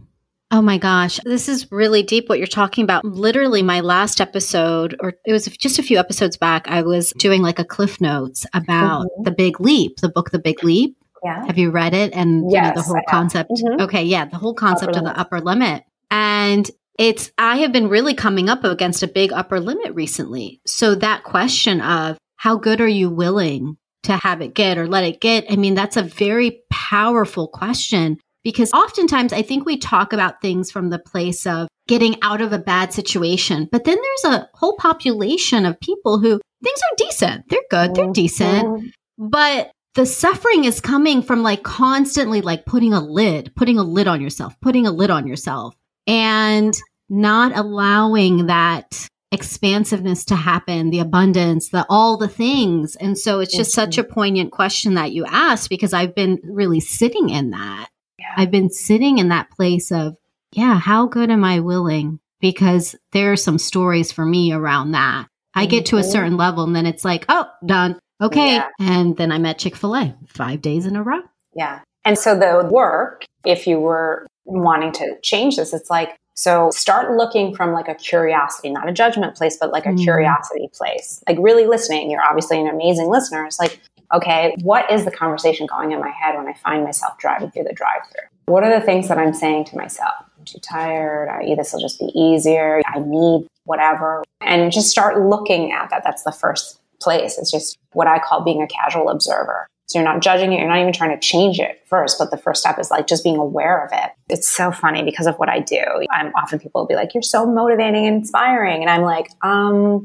Oh 0.52 0.62
my 0.62 0.78
gosh, 0.78 1.20
this 1.26 1.50
is 1.50 1.72
really 1.72 2.04
deep 2.04 2.30
what 2.30 2.38
you're 2.38 2.48
talking 2.48 2.84
about. 2.84 3.04
Literally, 3.04 3.64
my 3.64 3.82
last 3.82 4.22
episode, 4.22 4.96
or 5.00 5.14
it 5.26 5.34
was 5.34 5.46
just 5.46 5.80
a 5.80 5.84
few 5.84 5.98
episodes 5.98 6.38
back, 6.38 6.68
I 6.68 6.84
was 6.84 7.12
doing 7.18 7.42
like 7.42 7.60
a 7.60 7.66
cliff 7.66 8.00
notes 8.00 8.46
about 8.54 9.08
mm-hmm. 9.08 9.24
The 9.24 9.32
Big 9.32 9.60
Leap, 9.60 9.98
the 10.02 10.10
book 10.10 10.32
The 10.32 10.40
Big 10.40 10.64
Leap. 10.64 10.96
Yeah. 11.24 11.46
Have 11.48 11.58
you 11.58 11.72
read 11.72 11.96
it? 11.96 12.14
And 12.14 12.52
yes, 12.52 12.62
you 12.62 12.70
know, 12.70 12.76
the 12.76 12.82
whole 12.84 13.02
concept. 13.10 13.50
Mm-hmm. 13.52 13.82
Okay, 13.82 14.04
yeah, 14.04 14.26
the 14.26 14.38
whole 14.38 14.54
concept 14.54 14.92
upper 14.92 15.00
of 15.00 15.04
limit. 15.04 15.16
the 15.16 15.20
upper 15.20 15.42
limit. 15.42 15.84
And 16.12 16.72
it's, 17.00 17.32
I 17.38 17.58
have 17.58 17.72
been 17.72 17.90
really 17.90 18.14
coming 18.14 18.48
up 18.48 18.64
against 18.64 19.02
a 19.02 19.08
big 19.08 19.34
upper 19.34 19.60
limit 19.60 19.96
recently. 19.96 20.62
So 20.68 20.94
that 20.96 21.24
question 21.24 21.82
of 21.82 22.18
how 22.36 22.58
good 22.58 22.80
are 22.80 22.88
you 22.88 23.10
willing 23.10 23.78
to 24.04 24.16
have 24.18 24.42
it 24.42 24.54
get 24.54 24.78
or 24.78 24.88
let 24.88 25.04
it 25.04 25.20
get? 25.20 25.46
I 25.50 25.56
mean, 25.56 25.74
that's 25.74 25.98
a 25.98 26.04
very 26.04 26.62
powerful 26.70 27.48
question 27.48 28.20
because 28.46 28.72
oftentimes 28.74 29.34
I 29.34 29.42
think 29.42 29.66
we 29.66 29.76
talk 29.76 30.14
about 30.14 30.40
things 30.40 30.70
from 30.70 30.92
the 30.92 31.00
place 31.00 31.48
of 31.48 31.68
getting 31.88 32.16
out 32.22 32.42
of 32.42 32.54
a 32.54 32.60
bad 32.60 32.94
situation. 32.94 33.68
But 33.72 33.86
then 33.86 33.98
there's 33.98 34.36
a 34.36 34.50
whole 34.54 34.78
population 34.78 35.66
of 35.66 35.80
people 35.80 36.20
who 36.20 36.40
things 36.64 36.80
are 36.80 36.96
decent. 36.96 37.50
They're 37.50 37.60
good. 37.72 37.96
They're 37.96 38.12
decent. 38.12 38.68
Mm-hmm. 38.68 39.28
But 39.30 39.72
the 39.96 40.06
suffering 40.06 40.66
is 40.66 40.80
coming 40.80 41.24
from 41.24 41.42
like 41.42 41.64
constantly 41.64 42.42
like 42.42 42.68
putting 42.68 42.94
a 42.94 43.02
lid, 43.02 43.52
putting 43.56 43.80
a 43.80 43.84
lid 43.84 44.08
on 44.08 44.22
yourself, 44.22 44.56
putting 44.62 44.86
a 44.86 44.92
lid 44.92 45.10
on 45.10 45.26
yourself 45.26 45.76
and 46.06 46.78
not 47.10 47.58
allowing 47.58 48.46
that 48.46 49.08
expansiveness 49.32 50.24
to 50.26 50.36
happen, 50.36 50.92
the 50.92 51.00
abundance, 51.00 51.70
the 51.70 51.84
all 51.90 52.16
the 52.16 52.28
things. 52.28 52.96
And 52.98 53.18
so 53.18 53.40
it's 53.40 53.58
just 53.58 53.72
mm-hmm. 53.72 53.86
such 53.86 53.98
a 53.98 54.04
poignant 54.04 54.52
question 54.52 54.94
that 54.94 55.14
you 55.14 55.26
asked 55.26 55.70
because 55.70 55.94
I've 55.94 56.14
been 56.14 56.40
really 56.44 56.80
sitting 56.80 57.32
in 57.32 57.50
that. 57.50 57.90
I've 58.36 58.52
been 58.52 58.69
sitting 58.69 59.17
in 59.17 59.30
that 59.30 59.50
place 59.52 59.91
of, 59.91 60.15
yeah, 60.52 60.80
how 60.80 61.08
good 61.08 61.32
am 61.32 61.43
I 61.43 61.60
willing? 61.60 62.19
Because 62.39 62.95
there 63.12 63.32
are 63.32 63.38
some 63.38 63.58
stories 63.58 64.12
for 64.12 64.26
me 64.26 64.52
around 64.52 64.91
that. 64.91 65.28
I 65.54 65.65
get 65.65 65.88
to 65.88 65.98
a 65.98 66.02
mm-hmm. 66.02 66.12
certain 66.12 66.38
level 66.38 66.65
and 66.65 66.76
then 66.76 66.86
it's 66.86 67.06
like, 67.06 67.26
oh, 67.30 67.45
done. 67.65 67.98
Okay. 68.21 68.56
Yeah. 68.56 68.67
And 68.80 69.15
then 69.17 69.32
I'm 69.32 69.45
at 69.45 69.58
Chick 69.58 69.76
fil 69.76 69.95
A 69.95 70.15
five 70.28 70.62
days 70.62 70.86
in 70.86 70.95
a 70.95 71.04
row. 71.04 71.21
Yeah. 71.54 71.80
And 72.04 72.19
so 72.19 72.38
the 72.38 72.67
work, 72.69 73.26
if 73.45 73.65
you 73.65 73.80
were 73.80 74.28
wanting 74.43 74.91
to 74.93 75.17
change 75.21 75.56
this, 75.56 75.74
it's 75.74 75.89
like, 75.89 76.15
so 76.34 76.69
start 76.71 77.15
looking 77.15 77.56
from 77.56 77.71
like 77.71 77.88
a 77.88 77.95
curiosity, 77.95 78.69
not 78.69 78.89
a 78.89 78.93
judgment 78.93 79.36
place, 79.36 79.58
but 79.58 79.71
like 79.71 79.86
a 79.86 79.89
mm. 79.89 80.04
curiosity 80.04 80.69
place. 80.74 81.24
Like 81.28 81.38
really 81.39 81.65
listening. 81.65 82.12
You're 82.12 82.24
obviously 82.24 82.60
an 82.60 82.67
amazing 82.67 83.10
listener. 83.10 83.45
It's 83.45 83.60
like, 83.60 83.80
okay, 84.13 84.56
what 84.62 84.91
is 84.91 85.06
the 85.06 85.12
conversation 85.12 85.68
going 85.68 85.91
in 85.91 86.00
my 86.00 86.10
head 86.10 86.36
when 86.36 86.48
I 86.48 86.54
find 86.54 86.84
myself 86.84 87.18
driving 87.18 87.52
through 87.52 87.63
the 87.63 87.74
drive 87.74 88.02
through? 88.12 88.28
What 88.54 88.63
are 88.63 88.80
the 88.80 88.86
things 88.86 89.08
that 89.08 89.18
I'm 89.18 89.34
saying 89.34 89.65
to 89.65 89.78
myself? 89.78 90.13
I'm 90.38 90.46
too 90.46 90.60
tired. 90.60 91.30
I, 91.30 91.56
this 91.56 91.74
will 91.74 91.80
just 91.80 92.00
be 92.00 92.12
easier. 92.15 92.82
I 92.86 93.00
need 93.00 93.48
whatever. 93.63 94.24
And 94.41 94.72
just 94.72 94.89
start 94.89 95.20
looking 95.20 95.72
at 95.72 95.89
that. 95.89 96.04
That's 96.04 96.24
the 96.24 96.32
first 96.32 96.80
place. 97.02 97.38
It's 97.38 97.52
just 97.52 97.78
what 97.94 98.08
I 98.08 98.20
call 98.20 98.44
being 98.44 98.62
a 98.62 98.68
casual 98.68 99.10
observer. 99.10 99.68
So 99.88 100.00
you're 100.00 100.08
not 100.08 100.22
judging 100.22 100.52
it. 100.52 100.60
You're 100.60 100.68
not 100.68 100.80
even 100.80 100.94
trying 100.94 101.12
to 101.12 101.20
change 101.20 101.60
it 101.60 101.82
first. 101.88 102.18
But 102.18 102.32
the 102.32 102.38
first 102.38 102.62
step 102.62 102.80
is 102.80 102.89
like 102.89 103.08
just 103.08 103.24
being 103.24 103.38
aware 103.38 103.84
of 103.84 103.91
it. 103.94 104.12
It's 104.30 104.50
so 104.50 104.72
funny 104.72 105.04
because 105.04 105.28
of 105.28 105.36
what 105.36 105.50
I 105.50 105.60
do. 105.60 105.84
I'm 106.12 106.34
often 106.36 106.60
people 106.60 106.82
will 106.82 106.88
be 106.88 106.96
like, 106.96 107.13
you're 107.13 107.24
so 107.24 107.46
motivating 107.46 108.08
and 108.08 108.18
inspiring. 108.18 108.82
And 108.82 108.89
I'm 108.89 109.04
like, 109.04 109.30
um, 109.44 110.04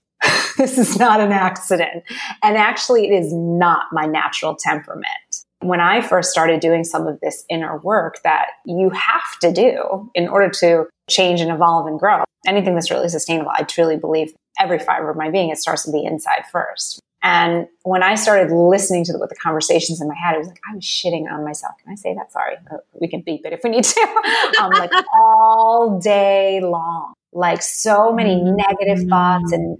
this 0.56 0.78
is 0.78 0.98
not 0.98 1.20
an 1.20 1.32
accident. 1.32 2.04
And 2.42 2.56
actually 2.56 3.08
it 3.08 3.12
is 3.12 3.32
not 3.32 3.86
my 3.92 4.06
natural 4.06 4.56
temperament. 4.56 5.06
When 5.60 5.80
I 5.80 6.00
first 6.00 6.30
started 6.30 6.60
doing 6.60 6.84
some 6.84 7.06
of 7.06 7.20
this 7.20 7.44
inner 7.50 7.78
work 7.78 8.22
that 8.24 8.46
you 8.64 8.90
have 8.90 9.38
to 9.42 9.52
do 9.52 10.10
in 10.14 10.28
order 10.28 10.48
to 10.60 10.86
change 11.08 11.40
and 11.40 11.50
evolve 11.50 11.86
and 11.86 11.98
grow, 11.98 12.24
anything 12.46 12.74
that's 12.74 12.90
really 12.90 13.10
sustainable, 13.10 13.52
I 13.54 13.64
truly 13.64 13.96
believe 13.96 14.32
every 14.58 14.78
fiber 14.78 15.10
of 15.10 15.16
my 15.16 15.30
being, 15.30 15.50
it 15.50 15.58
starts 15.58 15.86
with 15.86 15.94
the 15.94 16.04
inside 16.04 16.44
first. 16.50 17.00
And 17.22 17.66
when 17.82 18.02
I 18.02 18.14
started 18.14 18.50
listening 18.50 19.04
to 19.04 19.12
the, 19.12 19.18
the 19.18 19.36
conversations 19.36 20.00
in 20.00 20.08
my 20.08 20.14
head, 20.14 20.36
it 20.36 20.38
was 20.38 20.48
like 20.48 20.60
I 20.70 20.74
was 20.74 20.84
shitting 20.84 21.30
on 21.30 21.44
myself. 21.44 21.74
Can 21.82 21.92
I 21.92 21.94
say 21.94 22.14
that? 22.14 22.32
Sorry, 22.32 22.56
uh, 22.72 22.78
we 22.98 23.08
can 23.08 23.20
beep 23.20 23.44
it 23.44 23.52
if 23.52 23.60
we 23.62 23.70
need 23.70 23.84
to. 23.84 24.00
um, 24.60 24.70
like 24.72 24.90
all 25.14 25.98
day 25.98 26.60
long, 26.62 27.12
like 27.32 27.62
so 27.62 28.12
many 28.12 28.36
mm-hmm. 28.36 28.56
negative 28.56 29.08
thoughts 29.08 29.52
and. 29.52 29.78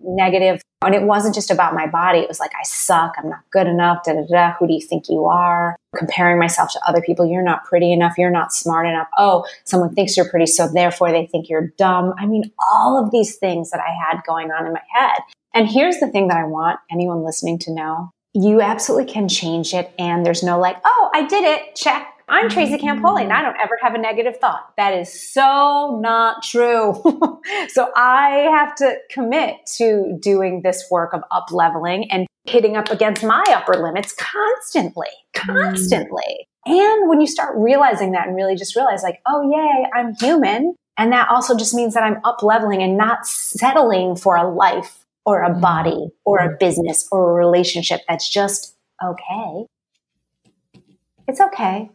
And 0.83 0.95
it 0.95 1.03
wasn't 1.03 1.35
just 1.35 1.51
about 1.51 1.75
my 1.75 1.87
body. 1.87 2.21
It 2.21 2.29
was 2.29 2.41
like 2.41 2.53
I 2.59 2.63
suck. 2.65 3.15
I'm 3.19 3.29
not 3.29 3.41
good 3.51 3.67
enough. 3.67 4.03
Da 4.03 4.15
da 4.15 4.23
da. 4.27 4.55
Who 4.59 4.67
do 4.67 4.73
you 4.73 4.81
think 4.81 5.11
you 5.11 5.27
are? 5.27 5.77
Comparing 5.95 6.39
myself 6.39 6.73
to 6.73 6.81
other 6.87 7.03
people. 7.03 7.27
You're 7.27 7.43
not 7.43 7.65
pretty 7.65 7.93
enough. 7.93 8.15
You're 8.17 8.31
not 8.31 8.55
smart 8.55 8.87
enough. 8.87 9.09
Oh, 9.19 9.45
someone 9.65 9.95
thinks 9.95 10.17
you're 10.17 10.29
pretty, 10.29 10.47
so 10.47 10.69
therefore 10.69 11.13
they 11.13 11.27
think 11.27 11.51
you're 11.51 11.73
dumb. 11.77 12.15
I 12.19 12.25
mean, 12.25 12.51
all 12.73 13.03
of 13.03 13.11
these 13.11 13.37
things 13.37 13.71
that 13.71 13.81
I 13.81 13.91
had 13.91 14.23
going 14.27 14.51
on 14.51 14.67
in 14.67 14.73
my 14.73 14.81
head. 14.95 15.21
And 15.53 15.69
here's 15.69 15.99
the 15.99 16.09
thing 16.09 16.29
that 16.29 16.39
I 16.39 16.45
want 16.45 16.81
anyone 16.91 17.25
listening 17.25 17.59
to 17.61 17.75
know. 17.75 18.11
You 18.33 18.63
absolutely 18.63 19.13
can 19.13 19.29
change 19.29 19.75
it. 19.75 19.93
And 19.99 20.25
there's 20.25 20.43
no 20.43 20.59
like, 20.59 20.79
oh, 20.85 21.11
I 21.13 21.27
did 21.27 21.45
it. 21.45 21.77
Check. 21.77 22.07
I'm 22.31 22.49
Tracy 22.49 22.79
Campoli 22.79 23.23
and 23.23 23.33
I 23.33 23.43
don't 23.43 23.57
ever 23.61 23.77
have 23.83 23.95
a 23.95 23.99
negative 23.99 24.37
thought. 24.37 24.73
That 24.77 24.95
is 24.97 25.33
so 25.33 25.99
not 26.01 26.45
true. 26.45 26.95
so 27.69 27.91
I 27.97 28.47
have 28.57 28.77
to 28.77 28.99
commit 29.11 29.57
to 29.79 30.17
doing 30.23 30.63
this 30.63 30.87
work 30.93 31.13
of 31.13 31.25
up 31.33 31.51
leveling 31.51 32.09
and 32.13 32.29
hitting 32.45 32.77
up 32.77 32.89
against 32.89 33.25
my 33.25 33.43
upper 33.49 33.75
limits 33.75 34.15
constantly, 34.15 35.09
constantly. 35.35 36.47
And 36.67 37.09
when 37.09 37.21
you 37.21 37.27
start 37.27 37.57
realizing 37.59 38.13
that 38.13 38.29
and 38.29 38.37
really 38.37 38.55
just 38.55 38.77
realize 38.77 39.03
like, 39.03 39.21
oh, 39.27 39.51
yay, 39.51 39.87
I'm 39.93 40.15
human. 40.15 40.77
And 40.97 41.13
that 41.13 41.29
also 41.33 41.57
just 41.57 41.75
means 41.75 41.95
that 41.95 42.05
I'm 42.05 42.21
up 42.23 42.45
leveling 42.45 42.81
and 42.81 42.97
not 42.97 43.27
settling 43.27 44.15
for 44.15 44.37
a 44.37 44.49
life 44.49 45.05
or 45.27 45.43
a 45.43 45.51
mm-hmm. 45.51 45.61
body 45.61 46.09
or 46.25 46.39
a 46.39 46.47
mm-hmm. 46.47 46.59
business 46.61 47.09
or 47.11 47.33
a 47.33 47.35
relationship 47.35 48.03
that's 48.09 48.29
just 48.29 48.77
okay. 49.05 49.67
It's 51.27 51.41
okay. 51.41 51.91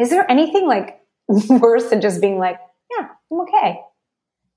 Is 0.00 0.08
there 0.08 0.28
anything 0.30 0.66
like 0.66 1.00
worse 1.28 1.90
than 1.90 2.00
just 2.00 2.20
being 2.20 2.38
like, 2.38 2.58
yeah, 2.96 3.08
I'm 3.30 3.40
okay? 3.42 3.80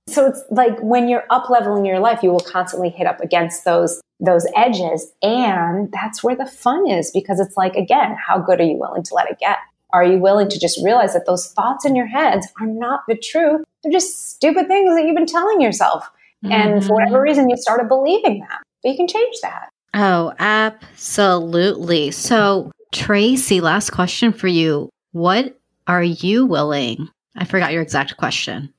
So 0.07 0.25
it's 0.25 0.41
like 0.49 0.79
when 0.79 1.07
you're 1.07 1.25
up 1.29 1.49
leveling 1.49 1.85
your 1.85 1.99
life, 1.99 2.23
you 2.23 2.31
will 2.31 2.39
constantly 2.39 2.89
hit 2.89 3.07
up 3.07 3.19
against 3.19 3.65
those 3.65 4.01
those 4.19 4.47
edges 4.55 5.11
and 5.21 5.91
that's 5.91 6.23
where 6.23 6.35
the 6.35 6.45
fun 6.45 6.87
is 6.87 7.11
because 7.11 7.41
it's 7.41 7.57
like 7.57 7.75
again, 7.75 8.15
how 8.25 8.37
good 8.39 8.61
are 8.61 8.65
you 8.65 8.77
willing 8.77 9.03
to 9.03 9.13
let 9.13 9.29
it 9.29 9.37
get? 9.39 9.57
Are 9.91 10.03
you 10.03 10.17
willing 10.17 10.49
to 10.49 10.59
just 10.59 10.83
realize 10.83 11.13
that 11.13 11.25
those 11.25 11.51
thoughts 11.51 11.85
in 11.85 11.95
your 11.95 12.07
heads 12.07 12.47
are 12.59 12.65
not 12.65 13.01
the 13.07 13.15
truth? 13.15 13.63
They're 13.83 13.91
just 13.91 14.31
stupid 14.31 14.67
things 14.67 14.95
that 14.95 15.05
you've 15.05 15.15
been 15.15 15.25
telling 15.25 15.61
yourself. 15.61 16.09
Mm-hmm. 16.43 16.51
And 16.51 16.85
for 16.85 16.93
whatever 16.95 17.17
mm-hmm. 17.17 17.23
reason, 17.23 17.49
you 17.49 17.57
started 17.57 17.87
believing 17.87 18.39
them. 18.39 18.59
But 18.81 18.89
you 18.89 18.95
can 18.95 19.07
change 19.07 19.35
that. 19.41 19.69
Oh, 19.93 20.33
absolutely. 20.39 22.11
So 22.11 22.71
Tracy, 22.93 23.61
last 23.61 23.91
question 23.91 24.31
for 24.31 24.47
you. 24.47 24.89
What 25.13 25.59
are 25.87 26.03
you 26.03 26.45
willing? 26.45 27.07
I 27.35 27.45
forgot 27.45 27.71
your 27.71 27.83
exact 27.83 28.17
question. 28.17 28.73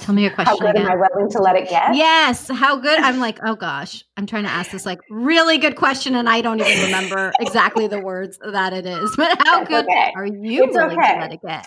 Tell 0.00 0.14
me 0.14 0.22
your 0.22 0.32
question. 0.32 0.56
How 0.56 0.58
good 0.58 0.70
again. 0.76 0.86
am 0.86 0.92
I 0.92 0.94
willing 0.96 1.30
to 1.30 1.38
let 1.38 1.54
it 1.54 1.68
get? 1.68 1.94
Yes. 1.94 2.48
How 2.48 2.76
good? 2.76 2.98
I'm 3.00 3.18
like, 3.20 3.38
oh 3.44 3.54
gosh, 3.54 4.04
I'm 4.16 4.26
trying 4.26 4.42
to 4.42 4.50
ask 4.50 4.70
this 4.72 4.84
like 4.84 4.98
really 5.10 5.58
good 5.58 5.76
question, 5.76 6.14
and 6.16 6.28
I 6.28 6.40
don't 6.40 6.60
even 6.60 6.84
remember 6.84 7.32
exactly 7.40 7.86
the 7.86 8.00
words 8.00 8.38
that 8.52 8.72
it 8.72 8.84
is. 8.86 9.14
But 9.16 9.38
how 9.46 9.58
That's 9.58 9.68
good 9.68 9.84
okay. 9.84 10.12
are 10.16 10.26
you 10.26 10.64
It's 10.64 10.74
willing 10.74 10.98
okay. 10.98 11.14
to 11.14 11.20
let 11.20 11.32
it 11.32 11.40
get? 11.42 11.66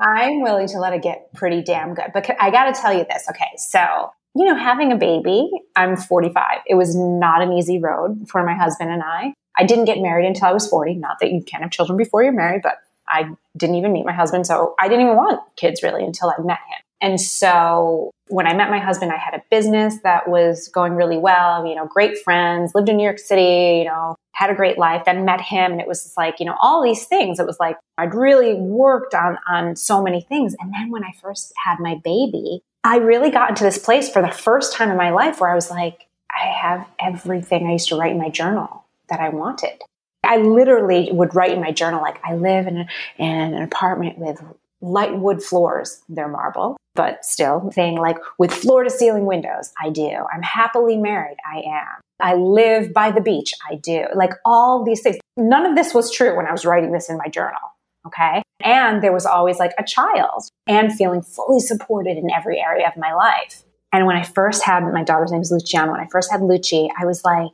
I'm 0.00 0.42
willing 0.42 0.68
to 0.68 0.78
let 0.78 0.92
it 0.92 1.02
get 1.02 1.32
pretty 1.34 1.62
damn 1.62 1.94
good. 1.94 2.10
But 2.12 2.28
I 2.40 2.50
got 2.50 2.74
to 2.74 2.78
tell 2.80 2.92
you 2.92 3.06
this. 3.08 3.26
Okay. 3.30 3.48
So, 3.56 4.10
you 4.34 4.44
know, 4.44 4.56
having 4.56 4.92
a 4.92 4.96
baby, 4.96 5.50
I'm 5.76 5.96
45. 5.96 6.44
It 6.66 6.74
was 6.74 6.94
not 6.96 7.42
an 7.42 7.52
easy 7.52 7.78
road 7.80 8.28
for 8.28 8.44
my 8.44 8.54
husband 8.54 8.90
and 8.90 9.02
I. 9.02 9.32
I 9.56 9.64
didn't 9.64 9.84
get 9.86 9.98
married 9.98 10.26
until 10.26 10.48
I 10.48 10.52
was 10.52 10.68
40. 10.68 10.94
Not 10.96 11.18
that 11.20 11.30
you 11.30 11.42
can't 11.42 11.62
have 11.62 11.70
children 11.72 11.96
before 11.96 12.22
you're 12.22 12.32
married, 12.32 12.62
but 12.62 12.74
I 13.10 13.30
didn't 13.56 13.76
even 13.76 13.92
meet 13.92 14.06
my 14.06 14.12
husband. 14.12 14.46
So 14.46 14.74
I 14.78 14.88
didn't 14.88 15.04
even 15.04 15.16
want 15.16 15.40
kids 15.56 15.82
really 15.82 16.04
until 16.04 16.30
I 16.30 16.40
met 16.42 16.58
him. 16.58 16.82
And 17.02 17.20
so 17.20 18.10
when 18.28 18.46
I 18.46 18.54
met 18.54 18.70
my 18.70 18.78
husband, 18.78 19.10
I 19.10 19.16
had 19.16 19.34
a 19.34 19.42
business 19.50 19.98
that 20.02 20.28
was 20.28 20.68
going 20.68 20.94
really 20.94 21.16
well, 21.16 21.66
you 21.66 21.74
know, 21.74 21.86
great 21.86 22.18
friends, 22.18 22.74
lived 22.74 22.88
in 22.88 22.96
New 22.96 23.04
York 23.04 23.18
City, 23.18 23.78
you 23.78 23.84
know, 23.84 24.16
had 24.34 24.50
a 24.50 24.54
great 24.54 24.78
life, 24.78 25.04
then 25.04 25.24
met 25.24 25.40
him. 25.40 25.72
And 25.72 25.80
it 25.80 25.88
was 25.88 26.12
like, 26.16 26.40
you 26.40 26.46
know, 26.46 26.56
all 26.60 26.82
these 26.82 27.06
things. 27.06 27.40
It 27.40 27.46
was 27.46 27.58
like 27.58 27.76
I'd 27.98 28.14
really 28.14 28.54
worked 28.54 29.14
on, 29.14 29.38
on 29.48 29.76
so 29.76 30.02
many 30.02 30.20
things. 30.20 30.54
And 30.60 30.72
then 30.72 30.90
when 30.90 31.04
I 31.04 31.12
first 31.20 31.52
had 31.64 31.78
my 31.80 31.96
baby, 32.04 32.62
I 32.84 32.96
really 32.96 33.30
got 33.30 33.50
into 33.50 33.64
this 33.64 33.78
place 33.78 34.08
for 34.08 34.22
the 34.22 34.30
first 34.30 34.72
time 34.72 34.90
in 34.90 34.96
my 34.96 35.10
life 35.10 35.40
where 35.40 35.50
I 35.50 35.54
was 35.54 35.70
like, 35.70 36.06
I 36.30 36.46
have 36.46 36.86
everything 36.98 37.66
I 37.66 37.72
used 37.72 37.88
to 37.88 37.96
write 37.96 38.12
in 38.12 38.18
my 38.18 38.30
journal 38.30 38.84
that 39.08 39.20
I 39.20 39.30
wanted. 39.30 39.82
I 40.24 40.36
literally 40.36 41.08
would 41.12 41.34
write 41.34 41.52
in 41.52 41.60
my 41.60 41.72
journal, 41.72 42.00
like, 42.00 42.20
I 42.24 42.34
live 42.34 42.66
in, 42.66 42.78
a, 42.78 42.86
in 43.18 43.54
an 43.54 43.62
apartment 43.62 44.18
with 44.18 44.42
light 44.80 45.18
wood 45.18 45.42
floors. 45.42 46.02
They're 46.08 46.28
marble, 46.28 46.76
but 46.94 47.24
still 47.24 47.70
saying 47.72 47.98
like 47.98 48.16
with 48.38 48.52
floor 48.52 48.84
to 48.84 48.90
ceiling 48.90 49.26
windows. 49.26 49.72
I 49.82 49.90
do. 49.90 50.24
I'm 50.32 50.42
happily 50.42 50.96
married. 50.96 51.36
I 51.44 51.58
am. 51.58 52.00
I 52.20 52.34
live 52.34 52.92
by 52.92 53.10
the 53.10 53.20
beach. 53.20 53.54
I 53.70 53.76
do. 53.76 54.06
Like 54.14 54.32
all 54.44 54.84
these 54.84 55.00
things. 55.00 55.16
None 55.36 55.66
of 55.66 55.76
this 55.76 55.94
was 55.94 56.10
true 56.10 56.36
when 56.36 56.46
I 56.46 56.52
was 56.52 56.64
writing 56.64 56.92
this 56.92 57.08
in 57.08 57.16
my 57.16 57.28
journal. 57.28 57.60
Okay. 58.06 58.42
And 58.62 59.02
there 59.02 59.12
was 59.12 59.26
always 59.26 59.58
like 59.58 59.72
a 59.78 59.84
child 59.84 60.44
and 60.66 60.92
feeling 60.92 61.22
fully 61.22 61.60
supported 61.60 62.16
in 62.16 62.30
every 62.30 62.58
area 62.58 62.86
of 62.86 62.96
my 62.96 63.12
life. 63.14 63.62
And 63.92 64.06
when 64.06 64.16
I 64.16 64.22
first 64.22 64.62
had 64.62 64.82
my 64.84 65.02
daughter's 65.02 65.32
name 65.32 65.40
is 65.40 65.50
Luciana, 65.50 65.92
when 65.92 66.00
I 66.00 66.06
first 66.06 66.30
had 66.30 66.40
Luci, 66.40 66.88
I 66.98 67.04
was 67.04 67.24
like, 67.24 67.50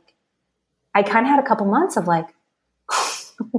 I 0.93 1.03
kind 1.03 1.25
of 1.25 1.29
had 1.29 1.39
a 1.39 1.47
couple 1.47 1.65
months 1.65 1.97
of 1.97 2.07
like, 2.07 2.27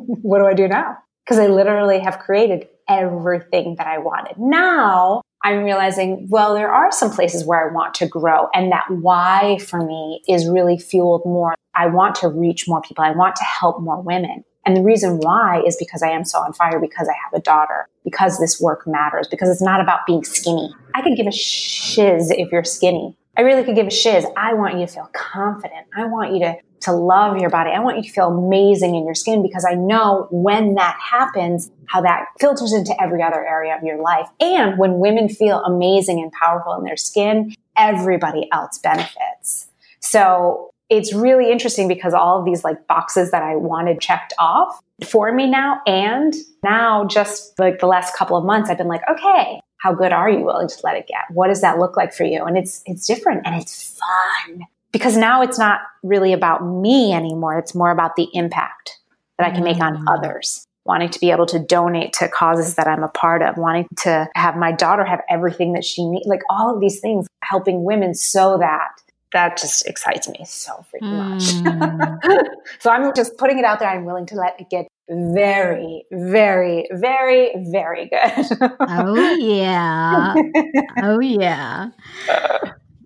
what 0.22 0.38
do 0.38 0.46
I 0.46 0.54
do 0.54 0.68
now? 0.68 0.98
Because 1.24 1.38
I 1.38 1.46
literally 1.46 2.00
have 2.00 2.18
created 2.18 2.68
everything 2.88 3.76
that 3.76 3.86
I 3.86 3.98
wanted. 3.98 4.38
Now 4.38 5.22
I'm 5.44 5.62
realizing, 5.62 6.26
well, 6.30 6.54
there 6.54 6.72
are 6.72 6.90
some 6.90 7.10
places 7.10 7.44
where 7.44 7.68
I 7.68 7.72
want 7.72 7.94
to 7.94 8.08
grow. 8.08 8.48
And 8.54 8.72
that 8.72 8.86
why 8.90 9.58
for 9.58 9.84
me 9.84 10.22
is 10.28 10.48
really 10.48 10.78
fueled 10.78 11.22
more. 11.24 11.54
I 11.74 11.86
want 11.86 12.16
to 12.16 12.28
reach 12.28 12.66
more 12.66 12.80
people. 12.80 13.04
I 13.04 13.12
want 13.12 13.36
to 13.36 13.44
help 13.44 13.80
more 13.80 14.00
women. 14.00 14.44
And 14.66 14.76
the 14.76 14.82
reason 14.82 15.18
why 15.18 15.62
is 15.66 15.76
because 15.78 16.02
I 16.02 16.10
am 16.10 16.24
so 16.24 16.40
on 16.40 16.52
fire, 16.52 16.80
because 16.80 17.08
I 17.08 17.14
have 17.24 17.32
a 17.32 17.42
daughter, 17.42 17.88
because 18.04 18.38
this 18.38 18.60
work 18.60 18.86
matters, 18.86 19.26
because 19.28 19.48
it's 19.48 19.62
not 19.62 19.80
about 19.80 20.00
being 20.06 20.24
skinny. 20.24 20.74
I 20.94 21.02
could 21.02 21.16
give 21.16 21.26
a 21.26 21.32
shiz 21.32 22.30
if 22.30 22.50
you're 22.52 22.64
skinny. 22.64 23.16
I 23.36 23.42
really 23.42 23.62
could 23.62 23.76
give 23.76 23.86
a 23.86 23.90
shiz. 23.90 24.26
I 24.36 24.54
want 24.54 24.74
you 24.74 24.86
to 24.86 24.92
feel 24.92 25.08
confident. 25.12 25.86
I 25.96 26.06
want 26.06 26.34
you 26.34 26.40
to, 26.40 26.56
to 26.80 26.92
love 26.92 27.38
your 27.38 27.50
body. 27.50 27.70
I 27.70 27.80
want 27.80 27.96
you 27.96 28.02
to 28.04 28.10
feel 28.10 28.28
amazing 28.28 28.94
in 28.94 29.04
your 29.04 29.14
skin 29.14 29.42
because 29.42 29.66
I 29.68 29.74
know 29.74 30.28
when 30.30 30.74
that 30.74 30.98
happens, 31.00 31.70
how 31.86 32.00
that 32.02 32.26
filters 32.40 32.72
into 32.72 32.94
every 33.00 33.22
other 33.22 33.44
area 33.44 33.76
of 33.76 33.82
your 33.82 34.00
life. 34.00 34.28
And 34.40 34.78
when 34.78 34.98
women 34.98 35.28
feel 35.28 35.62
amazing 35.64 36.20
and 36.20 36.32
powerful 36.32 36.74
in 36.74 36.84
their 36.84 36.96
skin, 36.96 37.54
everybody 37.76 38.48
else 38.52 38.78
benefits. 38.78 39.68
So 40.00 40.70
it's 40.90 41.12
really 41.12 41.50
interesting 41.50 41.88
because 41.88 42.14
all 42.14 42.38
of 42.38 42.44
these 42.44 42.64
like 42.64 42.86
boxes 42.86 43.30
that 43.30 43.42
I 43.42 43.56
wanted 43.56 44.00
checked 44.00 44.32
off 44.38 44.80
for 45.04 45.32
me 45.32 45.46
now. 45.48 45.80
And 45.86 46.34
now 46.62 47.06
just 47.06 47.58
like 47.58 47.78
the 47.80 47.86
last 47.86 48.16
couple 48.16 48.36
of 48.36 48.44
months, 48.44 48.70
I've 48.70 48.78
been 48.78 48.88
like, 48.88 49.02
okay, 49.10 49.60
how 49.78 49.94
good 49.94 50.12
are 50.12 50.30
you 50.30 50.44
willing 50.44 50.68
to 50.68 50.76
let 50.82 50.96
it 50.96 51.06
get? 51.06 51.22
What 51.30 51.48
does 51.48 51.60
that 51.60 51.78
look 51.78 51.96
like 51.96 52.12
for 52.12 52.24
you? 52.24 52.44
And 52.44 52.56
it's, 52.56 52.82
it's 52.86 53.06
different 53.06 53.42
and 53.46 53.60
it's 53.60 53.98
fun 53.98 54.66
because 54.92 55.16
now 55.16 55.42
it's 55.42 55.58
not 55.58 55.80
really 56.02 56.32
about 56.32 56.64
me 56.66 57.12
anymore. 57.12 57.58
It's 57.58 57.74
more 57.74 57.90
about 57.90 58.16
the 58.16 58.28
impact 58.32 58.98
that 59.38 59.46
I 59.46 59.50
can 59.50 59.62
make 59.64 59.80
on 59.80 59.98
Mm. 59.98 60.04
others. 60.08 60.64
Wanting 60.84 61.10
to 61.10 61.20
be 61.20 61.30
able 61.30 61.46
to 61.46 61.58
donate 61.58 62.14
to 62.14 62.28
causes 62.28 62.74
that 62.76 62.86
I'm 62.88 63.02
a 63.02 63.08
part 63.08 63.42
of, 63.42 63.58
wanting 63.58 63.86
to 63.98 64.28
have 64.34 64.56
my 64.56 64.72
daughter 64.72 65.04
have 65.04 65.20
everything 65.28 65.74
that 65.74 65.84
she 65.84 66.04
needs, 66.08 66.26
like 66.26 66.40
all 66.48 66.74
of 66.74 66.80
these 66.80 67.00
things, 67.00 67.26
helping 67.42 67.84
women 67.84 68.14
so 68.14 68.56
that 68.58 68.88
that 69.32 69.58
just 69.58 69.86
excites 69.86 70.26
me 70.26 70.40
so 70.46 70.72
freaking 70.90 71.18
much. 71.18 71.42
Mm. 71.42 72.44
so 72.78 72.90
I'm 72.90 73.12
just 73.14 73.36
putting 73.36 73.58
it 73.58 73.64
out 73.66 73.78
there. 73.80 73.90
I'm 73.90 74.06
willing 74.06 74.24
to 74.26 74.36
let 74.36 74.58
it 74.58 74.70
get 74.70 74.88
very, 75.10 76.04
very, 76.10 76.88
very, 76.92 77.52
very 77.70 78.08
good. 78.08 78.46
oh 78.80 79.36
yeah. 79.38 80.34
Oh 81.02 81.20
yeah. 81.20 81.88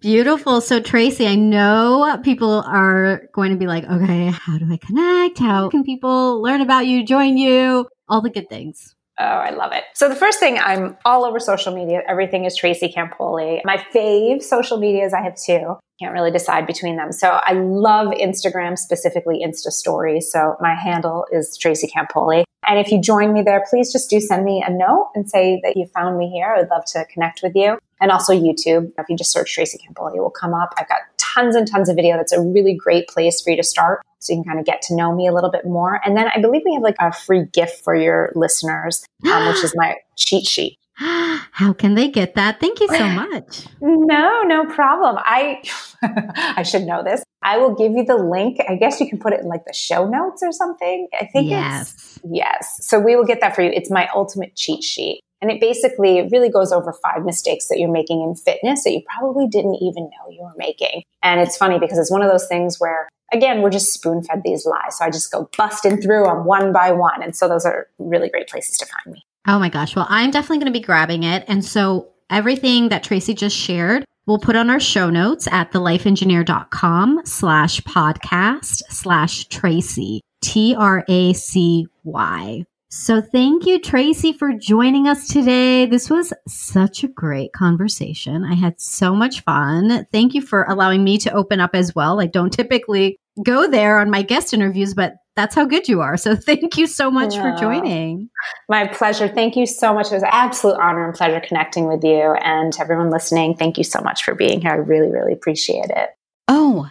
Beautiful. 0.03 0.61
So 0.61 0.81
Tracy, 0.81 1.29
I 1.29 1.37
know 1.37 2.21
people 2.25 2.65
are 2.67 3.23
going 3.33 3.53
to 3.53 3.57
be 3.57 3.69
like, 3.69 3.85
okay, 3.85 4.27
how 4.27 4.59
do 4.59 4.67
I 4.71 4.77
connect? 4.77 5.39
How 5.39 5.69
can 5.69 5.85
people 5.85 6.43
learn 6.43 6.61
about 6.61 6.87
you, 6.87 7.07
join 7.07 7.37
you? 7.37 7.89
All 8.09 8.21
the 8.21 8.29
good 8.29 8.49
things. 8.49 8.97
Oh, 9.21 9.25
I 9.25 9.51
love 9.51 9.71
it. 9.73 9.85
So 9.95 10.09
the 10.09 10.17
first 10.17 10.41
thing, 10.41 10.59
I'm 10.59 10.97
all 11.05 11.25
over 11.25 11.39
social 11.39 11.73
media. 11.73 12.01
Everything 12.09 12.47
is 12.47 12.57
Tracy 12.57 12.93
Campoli. 12.93 13.61
My 13.65 13.77
fave 13.95 14.43
social 14.43 14.79
medias, 14.79 15.15
I 15.15 15.23
have 15.23 15.37
two. 15.37 15.77
Can't 16.01 16.13
really 16.13 16.33
decide 16.33 16.67
between 16.67 16.97
them. 16.97 17.13
So 17.13 17.29
I 17.29 17.53
love 17.53 18.09
Instagram, 18.09 18.77
specifically 18.77 19.41
Insta 19.47 19.71
Stories. 19.71 20.33
So 20.33 20.57
my 20.61 20.75
handle 20.75 21.27
is 21.31 21.57
Tracy 21.57 21.89
Campoli. 21.97 22.43
And 22.67 22.81
if 22.81 22.91
you 22.91 23.01
join 23.01 23.33
me 23.33 23.43
there, 23.43 23.63
please 23.71 23.93
just 23.93 24.11
do 24.11 24.19
send 24.21 24.45
me 24.45 24.65
a 24.67 24.71
note 24.73 25.11
and 25.15 25.31
say 25.31 25.61
that 25.63 25.77
you 25.77 25.87
found 25.95 26.19
me 26.19 26.29
here. 26.29 26.53
I 26.57 26.61
would 26.61 26.71
love 26.71 26.85
to 26.87 27.05
connect 27.05 27.41
with 27.43 27.53
you. 27.55 27.79
And 28.03 28.11
also 28.11 28.35
YouTube. 28.35 28.93
If 28.99 29.07
you 29.09 29.17
just 29.17 29.33
search 29.33 29.55
Tracy 29.55 29.79
Campoli, 29.79 30.17
it 30.17 30.21
will 30.21 30.29
come 30.31 30.53
up. 30.53 30.75
I've 30.77 30.89
got 30.89 30.99
tons 31.19 31.55
and 31.55 31.67
tons 31.67 31.89
of 31.89 31.97
video. 31.97 32.17
That's 32.17 32.33
a 32.33 32.41
really 32.41 32.75
great 32.75 33.09
place 33.09 33.41
for 33.41 33.51
you 33.51 33.57
to 33.57 33.63
start 33.63 34.03
so 34.19 34.33
you 34.33 34.43
can 34.43 34.45
kind 34.45 34.59
of 34.59 34.67
get 34.67 34.83
to 34.83 34.97
know 34.97 35.15
me 35.15 35.27
a 35.27 35.33
little 35.33 35.51
bit 35.51 35.65
more. 35.65 36.01
And 36.05 36.17
then 36.17 36.27
I 36.35 36.41
believe 36.41 36.63
we 36.65 36.75
have 36.75 36.83
like 36.83 36.97
a 37.01 37.13
free 37.13 37.45
gift 37.53 37.83
for 37.85 37.95
your 37.95 38.33
listeners, 38.35 39.05
um, 39.31 39.47
which 39.49 39.65
is 39.65 39.73
my 39.77 39.97
cheat 40.17 40.47
sheet. 40.47 40.79
How 40.97 41.73
can 41.73 41.95
they 41.95 42.09
get 42.09 42.35
that? 42.35 42.61
Thank 42.61 42.81
you 42.81 42.89
so 42.89 43.09
much. 43.23 43.67
No, 43.81 44.43
no 44.43 44.67
problem. 44.67 45.17
I 45.21 45.63
I 46.03 46.63
should 46.65 46.83
know 46.83 47.03
this. 47.03 47.23
I 47.43 47.59
will 47.59 47.75
give 47.75 47.93
you 47.93 48.05
the 48.05 48.17
link. 48.17 48.59
I 48.69 48.77
guess 48.77 49.01
you 49.01 49.09
can 49.09 49.19
put 49.19 49.33
it 49.33 49.41
in 49.41 49.47
like 49.47 49.65
the 49.65 49.73
show 49.73 50.07
notes 50.09 50.43
or 50.43 50.53
something. 50.53 51.09
I 51.15 51.27
think 51.27 51.47
it's 51.47 51.51
Yes. 51.51 52.19
yes. 52.29 52.79
So 52.83 53.01
we 53.01 53.17
will 53.17 53.25
get 53.25 53.41
that 53.41 53.55
for 53.55 53.63
you. 53.63 53.71
It's 53.71 53.91
my 53.91 54.09
ultimate 54.15 54.55
cheat 54.55 54.85
sheet. 54.85 55.21
And 55.43 55.51
it 55.51 55.61
basically 55.61 56.27
really 56.33 56.49
goes 56.49 56.73
over 56.73 56.93
five 56.93 57.25
mistakes 57.25 57.69
that 57.69 57.79
you're 57.79 57.93
making 57.93 58.23
in 58.23 58.35
fitness 58.35 58.85
that 58.85 58.93
you 58.93 59.03
probably 59.15 59.47
didn't 59.49 59.75
even 59.83 60.05
know 60.05 60.31
you 60.31 60.43
were 60.43 60.55
making. 60.57 61.03
And 61.23 61.41
it's 61.41 61.57
funny 61.57 61.79
because 61.79 61.99
it's 61.99 62.11
one 62.11 62.23
of 62.23 62.31
those 62.31 62.47
things 62.47 62.79
where 62.79 63.09
again, 63.33 63.63
we're 63.63 63.71
just 63.71 63.93
spoon 63.93 64.23
fed 64.23 64.43
these 64.45 64.67
lies. 64.67 64.99
So 64.99 65.05
I 65.05 65.11
just 65.11 65.33
go 65.33 65.49
busting 65.57 66.01
through 66.01 66.25
them 66.25 66.45
one 66.45 66.73
by 66.73 66.93
one. 66.93 67.23
And 67.23 67.35
so 67.35 67.49
those 67.49 67.65
are 67.65 67.89
really 67.99 68.29
great 68.29 68.49
places 68.49 68.79
to 68.79 68.87
find 68.87 69.15
me. 69.15 69.25
Oh 69.47 69.59
my 69.59 69.69
gosh. 69.69 69.97
Well, 69.97 70.07
I'm 70.09 70.31
definitely 70.31 70.59
going 70.59 70.73
to 70.73 70.79
be 70.79 70.85
grabbing 70.85 71.25
it. 71.25 71.45
And 71.49 71.65
so 71.65 72.09
everything 72.31 72.91
that 72.91 73.03
Tracy 73.03 73.35
just 73.35 73.57
shared, 73.57 74.05
we'll 74.27 74.39
put 74.39 74.55
on 74.55 74.71
our 74.71 74.81
show 74.81 75.11
notes 75.11 75.49
at 75.51 75.73
thelifeengineer.com 75.73 77.23
slash 77.25 77.81
podcast 77.81 78.83
slash 78.89 79.47
Tracy, 79.47 80.21
T 80.43 80.77
R 80.79 81.05
A 81.09 81.33
C 81.33 81.89
Y. 82.05 82.65
So 82.95 83.23
thank 83.23 83.65
you, 83.65 83.81
Tracy, 83.81 84.35
for 84.35 84.53
joining 84.53 85.09
us 85.09 85.27
today. 85.27 85.87
This 85.87 86.11
was 86.11 86.31
such 86.47 87.03
a 87.03 87.09
great 87.09 87.55
conversation. 87.55 88.45
I 88.45 88.53
had 88.53 88.79
so 88.83 89.15
much 89.15 89.41
fun. 89.45 90.07
Thank 90.13 90.35
you 90.35 90.43
for 90.43 90.65
allowing 90.65 91.03
me 91.03 91.17
to 91.19 91.33
open 91.33 91.59
up 91.59 91.71
as 91.73 91.95
well. 91.95 92.21
I 92.21 92.27
don't 92.27 92.53
typically 92.53 93.19
go 93.43 93.67
there 93.67 93.99
on 93.99 94.11
my 94.11 94.21
guest 94.21 94.53
interviews, 94.53 94.93
but 94.93 95.15
that's 95.37 95.55
how 95.55 95.65
good 95.65 95.89
you 95.89 96.03
are. 96.03 96.19
So 96.19 96.37
thank 96.37 96.77
you 96.77 96.87
so 96.87 97.11
much 97.11 97.35
for 97.35 97.57
joining. 97.59 98.29
My 98.69 98.87
pleasure. 98.89 99.27
Thank 99.27 99.57
you 99.57 99.65
so 99.65 99.95
much. 99.95 100.09
It 100.13 100.17
was 100.17 100.23
an 100.23 100.29
absolute 100.31 100.77
honor 100.79 101.07
and 101.07 101.15
pleasure 101.15 101.41
connecting 101.41 101.87
with 101.87 102.05
you. 102.05 102.35
And 102.43 102.75
everyone 102.79 103.09
listening, 103.09 103.57
thank 103.57 103.79
you 103.79 103.85
so 103.85 104.03
much 104.03 104.23
for 104.23 104.35
being 104.35 104.61
here. 104.61 104.73
I 104.73 104.75
really, 104.75 105.11
really 105.11 105.33
appreciate 105.33 105.89
it. 105.89 106.11
Oh, 106.47 106.91